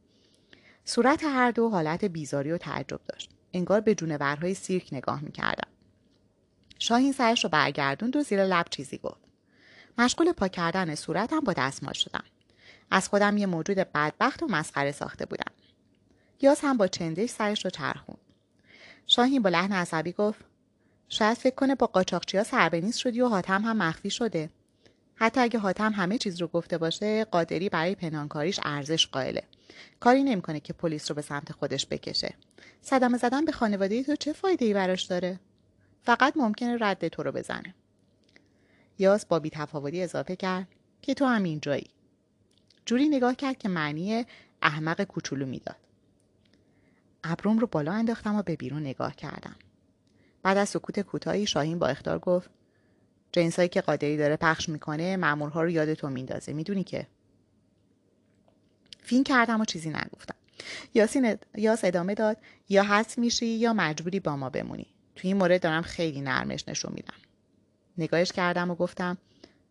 صورت 0.85 1.23
هر 1.23 1.51
دو 1.51 1.69
حالت 1.69 2.05
بیزاری 2.05 2.51
و 2.51 2.57
تعجب 2.57 2.99
داشت. 3.07 3.29
انگار 3.53 3.81
به 3.81 3.95
جونورهای 3.95 4.53
سیرک 4.53 4.89
نگاه 4.91 5.21
می‌کردم. 5.21 5.69
شاهین 6.79 7.11
سرش 7.11 7.43
رو 7.43 7.49
برگردوند 7.49 8.15
و 8.15 8.21
زیر 8.21 8.45
لب 8.45 8.65
چیزی 8.69 8.97
گفت. 8.97 9.21
مشغول 9.97 10.31
پا 10.31 10.47
کردن 10.47 10.95
صورتم 10.95 11.39
با 11.39 11.53
دستمال 11.53 11.93
شدم. 11.93 12.23
از 12.91 13.09
خودم 13.09 13.37
یه 13.37 13.45
موجود 13.45 13.77
بدبخت 13.77 14.43
و 14.43 14.47
مسخره 14.47 14.91
ساخته 14.91 15.25
بودم. 15.25 15.51
یاز 16.41 16.59
هم 16.63 16.77
با 16.77 16.87
چندش 16.87 17.29
سرش 17.29 17.65
رو 17.65 17.71
چرخون 17.71 18.17
شاهین 19.07 19.41
با 19.41 19.49
لحن 19.49 19.71
عصبی 19.71 20.11
گفت 20.11 20.39
شاید 21.09 21.37
فکر 21.37 21.55
کنه 21.55 21.75
با 21.75 21.87
قاچاقچی 21.87 22.37
ها 22.37 22.43
سربنیز 22.43 22.97
شدی 22.97 23.21
و 23.21 23.27
حاتم 23.27 23.61
هم 23.61 23.77
مخفی 23.77 24.09
شده. 24.09 24.49
حتی 25.15 25.41
اگه 25.41 25.59
حاتم 25.59 25.93
همه 25.93 26.17
چیز 26.17 26.41
رو 26.41 26.47
گفته 26.47 26.77
باشه 26.77 27.25
قادری 27.25 27.69
برای 27.69 27.95
پنهانکاریش 27.95 28.59
ارزش 28.63 29.07
قائله. 29.07 29.43
کاری 29.99 30.23
نمی‌کنه 30.23 30.59
که 30.59 30.73
پلیس 30.73 31.11
رو 31.11 31.15
به 31.15 31.21
سمت 31.21 31.51
خودش 31.51 31.87
بکشه. 31.87 32.33
صدمه 32.81 33.17
زدن 33.17 33.45
به 33.45 33.51
خانواده 33.51 34.03
تو 34.03 34.15
چه 34.15 34.33
فایده 34.33 34.65
ای 34.65 34.73
براش 34.73 35.03
داره؟ 35.03 35.39
فقط 36.01 36.37
ممکنه 36.37 36.77
رد 36.81 37.07
تو 37.07 37.23
رو 37.23 37.31
بزنه. 37.31 37.75
یاس 38.99 39.25
با 39.25 39.39
بیتفاوتی 39.39 40.01
اضافه 40.01 40.35
کرد 40.35 40.67
که 41.01 41.13
تو 41.13 41.25
هم 41.25 41.43
اینجایی. 41.43 41.89
جوری 42.85 43.09
نگاه 43.09 43.35
کرد 43.35 43.57
که 43.57 43.69
معنی 43.69 44.25
احمق 44.61 45.01
کوچولو 45.01 45.45
می‌داد. 45.45 45.75
ابروم 47.23 47.59
رو 47.59 47.67
بالا 47.67 47.91
انداختم 47.91 48.35
و 48.35 48.41
به 48.41 48.55
بیرون 48.55 48.81
نگاه 48.81 49.15
کردم. 49.15 49.55
بعد 50.43 50.57
از 50.57 50.69
سکوت 50.69 50.99
کوتاهی 50.99 51.45
شاهین 51.45 51.79
با 51.79 51.87
اختار 51.87 52.19
گفت 52.19 52.49
جنسایی 53.31 53.69
که 53.69 53.81
قادری 53.81 54.17
داره 54.17 54.35
پخش 54.35 54.69
می‌کنه 54.69 55.17
مامورها 55.17 55.63
رو 55.63 55.69
یاد 55.69 55.93
تو 55.93 56.09
میندازه. 56.09 56.53
می‌دونی 56.53 56.83
که؟ 56.83 57.07
فین 59.03 59.23
کردم 59.23 59.61
و 59.61 59.65
چیزی 59.65 59.89
نگفتم. 59.89 60.35
یاسین 60.93 61.37
یاس 61.55 61.83
ادامه 61.83 62.13
داد 62.13 62.37
یا 62.69 62.83
هست 62.83 63.17
میشی 63.17 63.45
یا 63.45 63.73
مجبوری 63.73 64.19
با 64.19 64.35
ما 64.35 64.49
بمونی. 64.49 64.87
تو 65.15 65.27
این 65.27 65.37
مورد 65.37 65.61
دارم 65.61 65.81
خیلی 65.81 66.21
نرمش 66.21 66.67
نشون 66.67 66.93
میدم. 66.95 67.17
نگاهش 67.97 68.31
کردم 68.31 68.71
و 68.71 68.75
گفتم 68.75 69.17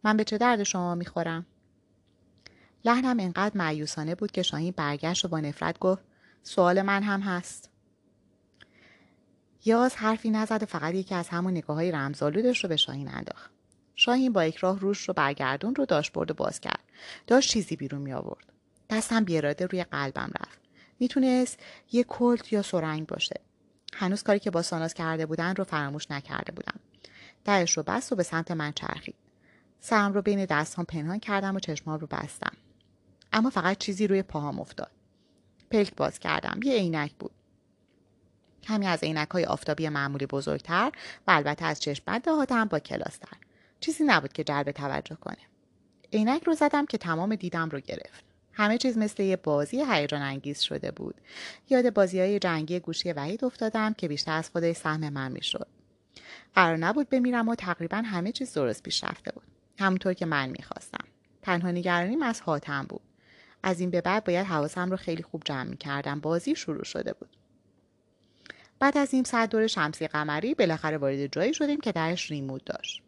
من 0.04 0.16
به 0.16 0.24
چه 0.24 0.38
درد 0.38 0.62
شما 0.62 0.94
می‌خورم؟ 0.94 1.46
لحنم 2.84 3.20
انقدر 3.20 3.56
معیوسانه 3.56 4.14
بود 4.14 4.30
که 4.30 4.42
شاهین 4.42 4.74
برگشت 4.76 5.24
و 5.24 5.28
با 5.28 5.40
نفرت 5.40 5.78
گفت 5.78 6.02
سوال 6.42 6.82
من 6.82 7.02
هم 7.02 7.20
هست. 7.20 7.70
یاز 9.64 9.94
حرفی 9.94 10.30
نزد 10.30 10.62
و 10.62 10.66
فقط 10.66 10.94
یکی 10.94 11.14
از 11.14 11.28
همون 11.28 11.52
نگاه 11.52 11.76
های 11.76 11.92
رمزالودش 11.92 12.64
رو 12.64 12.68
به 12.68 12.76
شاهین 12.76 13.08
انداخت. 13.08 13.50
شاهین 13.94 14.32
با 14.32 14.40
اکراه 14.40 14.80
روش 14.80 15.08
رو 15.08 15.14
برگردون 15.14 15.74
رو 15.74 15.86
داشبورد 15.86 16.30
و 16.30 16.34
باز 16.34 16.60
کرد. 16.60 16.84
داشت 17.26 17.50
چیزی 17.50 17.76
بیرون 17.76 18.02
می 18.02 18.12
آورد 18.12 18.51
دستم 18.92 19.24
بیاراده 19.24 19.66
روی 19.66 19.84
قلبم 19.84 20.30
رفت. 20.40 20.60
می‌تونست 20.98 21.58
یه 21.92 22.04
کلت 22.04 22.52
یا 22.52 22.62
سرنگ 22.62 23.06
باشه. 23.06 23.40
هنوز 23.94 24.22
کاری 24.22 24.38
که 24.38 24.50
با 24.50 24.62
ساناز 24.62 24.94
کرده 24.94 25.26
بودن 25.26 25.56
رو 25.56 25.64
فراموش 25.64 26.10
نکرده 26.10 26.52
بودم. 26.52 26.80
درش 27.44 27.76
رو 27.76 27.82
بست 27.82 28.12
و 28.12 28.16
به 28.16 28.22
سمت 28.22 28.50
من 28.50 28.72
چرخید. 28.72 29.14
سرم 29.80 30.12
رو 30.12 30.22
بین 30.22 30.44
دستام 30.44 30.84
پنهان 30.84 31.18
کردم 31.18 31.56
و 31.56 31.60
چشمام 31.60 31.98
رو 31.98 32.06
بستم. 32.06 32.52
اما 33.32 33.50
فقط 33.50 33.78
چیزی 33.78 34.06
روی 34.06 34.22
پاهام 34.22 34.60
افتاد. 34.60 34.90
پلک 35.70 35.94
باز 35.94 36.18
کردم. 36.18 36.60
یه 36.62 36.74
عینک 36.74 37.12
بود. 37.18 37.32
کمی 38.62 38.86
از 38.86 39.02
عینک 39.02 39.30
های 39.30 39.44
آفتابی 39.44 39.88
معمولی 39.88 40.26
بزرگتر 40.26 40.92
و 41.26 41.30
البته 41.30 41.64
از 41.64 41.80
چشم 41.80 42.02
بند 42.06 42.28
هم 42.50 42.68
با 42.68 42.78
کلاستر. 42.78 43.36
چیزی 43.80 44.04
نبود 44.04 44.32
که 44.32 44.44
جلب 44.44 44.70
توجه 44.70 45.16
کنه. 45.16 45.38
عینک 46.12 46.44
رو 46.44 46.54
زدم 46.54 46.86
که 46.86 46.98
تمام 46.98 47.34
دیدم 47.34 47.68
رو 47.68 47.80
گرفت. 47.80 48.31
همه 48.52 48.78
چیز 48.78 48.98
مثل 48.98 49.22
یه 49.22 49.36
بازی 49.36 49.84
هیجان 49.88 50.22
انگیز 50.22 50.60
شده 50.60 50.90
بود. 50.90 51.14
یاد 51.70 51.94
بازی 51.94 52.20
های 52.20 52.38
جنگی 52.38 52.80
گوشی 52.80 53.12
وحید 53.12 53.44
افتادم 53.44 53.92
که 53.92 54.08
بیشتر 54.08 54.32
از 54.32 54.50
خودش 54.50 54.76
سهم 54.76 55.08
من 55.08 55.32
می‌شد. 55.32 55.66
قرار 56.54 56.76
نبود 56.76 57.08
بمیرم 57.08 57.48
و 57.48 57.54
تقریبا 57.54 57.96
همه 57.96 58.32
چیز 58.32 58.54
درست 58.54 58.82
پیش 58.82 59.04
رفته 59.04 59.32
بود. 59.32 59.42
همونطور 59.78 60.14
که 60.14 60.26
من 60.26 60.48
می‌خواستم. 60.48 61.04
تنها 61.42 61.70
نگرانیم 61.70 62.22
از 62.22 62.40
حاتم 62.40 62.86
بود. 62.88 63.00
از 63.62 63.80
این 63.80 63.90
به 63.90 64.00
بعد 64.00 64.24
باید 64.24 64.46
حواسم 64.46 64.90
رو 64.90 64.96
خیلی 64.96 65.22
خوب 65.22 65.42
جمع 65.44 65.64
می‌کردم. 65.70 66.20
بازی 66.20 66.56
شروع 66.56 66.84
شده 66.84 67.12
بود. 67.12 67.28
بعد 68.78 68.98
از 68.98 69.14
این 69.14 69.24
ساعت 69.24 69.50
دور 69.50 69.66
شمسی 69.66 70.06
قمری 70.06 70.54
بالاخره 70.54 70.98
وارد 70.98 71.26
جایی 71.26 71.54
شدیم 71.54 71.80
که 71.80 71.92
درش 71.92 72.30
ریموت 72.30 72.64
داشت. 72.64 73.02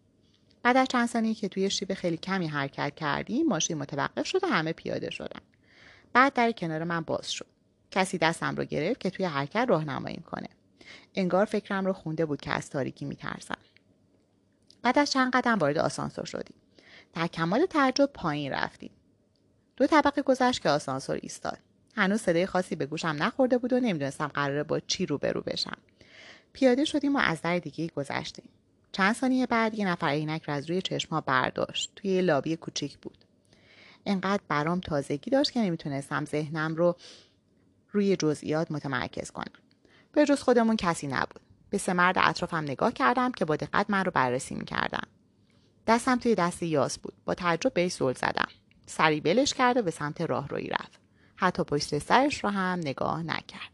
بعد 0.64 0.76
از 0.76 0.88
چند 0.88 1.08
ثانیه 1.08 1.34
که 1.34 1.48
توی 1.48 1.70
شیب 1.70 1.94
خیلی 1.94 2.16
کمی 2.16 2.46
حرکت 2.46 2.94
کردیم 2.94 3.46
ماشین 3.46 3.78
متوقف 3.78 4.26
شد 4.26 4.44
و 4.44 4.46
همه 4.46 4.72
پیاده 4.72 5.10
شدن. 5.10 5.40
بعد 6.12 6.32
در 6.32 6.52
کنار 6.52 6.84
من 6.84 7.00
باز 7.00 7.32
شد. 7.32 7.46
کسی 7.90 8.18
دستم 8.18 8.56
رو 8.56 8.64
گرفت 8.64 9.00
که 9.00 9.10
توی 9.10 9.26
حرکت 9.26 9.66
راهنمایی 9.68 10.16
کنه. 10.16 10.48
انگار 11.14 11.44
فکرم 11.44 11.86
رو 11.86 11.92
خونده 11.92 12.26
بود 12.26 12.40
که 12.40 12.50
از 12.50 12.70
تاریکی 12.70 13.04
میترسم. 13.04 13.58
بعد 14.82 14.98
از 14.98 15.10
چند 15.10 15.32
قدم 15.32 15.58
وارد 15.58 15.78
آسانسور 15.78 16.24
شدیم. 16.24 16.56
در 17.14 17.26
کمال 17.26 17.66
تعجب 17.66 18.10
پایین 18.14 18.52
رفتیم. 18.52 18.90
دو 19.76 19.86
طبقه 19.86 20.22
گذشت 20.22 20.62
که 20.62 20.70
آسانسور 20.70 21.18
ایستاد. 21.22 21.58
هنوز 21.96 22.20
صدای 22.20 22.46
خاصی 22.46 22.76
به 22.76 22.86
گوشم 22.86 23.16
نخورده 23.18 23.58
بود 23.58 23.72
و 23.72 23.80
نمی‌دونستم 23.80 24.26
قراره 24.26 24.62
با 24.62 24.80
چی 24.80 25.06
روبرو 25.06 25.40
بشم. 25.40 25.76
پیاده 26.52 26.84
شدیم 26.84 27.16
و 27.16 27.18
از 27.18 27.42
در 27.42 27.58
دیگه 27.58 27.86
گذشتیم. 27.86 28.48
چند 28.94 29.14
ثانیه 29.14 29.46
بعد 29.46 29.74
یه 29.74 29.88
نفر 29.88 30.08
عینک 30.08 30.42
را 30.42 30.54
از 30.54 30.70
روی 30.70 30.82
چشمها 30.82 31.20
برداشت. 31.20 31.92
توی 31.96 32.10
یه 32.10 32.20
لابی 32.20 32.56
کوچیک 32.56 32.98
بود. 32.98 33.24
انقدر 34.06 34.42
برام 34.48 34.80
تازگی 34.80 35.30
داشت 35.30 35.50
که 35.52 35.60
نمی‌تونستم 35.60 36.24
ذهنم 36.24 36.74
رو 36.74 36.96
روی 37.92 38.16
جزئیات 38.16 38.70
متمرکز 38.70 39.30
کنم. 39.30 39.52
به 40.12 40.26
جز 40.26 40.40
خودمون 40.42 40.76
کسی 40.76 41.06
نبود. 41.06 41.40
به 41.70 41.78
سه 41.78 41.92
مرد 41.92 42.18
اطرافم 42.18 42.56
نگاه 42.56 42.92
کردم 42.92 43.32
که 43.32 43.44
با 43.44 43.56
دقت 43.56 43.86
من 43.90 44.04
رو 44.04 44.10
بررسی 44.10 44.54
می‌کردم 44.54 45.06
دستم 45.86 46.18
توی 46.18 46.34
دست 46.34 46.62
یاس 46.62 46.98
بود. 46.98 47.14
با 47.24 47.34
تعجب 47.34 47.74
بهش 47.74 47.92
زل 47.92 48.12
زدم. 48.12 48.48
سری 48.86 49.20
بلش 49.20 49.54
کرد 49.54 49.76
و 49.76 49.82
به 49.82 49.90
سمت 49.90 50.20
راهرویی 50.20 50.68
رفت. 50.68 51.00
حتی 51.36 51.64
پشت 51.64 51.98
سرش 51.98 52.44
را 52.44 52.50
هم 52.50 52.78
نگاه 52.78 53.22
نکرد. 53.22 53.73